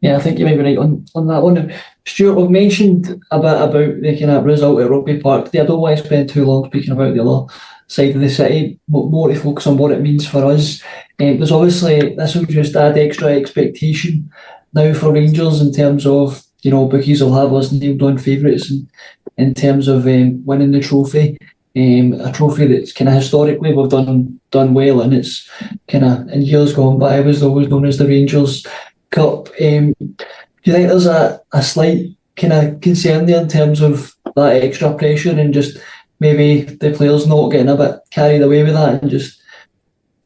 Yeah, 0.00 0.16
I 0.16 0.20
think 0.20 0.38
you 0.38 0.44
might 0.44 0.56
be 0.56 0.62
right 0.62 0.78
on, 0.78 1.04
on 1.14 1.26
that 1.26 1.42
one. 1.42 1.72
Stewart, 2.06 2.36
we've 2.36 2.50
mentioned 2.50 3.20
a 3.30 3.40
bit 3.40 3.60
about 3.60 3.72
the 3.72 4.16
kind 4.18 4.30
of 4.30 4.44
result 4.44 4.80
at 4.80 4.90
Rugby 4.90 5.18
Park. 5.20 5.48
I 5.48 5.64
don't 5.64 5.80
want 5.80 5.98
to 5.98 6.04
spend 6.04 6.28
too 6.28 6.44
long 6.44 6.66
speaking 6.66 6.92
about 6.92 7.14
the 7.14 7.24
other 7.24 7.52
side 7.88 8.14
of 8.14 8.20
the 8.20 8.28
city, 8.28 8.78
but 8.88 9.06
more 9.06 9.28
to 9.28 9.34
focus 9.34 9.66
on 9.66 9.76
what 9.76 9.90
it 9.90 10.00
means 10.00 10.26
for 10.26 10.44
us. 10.44 10.82
Um, 11.18 11.38
there's 11.38 11.50
obviously, 11.50 12.14
this 12.14 12.34
will 12.34 12.44
just 12.44 12.76
add 12.76 12.96
extra 12.96 13.28
expectation 13.28 14.30
now 14.72 14.94
for 14.94 15.12
Rangers 15.12 15.60
in 15.60 15.72
terms 15.72 16.06
of, 16.06 16.42
you 16.62 16.70
know, 16.70 16.86
bookies 16.86 17.22
will 17.22 17.34
have 17.34 17.52
us 17.52 17.72
named 17.72 18.02
on 18.02 18.18
favourites 18.18 18.70
in, 18.70 18.88
in 19.36 19.54
terms 19.54 19.88
of 19.88 20.06
um, 20.06 20.44
winning 20.44 20.70
the 20.70 20.80
trophy. 20.80 21.38
Um, 21.76 22.14
a 22.14 22.32
trophy 22.32 22.66
that's 22.66 22.92
kind 22.92 23.08
of 23.08 23.14
historically 23.14 23.72
we've 23.72 23.88
done 23.88 24.40
done 24.50 24.74
well, 24.74 25.00
and 25.00 25.14
it's 25.14 25.48
kind 25.86 26.04
of 26.04 26.28
in 26.28 26.42
years 26.42 26.72
gone 26.72 26.98
by 26.98 27.20
was 27.20 27.42
always 27.42 27.68
known 27.68 27.86
as 27.86 27.98
the 27.98 28.08
Rangers 28.08 28.66
Cup. 29.10 29.48
Um, 29.60 29.94
do 29.98 30.16
you 30.64 30.72
think 30.72 30.88
there's 30.88 31.06
a, 31.06 31.40
a 31.52 31.62
slight 31.62 32.06
kind 32.36 32.52
of 32.52 32.80
concern 32.80 33.26
there 33.26 33.40
in 33.40 33.48
terms 33.48 33.80
of 33.80 34.14
that 34.36 34.62
extra 34.62 34.94
pressure 34.94 35.38
and 35.38 35.52
just 35.54 35.78
maybe 36.20 36.62
the 36.62 36.92
players 36.92 37.26
not 37.26 37.50
getting 37.50 37.68
a 37.68 37.76
bit 37.76 38.00
carried 38.10 38.42
away 38.42 38.62
with 38.62 38.74
that 38.74 39.02
and 39.02 39.10
just 39.10 39.40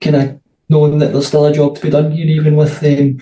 kind 0.01 0.16
of 0.16 0.41
knowing 0.68 0.99
that 0.99 1.12
there's 1.12 1.26
still 1.26 1.47
a 1.47 1.53
job 1.53 1.76
to 1.76 1.83
be 1.83 1.91
done 1.91 2.11
here, 2.11 2.26
even 2.26 2.57
with 2.57 2.83
um, 2.83 3.18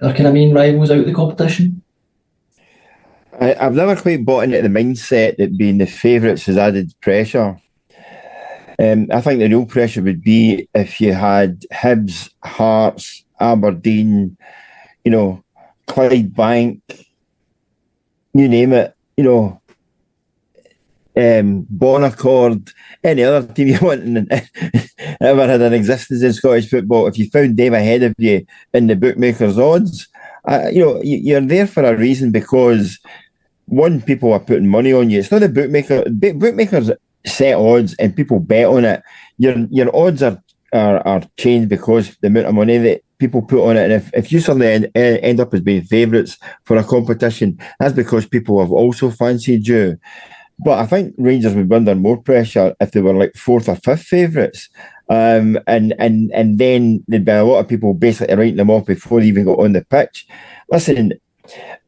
kind 0.00 0.26
of 0.26 0.34
main 0.34 0.54
rivals 0.54 0.90
out 0.90 0.98
of 0.98 1.06
the 1.06 1.14
competition? 1.14 1.82
I, 3.38 3.54
have 3.54 3.74
never 3.74 3.96
quite 3.96 4.24
bought 4.24 4.44
into 4.44 4.62
the 4.62 4.68
mindset 4.68 5.36
that 5.36 5.58
being 5.58 5.78
the 5.78 5.86
favourites 5.86 6.46
has 6.46 6.56
added 6.56 6.94
pressure. 7.00 7.60
Um, 8.78 9.08
I 9.10 9.20
think 9.20 9.40
the 9.40 9.48
real 9.48 9.66
pressure 9.66 10.02
would 10.02 10.22
be 10.22 10.68
if 10.74 11.00
you 11.00 11.12
had 11.12 11.60
Hibs, 11.72 12.30
Hearts, 12.44 13.24
Aberdeen, 13.40 14.36
you 15.06 15.12
know, 15.12 15.44
Clydebank, 15.86 16.80
you 18.34 18.48
name 18.48 18.72
it, 18.72 18.92
you 19.16 19.22
know, 19.22 19.62
um, 21.16 21.64
Bon 21.70 22.02
Accord, 22.02 22.72
any 23.04 23.22
other 23.22 23.46
team 23.52 23.68
you 23.74 23.78
want 23.80 24.02
and 24.02 24.28
ever 25.20 25.46
had 25.46 25.62
an 25.62 25.72
existence 25.74 26.22
in 26.22 26.32
Scottish 26.32 26.68
football. 26.68 27.06
If 27.06 27.18
you 27.18 27.30
found 27.30 27.56
them 27.56 27.72
ahead 27.72 28.02
of 28.02 28.14
you 28.18 28.44
in 28.74 28.88
the 28.88 28.96
bookmakers' 28.96 29.60
odds, 29.60 30.08
uh, 30.44 30.70
you 30.72 30.84
know, 30.84 31.00
you're 31.04 31.40
there 31.40 31.68
for 31.68 31.84
a 31.84 31.96
reason 31.96 32.32
because 32.32 32.98
one, 33.66 34.02
people 34.02 34.32
are 34.32 34.40
putting 34.40 34.66
money 34.66 34.92
on 34.92 35.08
you. 35.08 35.20
It's 35.20 35.30
not 35.30 35.40
the 35.40 35.48
bookmaker. 35.48 36.02
Bookmakers 36.10 36.90
set 37.24 37.54
odds 37.54 37.94
and 38.00 38.16
people 38.16 38.40
bet 38.40 38.66
on 38.66 38.84
it. 38.84 39.04
Your 39.38 39.56
your 39.70 39.94
odds 39.94 40.24
are 40.24 40.42
are, 40.72 40.98
are 41.06 41.22
changed 41.36 41.68
because 41.68 42.16
the 42.20 42.26
amount 42.26 42.46
of 42.46 42.54
money 42.54 42.78
that 42.78 43.02
people 43.18 43.42
put 43.42 43.68
on 43.68 43.76
it. 43.76 43.84
And 43.84 43.92
if, 43.92 44.10
if 44.14 44.32
you 44.32 44.40
suddenly 44.40 44.68
end, 44.68 44.90
end 44.94 45.40
up 45.40 45.54
as 45.54 45.60
being 45.60 45.82
favourites 45.82 46.38
for 46.64 46.76
a 46.76 46.84
competition, 46.84 47.58
that's 47.78 47.94
because 47.94 48.26
people 48.26 48.60
have 48.60 48.72
also 48.72 49.10
fancied 49.10 49.66
you. 49.66 49.98
But 50.58 50.78
I 50.78 50.86
think 50.86 51.14
Rangers 51.18 51.54
would 51.54 51.68
be 51.68 51.76
under 51.76 51.94
more 51.94 52.20
pressure 52.20 52.74
if 52.80 52.92
they 52.92 53.00
were 53.00 53.14
like 53.14 53.34
fourth 53.34 53.68
or 53.68 53.76
fifth 53.76 54.04
favourites. 54.04 54.68
Um, 55.08 55.58
and 55.66 55.94
and 55.98 56.32
and 56.32 56.58
then 56.58 57.04
there'd 57.06 57.24
be 57.24 57.30
a 57.32 57.44
lot 57.44 57.60
of 57.60 57.68
people 57.68 57.94
basically 57.94 58.34
writing 58.34 58.56
them 58.56 58.70
off 58.70 58.86
before 58.86 59.20
they 59.20 59.26
even 59.26 59.44
got 59.44 59.60
on 59.60 59.72
the 59.72 59.84
pitch. 59.84 60.26
Listen, 60.70 61.12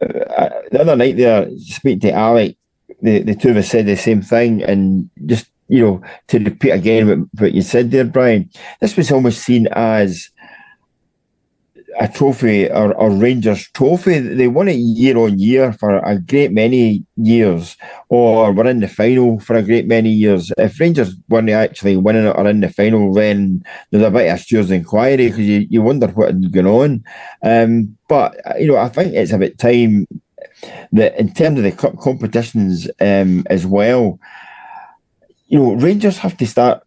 uh, 0.00 0.50
the 0.70 0.80
other 0.80 0.94
night 0.94 1.16
there, 1.16 1.48
speaking 1.58 2.00
to 2.00 2.12
Alec, 2.12 2.56
the, 3.02 3.22
the 3.22 3.34
two 3.34 3.50
of 3.50 3.56
us 3.56 3.68
said 3.68 3.86
the 3.86 3.96
same 3.96 4.22
thing, 4.22 4.62
and 4.62 5.10
just 5.26 5.50
you 5.66 5.80
know 5.80 6.02
to 6.28 6.38
repeat 6.38 6.70
again 6.70 7.08
what, 7.08 7.18
what 7.38 7.54
you 7.54 7.62
said 7.62 7.90
there, 7.90 8.04
Brian. 8.04 8.50
This 8.80 8.96
was 8.96 9.10
almost 9.10 9.42
seen 9.42 9.66
as 9.72 10.30
a 11.98 12.08
trophy 12.08 12.70
or, 12.70 13.10
Rangers 13.10 13.68
trophy. 13.72 14.20
They 14.20 14.48
won 14.48 14.68
it 14.68 14.74
year 14.74 15.16
on 15.18 15.38
year 15.38 15.72
for 15.72 15.96
a 15.98 16.18
great 16.18 16.52
many 16.52 17.04
years, 17.16 17.76
or 18.08 18.52
were 18.52 18.68
in 18.68 18.80
the 18.80 18.88
final 18.88 19.40
for 19.40 19.56
a 19.56 19.62
great 19.62 19.86
many 19.86 20.10
years. 20.10 20.52
If 20.56 20.78
Rangers 20.78 21.14
weren't 21.28 21.50
actually 21.50 21.96
winning 21.96 22.26
it 22.26 22.36
or 22.36 22.46
in 22.48 22.60
the 22.60 22.70
final, 22.70 23.12
then 23.12 23.64
there's 23.90 24.04
a 24.04 24.10
bit 24.10 24.32
of 24.32 24.38
stewards' 24.40 24.70
inquiry 24.70 25.28
because 25.28 25.40
you, 25.40 25.66
you 25.68 25.82
wonder 25.82 26.06
what 26.08 26.28
had 26.28 26.52
gone 26.52 26.66
on. 26.66 27.04
Um, 27.42 27.98
but, 28.08 28.36
you 28.58 28.68
know, 28.68 28.76
I 28.76 28.88
think 28.88 29.14
it's 29.14 29.32
about 29.32 29.58
time 29.58 30.06
that 30.92 31.18
in 31.18 31.32
terms 31.34 31.58
of 31.58 31.64
the 31.64 31.72
cup 31.72 31.98
competitions 31.98 32.88
um, 33.00 33.44
as 33.50 33.66
well, 33.66 34.20
you 35.48 35.58
know, 35.58 35.72
Rangers 35.72 36.18
have 36.18 36.36
to 36.36 36.46
start 36.46 36.82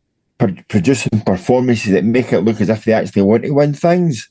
producing 0.69 1.21
performances 1.21 1.91
that 1.91 2.03
make 2.03 2.33
it 2.33 2.41
look 2.41 2.61
as 2.61 2.69
if 2.69 2.85
they 2.85 2.93
actually 2.93 3.21
want 3.21 3.43
to 3.43 3.51
win 3.51 3.73
things 3.73 4.29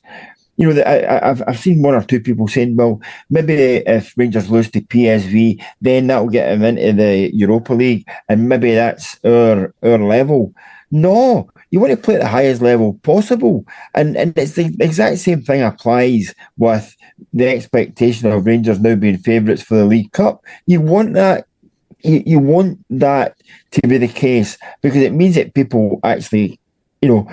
you 0.61 0.71
know, 0.71 0.83
I, 0.85 1.27
have 1.27 1.43
I've 1.47 1.59
seen 1.59 1.81
one 1.81 1.95
or 1.95 2.03
two 2.03 2.19
people 2.19 2.47
saying, 2.47 2.75
well, 2.75 3.01
maybe 3.31 3.53
if 3.53 4.13
Rangers 4.15 4.51
lose 4.51 4.69
to 4.71 4.81
PSV, 4.81 5.63
then 5.81 6.07
that 6.07 6.19
will 6.19 6.29
get 6.29 6.49
them 6.49 6.63
into 6.63 6.93
the 7.01 7.31
Europa 7.33 7.73
League, 7.73 8.07
and 8.29 8.47
maybe 8.47 8.75
that's 8.75 9.19
our 9.25 9.73
our 9.81 9.97
level. 9.97 10.53
No, 10.91 11.49
you 11.71 11.79
want 11.79 11.91
to 11.91 11.97
play 11.97 12.15
at 12.15 12.21
the 12.21 12.27
highest 12.27 12.61
level 12.61 12.99
possible, 13.01 13.65
and 13.95 14.15
and 14.15 14.37
it's 14.37 14.53
the 14.53 14.75
exact 14.79 15.17
same 15.17 15.41
thing 15.41 15.63
applies 15.63 16.35
with 16.57 16.95
the 17.33 17.47
expectation 17.47 18.31
of 18.31 18.45
Rangers 18.45 18.79
now 18.79 18.93
being 18.95 19.17
favourites 19.17 19.63
for 19.63 19.75
the 19.75 19.85
League 19.85 20.11
Cup. 20.11 20.43
You 20.67 20.79
want 20.79 21.13
that. 21.15 21.47
You, 22.03 22.23
you 22.25 22.39
want 22.39 22.83
that 22.89 23.35
to 23.71 23.87
be 23.87 23.97
the 23.99 24.07
case 24.07 24.57
because 24.81 25.01
it 25.01 25.13
means 25.13 25.35
that 25.35 25.53
people 25.53 25.99
actually 26.03 26.59
you 27.01 27.09
know, 27.09 27.31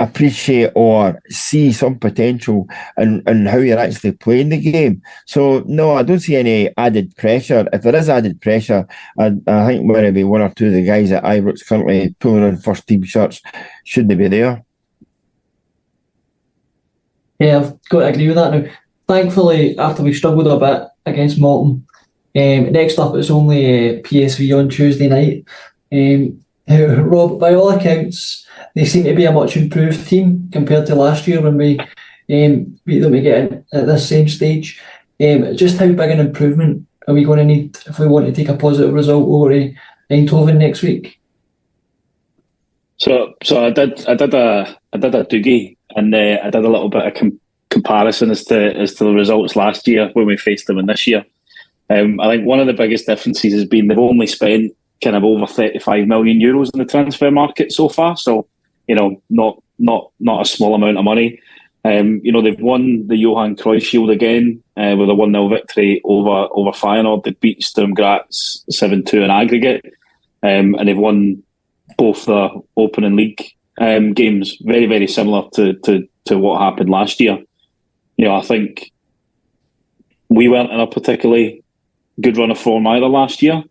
appreciate 0.00 0.70
or 0.74 1.20
see 1.28 1.72
some 1.72 1.98
potential 1.98 2.68
in, 2.96 3.22
in 3.26 3.46
how 3.46 3.58
you're 3.58 3.78
actually 3.78 4.12
playing 4.12 4.50
the 4.50 4.58
game. 4.58 5.02
So 5.26 5.64
no, 5.66 5.92
I 5.92 6.02
don't 6.02 6.20
see 6.20 6.36
any 6.36 6.70
added 6.76 7.16
pressure. 7.16 7.68
If 7.72 7.82
there 7.82 7.96
is 7.96 8.08
added 8.08 8.40
pressure, 8.40 8.86
I, 9.18 9.32
I 9.46 9.66
think 9.66 9.84
maybe 9.84 10.24
one 10.24 10.42
or 10.42 10.50
two 10.50 10.68
of 10.68 10.72
the 10.72 10.84
guys 10.84 11.12
at 11.12 11.24
Ibrox 11.24 11.66
currently 11.66 12.14
pulling 12.20 12.44
on 12.44 12.56
first 12.56 12.86
team 12.86 13.02
shirts 13.02 13.42
shouldn't 13.84 14.18
be 14.18 14.28
there. 14.28 14.64
Yeah, 17.38 17.58
I've 17.58 17.88
got 17.88 18.00
to 18.00 18.06
agree 18.06 18.28
with 18.28 18.36
that 18.36 18.52
now. 18.52 18.70
Thankfully, 19.06 19.78
after 19.78 20.02
we 20.02 20.12
struggled 20.12 20.48
a 20.48 20.58
bit 20.58 20.88
against 21.06 21.40
Morton, 21.40 21.86
um, 22.36 22.72
next 22.72 22.98
up 22.98 23.14
it's 23.14 23.30
only 23.30 23.98
uh, 23.98 24.02
PSV 24.02 24.58
on 24.58 24.68
Tuesday 24.68 25.08
night. 25.08 25.44
Um, 25.90 26.44
Rob, 26.68 27.40
by 27.40 27.54
all 27.54 27.70
accounts, 27.70 28.46
they 28.74 28.84
seem 28.84 29.04
to 29.04 29.14
be 29.14 29.24
a 29.24 29.32
much 29.32 29.56
improved 29.56 30.06
team 30.06 30.48
compared 30.52 30.86
to 30.86 30.94
last 30.94 31.26
year 31.26 31.40
when 31.40 31.56
we 31.56 31.78
um, 32.30 32.78
beat 32.84 33.00
them 33.00 33.14
again 33.14 33.64
at 33.72 33.86
this 33.86 34.08
same 34.08 34.28
stage. 34.28 34.80
Um, 35.20 35.56
just 35.56 35.78
how 35.78 35.88
big 35.88 36.10
an 36.10 36.20
improvement 36.20 36.86
are 37.06 37.14
we 37.14 37.24
going 37.24 37.38
to 37.38 37.44
need 37.44 37.76
if 37.86 37.98
we 37.98 38.06
want 38.06 38.26
to 38.26 38.32
take 38.32 38.48
a 38.48 38.56
positive 38.56 38.92
result 38.92 39.26
over 39.26 39.52
uh, 39.52 39.68
Eindhoven 40.10 40.58
next 40.58 40.82
week? 40.82 41.18
So, 42.98 43.34
so 43.42 43.64
I 43.64 43.70
did, 43.70 44.06
I 44.06 44.14
did 44.14 44.34
a, 44.34 44.76
I 44.92 44.98
did 44.98 45.14
a 45.14 45.24
doogie, 45.24 45.76
and 45.96 46.14
uh, 46.14 46.38
I 46.42 46.50
did 46.50 46.64
a 46.64 46.68
little 46.68 46.88
bit 46.88 47.06
of 47.06 47.14
com- 47.14 47.40
comparison 47.70 48.30
as 48.30 48.44
to 48.44 48.74
as 48.74 48.94
to 48.94 49.04
the 49.04 49.12
results 49.12 49.56
last 49.56 49.86
year 49.86 50.10
when 50.14 50.26
we 50.26 50.36
faced 50.36 50.66
them, 50.66 50.78
and 50.78 50.88
this 50.88 51.06
year. 51.06 51.24
Um, 51.90 52.20
I 52.20 52.28
think 52.28 52.46
one 52.46 52.60
of 52.60 52.66
the 52.66 52.74
biggest 52.74 53.06
differences 53.06 53.54
has 53.54 53.64
been 53.64 53.88
they've 53.88 53.98
only 53.98 54.26
spent 54.26 54.72
kind 55.02 55.16
of 55.16 55.24
over 55.24 55.46
35 55.46 56.06
million 56.06 56.40
euros 56.40 56.72
in 56.72 56.78
the 56.78 56.84
transfer 56.84 57.30
market 57.30 57.72
so 57.72 57.88
far. 57.88 58.16
So, 58.16 58.46
you 58.86 58.94
know, 58.94 59.22
not 59.30 59.62
not 59.78 60.10
not 60.18 60.42
a 60.42 60.48
small 60.48 60.74
amount 60.74 60.98
of 60.98 61.04
money. 61.04 61.40
Um, 61.84 62.20
you 62.24 62.32
know, 62.32 62.42
they've 62.42 62.60
won 62.60 63.06
the 63.06 63.16
Johan 63.16 63.56
Cruyff 63.56 63.82
Shield 63.82 64.10
again 64.10 64.62
uh, 64.76 64.96
with 64.98 65.08
a 65.08 65.14
1 65.14 65.32
0 65.32 65.48
victory 65.48 66.00
over 66.04 66.48
over 66.50 66.70
Feyenoord. 66.70 67.24
They 67.24 67.30
beat 67.32 67.62
Sturm 67.62 67.94
Graz 67.94 68.64
7 68.70 69.04
2 69.04 69.22
in 69.22 69.30
aggregate. 69.30 69.84
Um, 70.42 70.74
and 70.74 70.88
they've 70.88 70.98
won 70.98 71.42
both 71.96 72.26
the 72.26 72.62
opening 72.76 73.16
league 73.16 73.44
um, 73.80 74.12
games, 74.12 74.56
very, 74.60 74.86
very 74.86 75.06
similar 75.06 75.48
to, 75.54 75.74
to, 75.80 76.08
to 76.26 76.38
what 76.38 76.60
happened 76.60 76.90
last 76.90 77.20
year. 77.20 77.38
You 78.16 78.26
know, 78.26 78.36
I 78.36 78.42
think 78.42 78.92
we 80.28 80.48
weren't 80.48 80.70
in 80.70 80.80
a 80.80 80.86
particularly 80.86 81.64
good 82.20 82.36
run 82.36 82.50
of 82.50 82.58
form 82.58 82.86
either 82.86 83.06
last 83.06 83.42
year 83.42 83.62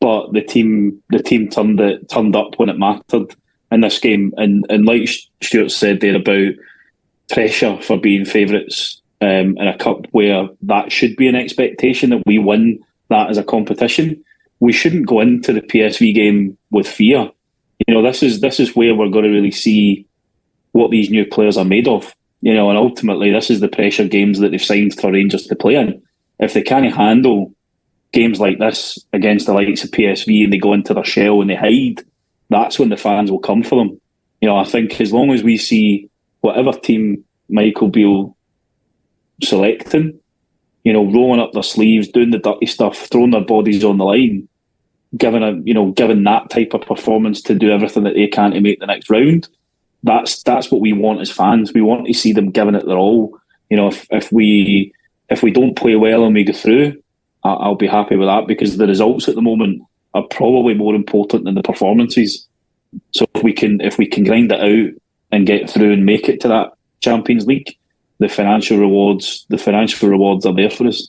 but 0.00 0.32
the 0.32 0.42
team 0.42 1.02
the 1.10 1.22
team 1.22 1.48
turned 1.48 1.80
it 1.80 2.08
turned 2.08 2.36
up 2.36 2.58
when 2.58 2.68
it 2.68 2.78
mattered 2.78 3.34
in 3.72 3.80
this 3.80 3.98
game. 3.98 4.32
And 4.36 4.64
and 4.68 4.86
like 4.86 5.08
Stewart 5.42 5.70
said 5.70 6.00
there 6.00 6.16
about 6.16 6.52
pressure 7.30 7.80
for 7.82 7.98
being 7.98 8.24
favourites 8.24 9.00
um, 9.20 9.56
in 9.58 9.66
a 9.66 9.76
cup 9.78 10.06
where 10.12 10.48
that 10.62 10.92
should 10.92 11.16
be 11.16 11.28
an 11.28 11.34
expectation 11.34 12.10
that 12.10 12.22
we 12.26 12.38
win 12.38 12.80
that 13.08 13.30
as 13.30 13.38
a 13.38 13.44
competition. 13.44 14.22
We 14.60 14.72
shouldn't 14.72 15.06
go 15.06 15.20
into 15.20 15.52
the 15.52 15.60
PSV 15.60 16.14
game 16.14 16.56
with 16.70 16.88
fear. 16.88 17.30
You 17.86 17.94
know, 17.94 18.02
this 18.02 18.22
is 18.22 18.40
this 18.40 18.60
is 18.60 18.76
where 18.76 18.94
we're 18.94 19.10
going 19.10 19.24
to 19.24 19.30
really 19.30 19.50
see 19.50 20.06
what 20.72 20.90
these 20.90 21.10
new 21.10 21.26
players 21.26 21.56
are 21.56 21.64
made 21.64 21.88
of. 21.88 22.14
You 22.42 22.54
know, 22.54 22.68
and 22.68 22.78
ultimately 22.78 23.32
this 23.32 23.50
is 23.50 23.60
the 23.60 23.68
pressure 23.68 24.06
games 24.06 24.38
that 24.38 24.50
they've 24.50 24.62
signed 24.62 24.98
for 24.98 25.10
Rangers 25.10 25.46
to 25.46 25.56
play 25.56 25.74
in. 25.74 26.02
If 26.38 26.52
they 26.52 26.62
can't 26.62 26.92
handle 26.92 27.55
games 28.12 28.40
like 28.40 28.58
this 28.58 28.98
against 29.12 29.46
the 29.46 29.52
likes 29.52 29.84
of 29.84 29.90
PSV 29.90 30.44
and 30.44 30.52
they 30.52 30.58
go 30.58 30.72
into 30.72 30.94
their 30.94 31.04
shell 31.04 31.40
and 31.40 31.50
they 31.50 31.54
hide, 31.54 32.04
that's 32.48 32.78
when 32.78 32.88
the 32.88 32.96
fans 32.96 33.30
will 33.30 33.38
come 33.38 33.62
for 33.62 33.76
them. 33.76 34.00
You 34.40 34.48
know, 34.48 34.56
I 34.56 34.64
think 34.64 35.00
as 35.00 35.12
long 35.12 35.32
as 35.32 35.42
we 35.42 35.56
see 35.56 36.08
whatever 36.40 36.72
team 36.72 37.24
Michael 37.48 37.88
Beale 37.88 38.36
selecting, 39.42 40.18
you 40.84 40.92
know, 40.92 41.04
rolling 41.10 41.40
up 41.40 41.52
their 41.52 41.62
sleeves, 41.62 42.08
doing 42.08 42.30
the 42.30 42.38
dirty 42.38 42.66
stuff, 42.66 42.96
throwing 43.10 43.32
their 43.32 43.44
bodies 43.44 43.84
on 43.84 43.98
the 43.98 44.04
line, 44.04 44.48
giving 45.16 45.42
a 45.42 45.52
you 45.64 45.74
know, 45.74 45.90
giving 45.92 46.22
that 46.24 46.50
type 46.50 46.74
of 46.74 46.82
performance 46.82 47.40
to 47.42 47.54
do 47.54 47.70
everything 47.70 48.04
that 48.04 48.14
they 48.14 48.28
can 48.28 48.52
to 48.52 48.60
make 48.60 48.80
the 48.80 48.86
next 48.86 49.10
round. 49.10 49.48
That's 50.02 50.42
that's 50.42 50.70
what 50.70 50.80
we 50.80 50.92
want 50.92 51.20
as 51.20 51.30
fans. 51.30 51.72
We 51.72 51.82
want 51.82 52.06
to 52.06 52.14
see 52.14 52.32
them 52.32 52.50
giving 52.50 52.74
it 52.74 52.86
their 52.86 52.96
all. 52.96 53.38
You 53.70 53.76
know, 53.76 53.88
if, 53.88 54.06
if 54.10 54.30
we 54.30 54.92
if 55.28 55.42
we 55.42 55.50
don't 55.50 55.76
play 55.76 55.96
well 55.96 56.24
and 56.24 56.34
we 56.34 56.44
go 56.44 56.52
through, 56.52 57.02
I'll 57.54 57.74
be 57.74 57.86
happy 57.86 58.16
with 58.16 58.28
that 58.28 58.46
because 58.46 58.76
the 58.76 58.86
results 58.86 59.28
at 59.28 59.34
the 59.34 59.42
moment 59.42 59.82
are 60.14 60.26
probably 60.30 60.74
more 60.74 60.94
important 60.94 61.44
than 61.44 61.54
the 61.54 61.62
performances. 61.62 62.46
So 63.12 63.26
if 63.34 63.42
we 63.42 63.52
can 63.52 63.80
if 63.80 63.98
we 63.98 64.06
can 64.06 64.24
grind 64.24 64.52
it 64.52 64.60
out 64.60 64.94
and 65.32 65.46
get 65.46 65.68
through 65.68 65.92
and 65.92 66.06
make 66.06 66.28
it 66.28 66.40
to 66.40 66.48
that 66.48 66.72
Champions 67.00 67.46
League, 67.46 67.76
the 68.18 68.28
financial 68.28 68.78
rewards 68.78 69.46
the 69.50 69.58
financial 69.58 70.08
rewards 70.08 70.46
are 70.46 70.54
there 70.54 70.70
for 70.70 70.86
us. 70.86 71.08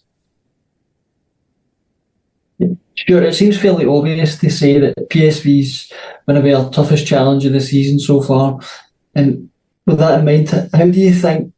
Sure, 2.96 3.22
it 3.22 3.36
seems 3.36 3.60
fairly 3.60 3.86
obvious 3.86 4.40
to 4.40 4.50
say 4.50 4.80
that 4.80 5.10
PSV's 5.10 5.94
going 6.26 6.36
to 6.36 6.42
be 6.42 6.54
our 6.54 6.70
toughest 6.72 7.06
challenge 7.06 7.46
of 7.46 7.54
the 7.54 7.62
season 7.62 8.00
so 8.00 8.22
far. 8.22 8.60
And 9.14 9.50
with 9.86 10.00
that 10.00 10.20
in 10.20 10.26
mind, 10.26 10.50
how 10.74 10.88
do 10.88 11.00
you 11.00 11.14
think 11.14 11.54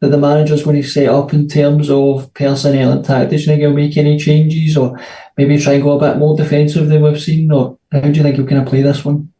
that 0.00 0.08
the 0.08 0.18
manager's 0.18 0.62
going 0.62 0.80
to 0.80 0.88
set 0.88 1.08
up 1.08 1.32
in 1.32 1.48
terms 1.48 1.90
of 1.90 2.32
personnel 2.34 2.92
and 2.92 3.04
tactics? 3.04 3.30
Do 3.30 3.36
you 3.36 3.46
think 3.46 3.60
he'll 3.60 3.72
make 3.72 3.96
any 3.96 4.18
changes 4.18 4.76
or 4.76 4.98
maybe 5.36 5.58
try 5.58 5.74
and 5.74 5.82
go 5.82 5.98
a 5.98 6.00
bit 6.00 6.18
more 6.18 6.36
defensive 6.36 6.88
than 6.88 7.02
we've 7.02 7.20
seen? 7.20 7.50
Or 7.50 7.78
how 7.90 8.00
do 8.00 8.10
you 8.10 8.22
think 8.22 8.36
he'll 8.36 8.46
kind 8.46 8.62
of 8.62 8.68
play 8.68 8.82
this 8.82 9.04
one? 9.04 9.32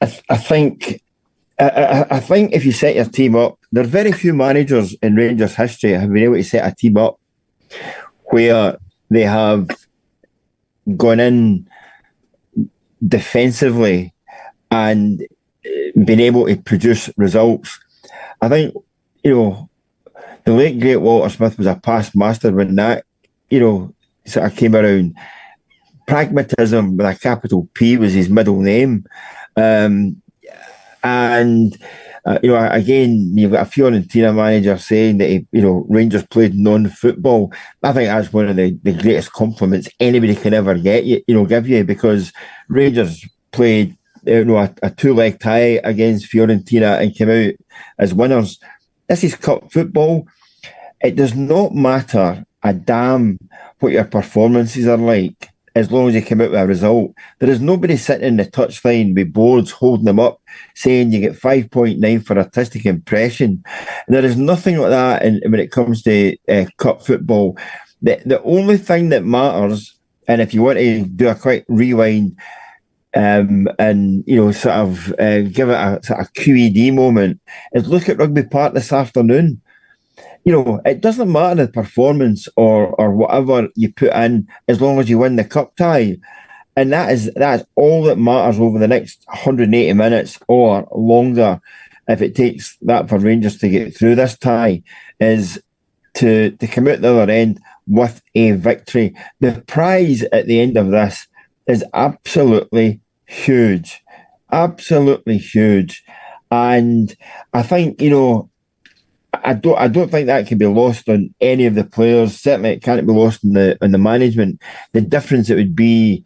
I, 0.00 0.06
th- 0.06 0.24
I 0.28 0.36
think 0.36 1.02
I, 1.58 2.06
I, 2.10 2.20
think 2.20 2.52
if 2.52 2.64
you 2.64 2.72
set 2.72 2.96
your 2.96 3.04
team 3.04 3.36
up, 3.36 3.58
there 3.70 3.84
are 3.84 3.86
very 3.86 4.12
few 4.12 4.34
managers 4.34 4.94
in 4.94 5.14
Rangers 5.14 5.54
history 5.54 5.92
have 5.92 6.12
been 6.12 6.24
able 6.24 6.34
to 6.34 6.44
set 6.44 6.66
a 6.66 6.74
team 6.74 6.96
up 6.96 7.20
where 8.24 8.78
they 9.10 9.22
have 9.22 9.68
gone 10.96 11.20
in 11.20 11.68
defensively 13.06 14.12
and 14.70 15.22
eh, 15.64 15.90
been 16.04 16.20
able 16.20 16.46
to 16.46 16.56
produce 16.56 17.10
results 17.16 17.78
I 18.42 18.48
think, 18.48 18.74
you 19.24 19.34
know, 19.34 19.70
the 20.44 20.52
late 20.52 20.78
great 20.78 20.96
Walter 20.96 21.30
Smith 21.30 21.56
was 21.56 21.66
a 21.66 21.76
past 21.76 22.14
master 22.14 22.52
when 22.52 22.74
that, 22.74 23.04
you 23.48 23.60
know, 23.60 23.94
sort 24.26 24.46
of 24.46 24.56
came 24.56 24.76
around. 24.76 25.14
Pragmatism 26.06 26.96
with 26.96 27.06
a 27.06 27.18
capital 27.18 27.68
P 27.72 27.96
was 27.96 28.12
his 28.12 28.28
middle 28.28 28.60
name. 28.60 29.06
Um, 29.56 30.20
And 31.02 31.76
uh, 32.24 32.38
you 32.42 32.50
know, 32.50 32.68
again, 32.70 33.32
you've 33.36 33.50
got 33.50 33.66
a 33.66 33.70
Fiorentina 33.70 34.34
manager 34.34 34.78
saying 34.78 35.18
that 35.18 35.28
he, 35.28 35.46
you 35.50 35.60
know 35.60 35.84
Rangers 35.88 36.24
played 36.26 36.54
non-football. 36.54 37.52
I 37.82 37.92
think 37.92 38.06
that's 38.06 38.32
one 38.32 38.48
of 38.48 38.56
the, 38.56 38.78
the 38.84 38.92
greatest 38.92 39.32
compliments 39.32 39.88
anybody 39.98 40.36
can 40.36 40.54
ever 40.54 40.76
get 40.78 41.04
you, 41.04 41.22
you 41.26 41.34
know, 41.34 41.46
give 41.46 41.68
you 41.68 41.82
because 41.82 42.32
Rangers 42.68 43.26
played 43.50 43.96
you 44.24 44.44
know 44.44 44.58
a, 44.58 44.74
a 44.82 44.90
two-leg 44.90 45.40
tie 45.40 45.80
against 45.84 46.30
Fiorentina 46.30 47.00
and 47.00 47.14
came 47.14 47.30
out 47.30 47.54
as 47.98 48.14
winners. 48.14 48.58
This 49.08 49.24
is 49.24 49.36
cup 49.36 49.72
football. 49.72 50.26
It 51.00 51.16
does 51.16 51.34
not 51.34 51.74
matter 51.74 52.44
a 52.62 52.72
damn 52.72 53.38
what 53.80 53.92
your 53.92 54.04
performances 54.04 54.86
are 54.86 54.96
like 54.96 55.48
as 55.74 55.90
long 55.90 56.08
as 56.08 56.14
you 56.14 56.22
come 56.22 56.40
out 56.40 56.50
with 56.50 56.60
a 56.60 56.66
result. 56.66 57.14
There 57.38 57.50
is 57.50 57.60
nobody 57.60 57.96
sitting 57.96 58.26
in 58.26 58.36
the 58.36 58.44
touchline 58.44 59.14
with 59.14 59.32
boards 59.32 59.70
holding 59.70 60.04
them 60.04 60.20
up 60.20 60.40
saying 60.74 61.12
you 61.12 61.20
get 61.20 61.32
5.9 61.32 62.24
for 62.24 62.38
artistic 62.38 62.86
impression. 62.86 63.62
And 64.06 64.16
there 64.16 64.24
is 64.24 64.36
nothing 64.36 64.78
like 64.78 64.90
that 64.90 65.24
in, 65.24 65.40
when 65.46 65.60
it 65.60 65.70
comes 65.70 66.02
to 66.02 66.36
uh, 66.48 66.66
cup 66.76 67.04
football. 67.04 67.56
The, 68.02 68.20
the 68.26 68.42
only 68.42 68.76
thing 68.76 69.08
that 69.10 69.24
matters, 69.24 69.94
and 70.28 70.40
if 70.40 70.52
you 70.52 70.62
want 70.62 70.78
to 70.78 71.04
do 71.04 71.28
a 71.28 71.34
quick 71.34 71.64
rewind, 71.68 72.36
um, 73.14 73.68
and 73.78 74.24
you 74.26 74.36
know, 74.36 74.52
sort 74.52 74.76
of 74.76 75.14
uh, 75.18 75.42
give 75.42 75.68
it 75.68 75.74
a 75.74 76.00
sort 76.02 76.20
of 76.20 76.32
QED 76.34 76.94
moment, 76.94 77.40
is 77.72 77.88
look 77.88 78.08
at 78.08 78.18
Rugby 78.18 78.44
Park 78.44 78.74
this 78.74 78.92
afternoon 78.92 79.60
you 80.44 80.52
know, 80.52 80.80
it 80.84 81.00
doesn't 81.00 81.30
matter 81.30 81.66
the 81.66 81.72
performance 81.72 82.48
or 82.56 82.88
or 83.00 83.14
whatever 83.14 83.68
you 83.76 83.92
put 83.92 84.12
in 84.12 84.48
as 84.68 84.80
long 84.80 84.98
as 84.98 85.08
you 85.08 85.18
win 85.18 85.36
the 85.36 85.44
cup 85.44 85.76
tie. 85.76 86.18
And 86.76 86.92
that 86.92 87.12
is 87.12 87.30
that's 87.36 87.64
all 87.76 88.02
that 88.04 88.18
matters 88.18 88.58
over 88.58 88.78
the 88.78 88.88
next 88.88 89.24
180 89.26 89.92
minutes 89.92 90.38
or 90.48 90.88
longer, 90.92 91.60
if 92.08 92.22
it 92.22 92.34
takes 92.34 92.76
that 92.82 93.08
for 93.08 93.18
Rangers 93.18 93.58
to 93.58 93.68
get 93.68 93.96
through 93.96 94.16
this 94.16 94.36
tie, 94.36 94.82
is 95.20 95.62
to 96.14 96.50
to 96.52 96.66
come 96.66 96.88
out 96.88 97.02
the 97.02 97.14
other 97.14 97.32
end 97.32 97.60
with 97.86 98.20
a 98.34 98.52
victory. 98.52 99.14
The 99.40 99.62
prize 99.66 100.22
at 100.24 100.46
the 100.46 100.60
end 100.60 100.76
of 100.76 100.90
this 100.90 101.28
is 101.66 101.84
absolutely 101.94 103.00
huge. 103.26 104.02
Absolutely 104.50 105.38
huge. 105.38 106.04
And 106.50 107.14
I 107.54 107.62
think, 107.62 108.00
you 108.00 108.10
know, 108.10 108.50
I 109.32 109.54
don't 109.54 109.78
I 109.78 109.88
don't 109.88 110.10
think 110.10 110.26
that 110.26 110.46
can 110.46 110.58
be 110.58 110.66
lost 110.66 111.08
on 111.08 111.34
any 111.40 111.66
of 111.66 111.74
the 111.74 111.84
players. 111.84 112.38
Certainly, 112.38 112.70
it 112.70 112.82
can't 112.82 113.06
be 113.06 113.12
lost 113.12 113.44
on 113.44 113.52
the 113.52 113.78
on 113.80 113.90
the 113.90 113.98
management. 113.98 114.60
The 114.92 115.00
difference 115.00 115.48
it 115.48 115.56
would 115.56 115.74
be 115.74 116.22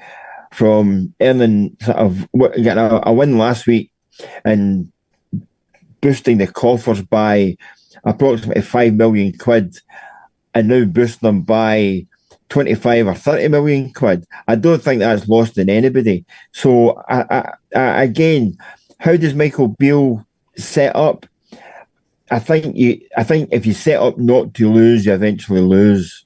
from 0.53 1.15
earning 1.21 1.77
sort 1.81 1.97
of 1.99 2.29
getting 2.35 2.79
a, 2.79 3.01
a 3.05 3.13
win 3.13 3.39
last 3.39 3.67
week 3.67 3.91
and 4.45 4.91
boosting 6.01 6.39
the 6.39 6.47
coffers 6.47 7.03
by 7.03 7.57
approximately 8.05 8.63
five 8.63 8.95
million 8.95 9.37
quid, 9.39 9.77
and 10.55 10.69
now 10.69 10.85
boosting 10.85 11.27
them 11.29 11.43
by 11.43 12.07
25 12.49 13.09
or 13.09 13.15
30 13.15 13.49
million 13.49 13.93
quid. 13.93 14.25
I 14.49 14.55
don't 14.55 14.83
think 14.83 15.01
that's 15.01 15.29
lost 15.29 15.59
in 15.59 15.69
anybody. 15.69 16.25
So, 16.53 17.03
I, 17.09 17.25
I, 17.31 17.53
I, 17.79 18.03
again, 18.05 18.57
how 18.99 19.17
does 19.17 19.35
Michael 19.35 19.69
Beale 19.69 20.25
set 20.57 20.95
up? 20.95 21.27
I 22.31 22.39
think 22.39 22.77
you. 22.77 23.01
I 23.17 23.23
think 23.23 23.51
if 23.53 23.67
you 23.67 23.73
set 23.73 24.01
up 24.01 24.19
not 24.19 24.55
to 24.55 24.73
lose, 24.73 25.07
you 25.07 25.13
eventually 25.13 25.61
lose. 25.61 26.25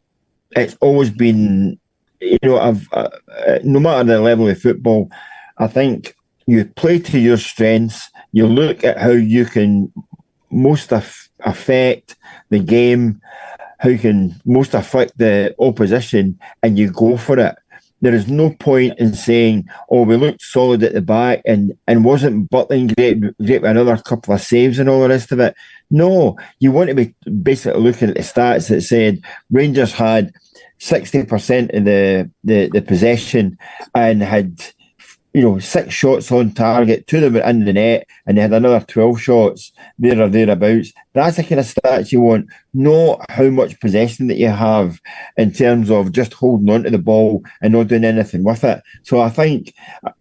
It's 0.52 0.76
always 0.80 1.10
been, 1.10 1.78
you 2.20 2.38
know, 2.42 2.58
I've 2.58 2.88
uh, 2.92 3.10
uh, 3.46 3.58
no 3.64 3.80
matter 3.80 4.04
the 4.04 4.20
level 4.20 4.48
of 4.48 4.60
football, 4.60 5.10
I 5.58 5.66
think 5.66 6.14
you 6.46 6.64
play 6.64 6.98
to 7.00 7.18
your 7.18 7.36
strengths. 7.36 8.08
You 8.32 8.46
look 8.46 8.82
at 8.82 8.98
how 8.98 9.10
you 9.10 9.44
can 9.44 9.92
most 10.50 10.90
af- 10.90 11.28
affect 11.40 12.16
the 12.48 12.58
game, 12.58 13.20
how 13.80 13.88
you 13.88 13.98
can 13.98 14.40
most 14.44 14.74
affect 14.74 15.16
the 15.16 15.54
opposition, 15.58 16.38
and 16.62 16.78
you 16.78 16.90
go 16.90 17.16
for 17.16 17.38
it. 17.38 17.56
There 18.02 18.14
is 18.14 18.28
no 18.28 18.50
point 18.50 18.98
in 18.98 19.14
saying, 19.14 19.68
"Oh, 19.90 20.04
we 20.04 20.16
looked 20.16 20.42
solid 20.42 20.82
at 20.82 20.92
the 20.92 21.02
back," 21.02 21.42
and 21.46 21.72
and 21.86 22.04
wasn't 22.04 22.50
Butland 22.50 22.94
great, 22.96 23.20
great 23.20 23.62
with 23.62 23.70
another 23.70 23.96
couple 23.96 24.34
of 24.34 24.40
saves 24.40 24.78
and 24.78 24.88
all 24.88 25.02
the 25.02 25.08
rest 25.08 25.32
of 25.32 25.40
it. 25.40 25.54
No, 25.90 26.36
you 26.60 26.72
want 26.72 26.88
to 26.88 26.94
be 26.94 27.14
basically 27.42 27.80
looking 27.80 28.10
at 28.10 28.16
the 28.16 28.22
stats 28.22 28.68
that 28.68 28.82
said 28.82 29.20
Rangers 29.50 29.92
had 29.92 30.32
sixty 30.78 31.24
percent 31.24 31.70
of 31.72 31.84
the, 31.84 32.30
the 32.44 32.68
the 32.68 32.82
possession 32.82 33.58
and 33.94 34.22
had 34.22 34.62
you 35.32 35.42
know, 35.42 35.58
six 35.60 35.94
shots 35.94 36.32
on 36.32 36.52
target, 36.52 37.06
two 37.06 37.18
of 37.18 37.22
them 37.22 37.34
were 37.34 37.48
in 37.48 37.64
the 37.64 37.72
net, 37.72 38.06
and 38.26 38.36
they 38.36 38.42
had 38.42 38.52
another 38.52 38.84
12 38.84 39.20
shots 39.20 39.72
there 39.98 40.20
or 40.20 40.28
thereabouts. 40.28 40.92
That's 41.12 41.36
the 41.36 41.44
kind 41.44 41.60
of 41.60 41.66
stats 41.66 42.10
you 42.10 42.20
want, 42.20 42.46
not 42.74 43.24
how 43.30 43.48
much 43.50 43.78
possession 43.80 44.26
that 44.26 44.38
you 44.38 44.48
have 44.48 45.00
in 45.36 45.52
terms 45.52 45.90
of 45.90 46.12
just 46.12 46.34
holding 46.34 46.70
on 46.70 46.82
to 46.82 46.90
the 46.90 46.98
ball 46.98 47.44
and 47.62 47.72
not 47.72 47.86
doing 47.86 48.04
anything 48.04 48.42
with 48.42 48.64
it. 48.64 48.82
So 49.02 49.20
I 49.20 49.28
think, 49.28 49.72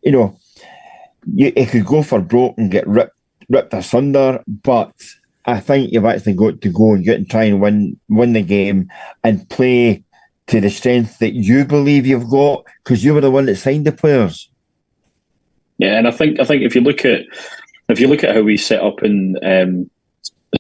you 0.04 0.12
know, 0.12 0.38
you, 1.34 1.52
it 1.56 1.70
could 1.70 1.86
go 1.86 2.04
for 2.04 2.22
broke 2.22 2.58
and 2.58 2.70
get 2.70 2.88
ripped, 2.88 3.18
ripped 3.50 3.74
asunder, 3.74 4.44
but 4.48 4.94
I 5.46 5.60
think 5.60 5.92
you've 5.92 6.06
actually 6.06 6.34
got 6.34 6.62
to 6.62 6.72
go 6.72 6.94
and 6.94 7.04
get 7.04 7.18
and 7.18 7.30
try 7.30 7.46
and 7.46 7.60
win, 7.60 8.00
win 8.10 8.34
the 8.34 8.44
game 8.44 8.92
and 9.24 9.50
play 9.50 10.04
to 10.48 10.62
the 10.62 10.70
strength 10.70 11.18
that 11.20 11.34
you 11.34 11.66
believe 11.66 12.06
you've 12.06 12.30
got 12.30 12.64
because 12.84 13.04
you 13.04 13.16
were 13.16 13.22
the 13.22 13.32
one 13.32 13.48
that 13.48 13.56
signed 13.56 13.86
the 13.86 13.92
players. 13.92 14.49
Yeah, 15.80 15.98
and 15.98 16.08
I 16.08 16.12
think 16.12 16.40
I 16.40 16.44
think 16.44 16.62
if 16.62 16.76
you 16.76 16.82
look 16.82 17.04
at 17.06 17.22
if 17.88 18.00
you 18.00 18.08
look 18.08 18.24
at 18.24 18.36
how 18.36 18.42
we 18.42 18.58
set 18.58 18.84
up 18.84 19.02
in 19.02 19.38
um, 19.42 19.90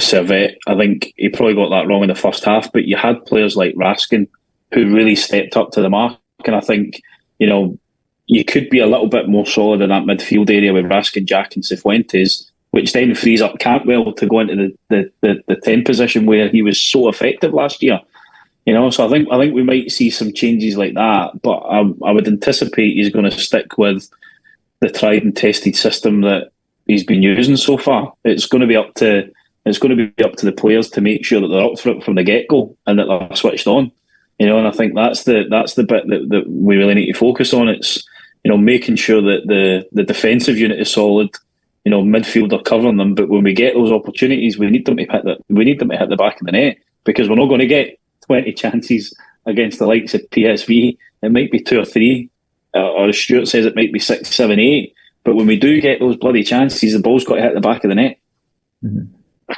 Servette, 0.01 0.55
I 0.65 0.75
think 0.75 1.13
he 1.17 1.29
probably 1.29 1.55
got 1.55 1.69
that 1.69 1.87
wrong 1.87 2.01
in 2.01 2.07
the 2.07 2.15
first 2.15 2.43
half. 2.43 2.71
But 2.71 2.85
you 2.85 2.97
had 2.97 3.25
players 3.25 3.55
like 3.55 3.75
Raskin 3.75 4.27
who 4.73 4.95
really 4.95 5.15
stepped 5.15 5.57
up 5.57 5.71
to 5.71 5.81
the 5.81 5.89
mark, 5.89 6.17
and 6.45 6.55
I 6.55 6.61
think 6.61 7.01
you 7.37 7.47
know 7.47 7.77
you 8.27 8.45
could 8.45 8.69
be 8.69 8.79
a 8.79 8.87
little 8.87 9.07
bit 9.07 9.27
more 9.27 9.45
solid 9.45 9.81
in 9.81 9.89
that 9.89 10.03
midfield 10.03 10.49
area 10.49 10.71
with 10.71 10.85
Raskin, 10.85 11.25
Jack, 11.25 11.55
and 11.55 11.63
Cifuentes, 11.65 12.49
which 12.71 12.93
then 12.93 13.15
frees 13.15 13.41
up 13.41 13.59
Cantwell 13.59 14.13
to 14.13 14.27
go 14.27 14.39
into 14.39 14.55
the, 14.55 14.77
the, 14.89 15.11
the, 15.21 15.43
the 15.47 15.61
10 15.61 15.83
position 15.83 16.27
where 16.27 16.47
he 16.47 16.61
was 16.61 16.79
so 16.79 17.09
effective 17.09 17.53
last 17.53 17.81
year. 17.81 17.99
You 18.67 18.73
know, 18.73 18.91
so 18.91 19.07
I 19.07 19.09
think 19.09 19.27
I 19.31 19.39
think 19.39 19.55
we 19.55 19.63
might 19.63 19.91
see 19.91 20.11
some 20.11 20.31
changes 20.31 20.77
like 20.77 20.93
that, 20.93 21.41
but 21.41 21.57
I, 21.57 21.79
I 22.05 22.11
would 22.11 22.27
anticipate 22.27 22.93
he's 22.93 23.11
going 23.11 23.25
to 23.25 23.31
stick 23.31 23.79
with 23.79 24.07
the 24.79 24.89
tried 24.89 25.23
and 25.23 25.35
tested 25.35 25.75
system 25.75 26.21
that 26.21 26.51
he's 26.87 27.03
been 27.03 27.21
using 27.21 27.57
so 27.57 27.77
far. 27.77 28.13
It's 28.23 28.47
going 28.47 28.61
to 28.61 28.67
be 28.67 28.75
up 28.75 28.93
to 28.95 29.31
it's 29.65 29.77
going 29.77 29.95
to 29.95 30.07
be 30.07 30.23
up 30.23 30.35
to 30.37 30.45
the 30.45 30.51
players 30.51 30.89
to 30.89 31.01
make 31.01 31.25
sure 31.25 31.41
that 31.41 31.47
they're 31.47 31.63
up 31.63 31.79
for 31.79 31.89
it 31.89 32.03
from 32.03 32.15
the 32.15 32.23
get 32.23 32.47
go 32.47 32.75
and 32.87 32.97
that 32.97 33.05
they're 33.07 33.35
switched 33.35 33.67
on. 33.67 33.91
You 34.39 34.47
know, 34.47 34.57
and 34.57 34.67
I 34.67 34.71
think 34.71 34.95
that's 34.95 35.23
the 35.23 35.45
that's 35.49 35.73
the 35.73 35.83
bit 35.83 36.07
that, 36.07 36.29
that 36.29 36.49
we 36.49 36.77
really 36.77 36.95
need 36.95 37.11
to 37.11 37.17
focus 37.17 37.53
on. 37.53 37.67
It's 37.67 38.03
you 38.43 38.51
know 38.51 38.57
making 38.57 38.95
sure 38.95 39.21
that 39.21 39.47
the 39.47 39.87
the 39.91 40.03
defensive 40.03 40.57
unit 40.57 40.79
is 40.79 40.91
solid. 40.91 41.29
You 41.85 41.91
know, 41.91 42.03
midfield 42.03 42.53
are 42.53 42.63
covering 42.63 42.97
them, 42.97 43.15
but 43.15 43.29
when 43.29 43.43
we 43.43 43.53
get 43.53 43.73
those 43.73 43.91
opportunities, 43.91 44.57
we 44.57 44.69
need 44.69 44.85
them 44.85 44.97
to 44.97 45.03
hit 45.03 45.23
the 45.23 45.37
we 45.49 45.65
need 45.65 45.79
them 45.79 45.89
to 45.89 45.97
hit 45.97 46.09
the 46.09 46.15
back 46.15 46.39
of 46.39 46.45
the 46.45 46.53
net 46.53 46.77
because 47.03 47.29
we're 47.29 47.35
not 47.35 47.47
going 47.47 47.59
to 47.59 47.67
get 47.67 47.99
twenty 48.25 48.53
chances 48.63 49.13
against 49.45 49.79
the 49.79 49.87
likes 49.87 50.13
of 50.13 50.21
PSV. 50.29 50.97
It 51.21 51.31
might 51.31 51.51
be 51.51 51.59
two 51.59 51.79
or 51.79 51.85
three 51.85 52.28
or 52.73 53.09
as 53.09 53.17
Stewart 53.17 53.47
says, 53.47 53.65
it 53.65 53.75
might 53.75 53.93
be 53.93 53.99
six, 53.99 54.33
seven, 54.35 54.59
eight. 54.59 54.93
But 55.23 55.35
when 55.35 55.47
we 55.47 55.57
do 55.57 55.81
get 55.81 55.99
those 55.99 56.15
bloody 56.15 56.43
chances, 56.43 56.93
the 56.93 56.99
ball's 56.99 57.25
got 57.25 57.35
to 57.35 57.41
hit 57.41 57.53
the 57.53 57.61
back 57.61 57.83
of 57.83 57.89
the 57.89 57.95
net. 57.95 58.19
Mm-hmm. 58.83 59.53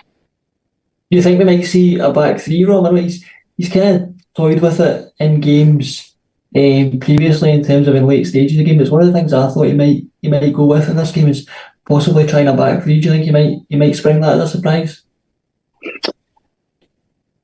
Do 1.12 1.18
you 1.18 1.22
think 1.22 1.39
we 1.39 1.45
might 1.45 1.64
see 1.64 1.99
a 1.99 2.12
back 2.12 2.39
three, 2.39 2.64
Rob? 2.64 2.95
he's, 2.97 3.24
he's 3.57 3.70
kind 3.70 3.95
of 3.95 4.16
toyed 4.34 4.62
with 4.62 4.80
it 4.80 5.14
in 5.20 5.41
games 5.41 6.16
um, 6.55 6.99
previously 6.99 7.51
in 7.51 7.64
terms 7.64 7.88
of 7.88 7.95
in 7.95 8.07
late 8.07 8.26
stages 8.26 8.57
of 8.57 8.66
the 8.66 8.72
game. 8.72 8.80
It's 8.80 8.89
one 8.89 9.01
of 9.01 9.07
the 9.07 9.14
things 9.14 9.34
I 9.34 9.49
thought 9.49 9.68
he 9.68 9.74
might 9.74 10.03
he 10.22 10.30
might 10.30 10.53
go 10.53 10.66
with 10.66 10.89
in 10.89 10.97
this 10.97 11.12
game 11.12 11.28
is 11.28 11.47
possibly 11.88 12.26
trying 12.26 12.47
a 12.47 12.55
back 12.55 12.84
three. 12.84 12.99
Do 12.99 13.07
you 13.07 13.12
think 13.12 13.26
he 13.26 13.32
might 13.32 13.57
he 13.70 13.76
might 13.76 13.95
spring 13.95 14.22
that 14.22 14.39
as 14.39 14.53
a 14.53 14.57
surprise? 14.57 15.03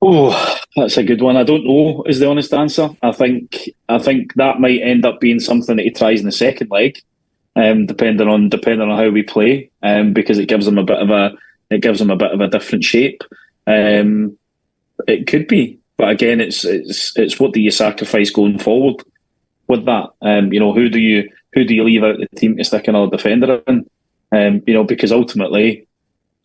Oh, 0.02 0.60
that's 0.76 0.98
a 0.98 1.04
good 1.04 1.22
one. 1.22 1.38
I 1.38 1.44
don't 1.44 1.66
know 1.66 2.04
is 2.06 2.20
the 2.20 2.30
honest 2.30 2.54
answer. 2.54 2.90
I 3.02 3.12
think 3.12 3.70
I 3.90 3.98
think 3.98 4.34
that 4.36 4.60
might 4.60 4.82
end 4.82 5.06
up 5.06 5.20
being 5.20 5.40
something 5.40 5.76
that 5.76 5.84
he 5.84 5.92
tries 5.92 6.20
in 6.20 6.28
the 6.28 6.32
second 6.32 6.70
leg, 6.70 7.00
um, 7.56 7.88
depending 7.88 8.28
on 8.28 8.50
depending 8.50 8.88
on 8.90 8.98
how 8.98 9.10
we 9.10 9.24
play, 9.24 9.72
um, 9.82 10.14
because 10.14 10.38
it 10.38 10.48
gives 10.48 10.68
him 10.68 10.78
a 10.78 10.84
bit 10.84 11.00
of 11.00 11.10
a 11.10 11.36
it 11.72 11.82
gives 11.82 12.00
him 12.00 12.12
a 12.12 12.16
bit 12.16 12.32
of 12.32 12.42
a 12.42 12.48
different 12.48 12.84
shape. 12.84 13.24
Um, 13.66 14.38
it 15.08 15.26
could 15.28 15.48
be, 15.48 15.80
but 15.98 16.10
again, 16.10 16.42
it's 16.42 16.64
it's 16.64 17.18
it's 17.18 17.40
what 17.40 17.54
do 17.54 17.60
you 17.60 17.72
sacrifice 17.72 18.30
going 18.30 18.60
forward 18.60 19.04
with 19.68 19.86
that? 19.86 20.10
Um, 20.22 20.54
you 20.54 20.60
know, 20.60 20.74
who 20.74 20.90
do 20.90 21.00
you 21.00 21.28
who 21.54 21.64
do 21.64 21.74
you 21.74 21.84
leave 21.84 22.04
out 22.04 22.18
the 22.20 22.28
team 22.40 22.56
to 22.58 22.64
stick 22.64 22.88
another 22.88 23.18
defender 23.18 23.64
in? 23.68 23.90
Um, 24.32 24.62
you 24.68 24.76
know, 24.76 24.84
because 24.84 25.12
ultimately, 25.12 25.88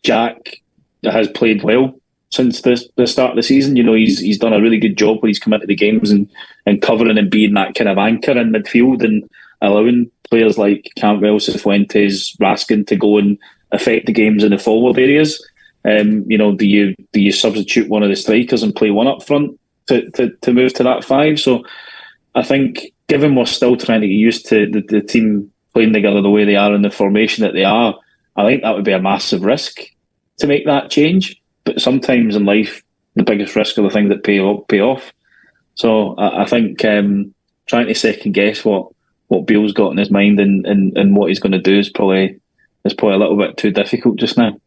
Jack 0.01 0.59
has 1.03 1.27
played 1.27 1.63
well 1.63 1.93
since 2.33 2.61
the, 2.61 2.83
the 2.95 3.07
start 3.07 3.31
of 3.31 3.35
the 3.35 3.43
season. 3.43 3.75
You 3.75 3.83
know, 3.83 3.93
he's 3.93 4.19
he's 4.19 4.39
done 4.39 4.53
a 4.53 4.61
really 4.61 4.79
good 4.79 4.97
job 4.97 5.21
when 5.21 5.29
he's 5.29 5.39
come 5.39 5.53
into 5.53 5.67
the 5.67 5.75
games 5.75 6.11
and, 6.11 6.29
and 6.65 6.81
covering 6.81 7.17
and 7.17 7.29
being 7.29 7.53
that 7.53 7.75
kind 7.75 7.89
of 7.89 7.97
anchor 7.97 8.31
in 8.31 8.51
midfield 8.51 9.03
and 9.03 9.29
allowing 9.61 10.11
players 10.29 10.57
like 10.57 10.89
Cantwell, 10.97 11.35
Cifuentes, 11.35 12.35
Raskin 12.37 12.87
to 12.87 12.95
go 12.95 13.17
and, 13.17 13.37
affect 13.73 14.05
the 14.05 14.13
games 14.13 14.43
in 14.43 14.51
the 14.51 14.57
forward 14.57 14.97
areas. 14.97 15.43
Um, 15.85 16.23
you 16.29 16.37
know, 16.37 16.55
do 16.55 16.65
you 16.65 16.95
do 17.11 17.19
you 17.19 17.33
substitute 17.33 17.89
one 17.89 18.03
of 18.03 18.09
the 18.09 18.15
strikers 18.15 18.63
and 18.63 18.75
play 18.75 18.91
one 18.91 19.07
up 19.07 19.23
front 19.23 19.59
to, 19.87 20.09
to, 20.11 20.29
to 20.29 20.53
move 20.53 20.73
to 20.75 20.83
that 20.83 21.03
five? 21.03 21.39
So 21.39 21.65
I 22.35 22.43
think 22.43 22.93
given 23.07 23.35
we're 23.35 23.45
still 23.45 23.75
trying 23.75 24.01
to 24.01 24.07
get 24.07 24.13
used 24.13 24.45
to 24.47 24.69
the, 24.69 24.81
the 24.81 25.01
team 25.01 25.51
playing 25.73 25.91
together 25.91 26.21
the 26.21 26.29
way 26.29 26.45
they 26.45 26.55
are 26.55 26.73
in 26.73 26.83
the 26.83 26.89
formation 26.89 27.43
that 27.43 27.53
they 27.53 27.65
are, 27.65 27.99
I 28.37 28.45
think 28.45 28.61
that 28.61 28.75
would 28.75 28.85
be 28.85 28.93
a 28.93 29.01
massive 29.01 29.43
risk 29.43 29.81
to 30.37 30.47
make 30.47 30.65
that 30.65 30.89
change. 30.89 31.41
But 31.63 31.81
sometimes 31.81 32.35
in 32.35 32.45
life, 32.45 32.83
the 33.15 33.23
biggest 33.23 33.55
risk 33.55 33.77
are 33.77 33.83
the 33.83 33.89
things 33.89 34.09
that 34.09 34.23
pay 34.23 34.39
off. 34.39 34.67
Pay 34.67 34.81
off. 34.81 35.13
So 35.75 36.15
I, 36.15 36.43
I 36.43 36.45
think 36.45 36.83
um, 36.85 37.33
trying 37.65 37.87
to 37.87 37.95
second 37.95 38.33
guess 38.33 38.63
what 38.65 38.89
what 39.27 39.47
Beale's 39.47 39.73
got 39.73 39.91
in 39.91 39.97
his 39.97 40.11
mind 40.11 40.39
and, 40.39 40.65
and, 40.67 40.95
and 40.95 41.15
what 41.15 41.29
he's 41.29 41.39
going 41.39 41.53
to 41.53 41.59
do 41.59 41.79
is 41.79 41.89
probably 41.89 42.39
is 42.85 42.93
probably 42.93 43.15
a 43.15 43.19
little 43.19 43.37
bit 43.37 43.57
too 43.57 43.71
difficult 43.71 44.17
just 44.17 44.37
now. 44.37 44.59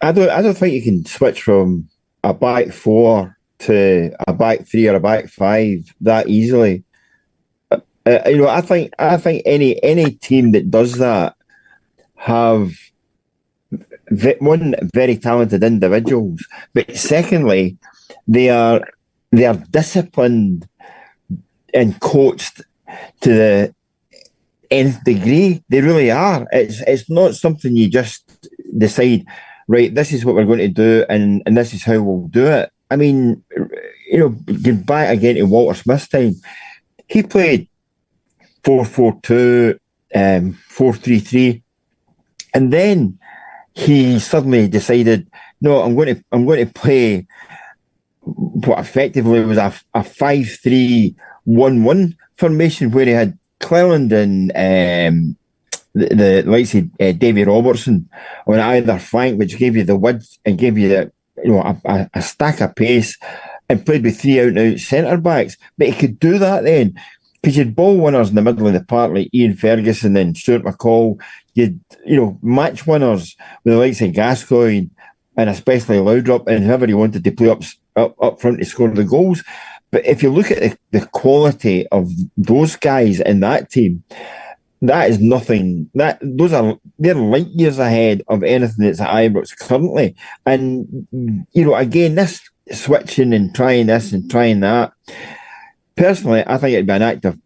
I 0.00 0.12
don't 0.12 0.30
I 0.30 0.42
don't 0.42 0.56
think 0.56 0.74
you 0.74 0.82
can 0.82 1.04
switch 1.04 1.42
from 1.42 1.88
a 2.22 2.32
back 2.32 2.72
four 2.72 3.36
to 3.60 4.14
a 4.26 4.32
back 4.32 4.66
three 4.66 4.88
or 4.88 4.96
a 4.96 5.00
back 5.00 5.28
five 5.28 5.94
that 6.02 6.28
easily. 6.28 6.84
Uh, 7.70 7.80
uh 8.06 8.22
you 8.26 8.38
know, 8.38 8.48
I 8.48 8.60
think 8.60 8.92
I 8.98 9.16
think 9.16 9.42
any 9.46 9.82
any 9.82 10.12
team 10.12 10.52
that 10.52 10.70
does 10.70 10.98
that 10.98 11.34
have 12.16 12.72
one 14.38 14.74
very 14.94 15.16
talented 15.16 15.62
individuals, 15.62 16.46
but 16.74 16.96
secondly, 16.96 17.76
they 18.28 18.50
are 18.50 18.86
they 19.32 19.46
are 19.46 19.62
disciplined 19.70 20.68
and 21.74 22.00
coached 22.00 22.62
to 23.20 23.28
the 23.32 23.74
nth 24.70 25.02
degree. 25.04 25.62
They 25.68 25.80
really 25.80 26.10
are. 26.10 26.46
It's 26.52 26.80
it's 26.82 27.10
not 27.10 27.34
something 27.34 27.76
you 27.76 27.88
just 27.88 28.48
decide. 28.76 29.24
Right, 29.68 29.92
this 29.92 30.12
is 30.12 30.24
what 30.24 30.36
we're 30.36 30.44
going 30.44 30.60
to 30.60 30.68
do, 30.68 31.04
and 31.08 31.42
and 31.44 31.56
this 31.56 31.74
is 31.74 31.82
how 31.82 32.00
we'll 32.00 32.28
do 32.28 32.46
it. 32.46 32.70
I 32.88 32.94
mean, 32.94 33.42
you 34.08 34.18
know, 34.18 34.28
back 34.84 35.10
again 35.10 35.34
to 35.34 35.42
Walter 35.42 35.76
Smith's 35.76 36.06
time. 36.06 36.34
He 37.08 37.24
played 37.24 37.68
four 38.62 38.84
four 38.84 39.18
two, 39.24 39.80
um, 40.14 40.52
four 40.68 40.92
three 40.92 41.18
three, 41.18 41.64
and 42.54 42.72
then 42.72 43.18
he 43.76 44.18
suddenly 44.18 44.68
decided, 44.68 45.30
no, 45.60 45.82
I'm 45.82 45.94
going 45.94 46.14
to 46.16 46.24
I'm 46.32 46.46
going 46.46 46.66
to 46.66 46.72
play 46.72 47.26
what 48.22 48.78
effectively 48.78 49.44
was 49.44 49.58
a, 49.58 49.72
a 49.94 50.02
five 50.02 50.48
three 50.62 51.14
one 51.44 51.84
one 51.84 52.16
formation 52.36 52.90
where 52.90 53.04
he 53.04 53.12
had 53.12 53.38
Cleland 53.60 54.12
and 54.12 54.50
um, 54.52 55.36
the, 55.94 56.08
the 56.14 56.42
likes 56.50 56.74
of 56.74 56.90
uh, 57.00 57.50
Robertson 57.50 58.08
on 58.46 58.60
either 58.60 58.98
flank, 58.98 59.38
which 59.38 59.58
gave 59.58 59.76
you 59.76 59.84
the 59.84 59.96
width 59.96 60.38
and 60.46 60.58
gave 60.58 60.78
you 60.78 60.88
the 60.88 61.12
you 61.44 61.52
know 61.52 61.60
a, 61.60 61.80
a, 61.84 62.10
a 62.14 62.22
stack 62.22 62.62
of 62.62 62.74
pace, 62.74 63.18
and 63.68 63.84
played 63.84 64.04
with 64.04 64.18
three 64.18 64.40
out 64.40 64.48
and 64.48 64.58
out 64.58 64.78
centre 64.78 65.18
backs. 65.18 65.58
But 65.76 65.88
he 65.88 65.92
could 65.92 66.18
do 66.18 66.38
that 66.38 66.64
then 66.64 66.98
because 67.46 67.58
you'd 67.58 67.76
ball 67.76 67.96
winners 67.96 68.28
in 68.28 68.34
the 68.34 68.42
middle 68.42 68.66
of 68.66 68.72
the 68.72 68.82
park 68.82 69.12
like 69.12 69.32
Ian 69.32 69.54
Ferguson 69.54 70.16
and 70.16 70.36
Stuart 70.36 70.64
McCall. 70.64 71.22
You'd 71.54 71.78
you 72.04 72.16
know 72.16 72.40
match 72.42 72.88
winners 72.88 73.36
with 73.62 73.74
the 73.74 73.78
likes 73.78 74.00
of 74.00 74.12
Gascoigne 74.14 74.88
and 75.36 75.48
especially 75.48 75.98
Laudrup 75.98 76.48
and 76.48 76.64
whoever 76.64 76.88
you 76.88 76.96
wanted 76.96 77.22
to 77.22 77.30
play 77.30 77.50
up 77.50 77.62
up, 77.94 78.20
up 78.20 78.40
front 78.40 78.58
to 78.58 78.64
score 78.64 78.88
the 78.88 79.04
goals. 79.04 79.44
But 79.92 80.04
if 80.04 80.24
you 80.24 80.30
look 80.32 80.50
at 80.50 80.58
the, 80.58 80.76
the 80.90 81.06
quality 81.06 81.86
of 81.90 82.10
those 82.36 82.74
guys 82.74 83.20
in 83.20 83.38
that 83.40 83.70
team, 83.70 84.02
that 84.82 85.08
is 85.08 85.20
nothing. 85.20 85.88
That 85.94 86.18
those 86.20 86.52
are 86.52 86.76
they're 86.98 87.14
light 87.14 87.46
years 87.46 87.78
ahead 87.78 88.22
of 88.26 88.42
anything 88.42 88.84
that's 88.84 89.00
at 89.00 89.08
Ibrox 89.08 89.56
currently. 89.56 90.16
And 90.44 91.06
you 91.52 91.64
know, 91.64 91.76
again, 91.76 92.16
this 92.16 92.40
switching 92.72 93.32
and 93.32 93.54
trying 93.54 93.86
this 93.86 94.12
and 94.12 94.28
trying 94.28 94.58
that. 94.60 94.92
Personally, 95.96 96.44
I 96.46 96.58
think 96.58 96.74
it'd 96.74 96.86
be 96.86 96.92
an 96.92 97.02
act 97.02 97.24
of 97.24 97.38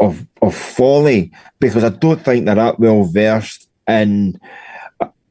of, 0.00 0.26
of 0.40 0.54
folly 0.54 1.32
because 1.58 1.84
I 1.84 1.90
don't 1.90 2.22
think 2.22 2.44
they're 2.44 2.54
that 2.54 2.80
well 2.80 3.04
versed 3.04 3.68
in 3.86 4.40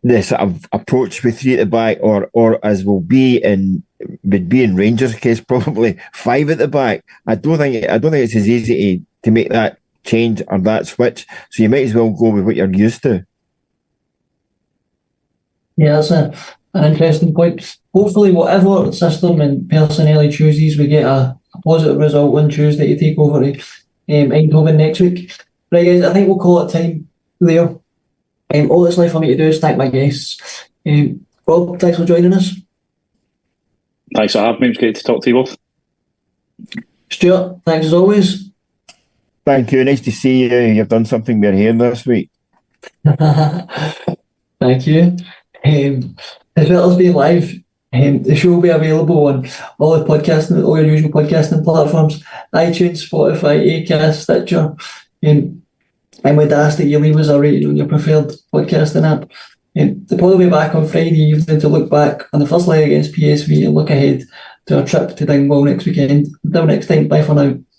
the 0.03 0.23
sort 0.23 0.41
of 0.41 0.65
approach 0.71 1.23
with 1.23 1.39
three 1.39 1.53
at 1.53 1.59
the 1.59 1.65
back, 1.65 1.97
or 2.01 2.29
or 2.33 2.63
as 2.63 2.85
will 2.85 3.01
be 3.01 3.37
in 3.37 3.83
would 4.23 4.49
be 4.49 4.63
in 4.63 4.75
Rangers' 4.75 5.15
case 5.15 5.41
probably 5.47 5.99
five 6.13 6.49
at 6.49 6.57
the 6.57 6.67
back. 6.67 7.03
I 7.27 7.35
don't 7.35 7.57
think 7.57 7.89
I 7.89 7.97
don't 7.97 8.11
think 8.11 8.25
it's 8.25 8.35
as 8.35 8.47
easy 8.47 8.97
to, 8.97 9.05
to 9.23 9.31
make 9.31 9.49
that 9.49 9.79
change 10.03 10.41
or 10.47 10.59
that 10.59 10.87
switch. 10.87 11.27
So 11.49 11.63
you 11.63 11.69
might 11.69 11.85
as 11.85 11.93
well 11.93 12.11
go 12.11 12.29
with 12.29 12.45
what 12.45 12.55
you're 12.55 12.71
used 12.71 13.03
to. 13.03 13.25
Yeah, 15.75 15.95
that's 15.95 16.11
a, 16.11 16.33
an 16.73 16.91
interesting 16.91 17.33
point. 17.33 17.77
Hopefully, 17.93 18.31
whatever 18.31 18.91
system 18.91 19.41
and 19.41 19.69
personnel 19.69 20.21
he 20.21 20.29
chooses, 20.29 20.77
we 20.77 20.87
get 20.87 21.05
a 21.05 21.38
positive 21.63 21.97
result 21.97 22.37
on 22.37 22.49
Tuesday 22.49 22.87
to 22.87 22.99
take 22.99 23.17
over 23.17 23.39
to 23.39 23.51
um, 23.51 24.29
Eindhoven 24.29 24.77
next 24.77 24.99
week. 24.99 25.31
Right, 25.71 25.85
guys, 25.85 26.03
I 26.03 26.13
think 26.13 26.27
we'll 26.27 26.39
call 26.39 26.61
it 26.61 26.71
time 26.71 27.07
there. 27.39 27.75
Um, 28.53 28.71
all 28.71 28.81
that's 28.83 28.97
left 28.97 29.13
for 29.13 29.19
me 29.19 29.27
to 29.27 29.37
do 29.37 29.47
is 29.47 29.59
thank 29.59 29.77
my 29.77 29.89
guests. 29.89 30.69
Um, 30.85 31.25
Rob, 31.45 31.79
thanks 31.79 31.97
for 31.97 32.05
joining 32.05 32.33
us. 32.33 32.55
Thanks 34.15 34.33
for 34.33 34.39
having 34.39 34.61
me. 34.61 34.69
It's 34.69 34.79
great 34.79 34.95
to 34.95 35.03
talk 35.03 35.23
to 35.23 35.29
you 35.29 35.35
both. 35.35 35.57
Stewart, 37.11 37.59
thanks 37.65 37.87
as 37.87 37.93
always. 37.93 38.49
Thank 39.45 39.71
you. 39.71 39.83
Nice 39.83 40.01
to 40.01 40.11
see 40.11 40.43
you. 40.43 40.59
You've 40.59 40.89
done 40.89 41.05
something 41.05 41.39
we're 41.39 41.53
here 41.53 41.73
this 41.73 42.05
week. 42.05 42.29
Thank 43.03 44.87
you. 44.87 45.17
Um, 45.65 46.15
as 46.55 46.69
well 46.69 46.91
as 46.91 46.97
being 46.97 47.13
live, 47.13 47.51
um, 47.91 48.23
the 48.23 48.35
show 48.35 48.49
will 48.49 48.61
be 48.61 48.69
available 48.69 49.27
on 49.27 49.49
all 49.79 49.97
the 49.97 50.05
podcasting, 50.05 50.63
all 50.63 50.79
your 50.79 50.91
usual 50.91 51.11
podcasting 51.11 51.63
platforms, 51.63 52.23
iTunes, 52.53 53.09
Spotify, 53.09 53.85
Acast, 53.87 54.21
Stitcher. 54.21 54.75
Um, 55.25 55.63
and 56.23 56.37
we'd 56.37 56.51
ask 56.51 56.77
that 56.77 56.87
you 56.87 56.99
leave 56.99 57.17
us 57.17 57.29
a 57.29 57.39
rating 57.39 57.69
on 57.69 57.77
your 57.77 57.87
preferred 57.87 58.33
podcasting 58.53 59.09
app. 59.09 59.29
Um, 59.79 60.05
they'll 60.05 60.19
probably 60.19 60.45
be 60.45 60.51
back 60.51 60.75
on 60.75 60.87
Friday 60.87 61.17
evening 61.17 61.59
to 61.59 61.67
look 61.67 61.89
back 61.89 62.23
on 62.33 62.39
the 62.39 62.47
first 62.47 62.67
leg 62.67 62.85
against 62.85 63.13
PSV 63.13 63.65
and 63.65 63.73
look 63.73 63.89
ahead 63.89 64.23
to 64.67 64.79
our 64.79 64.85
trip 64.85 65.15
to 65.17 65.25
Dingwall 65.25 65.65
next 65.65 65.85
weekend. 65.85 66.27
Until 66.43 66.65
next 66.65 66.87
time, 66.87 67.07
bye 67.07 67.23
for 67.23 67.33
now. 67.33 67.59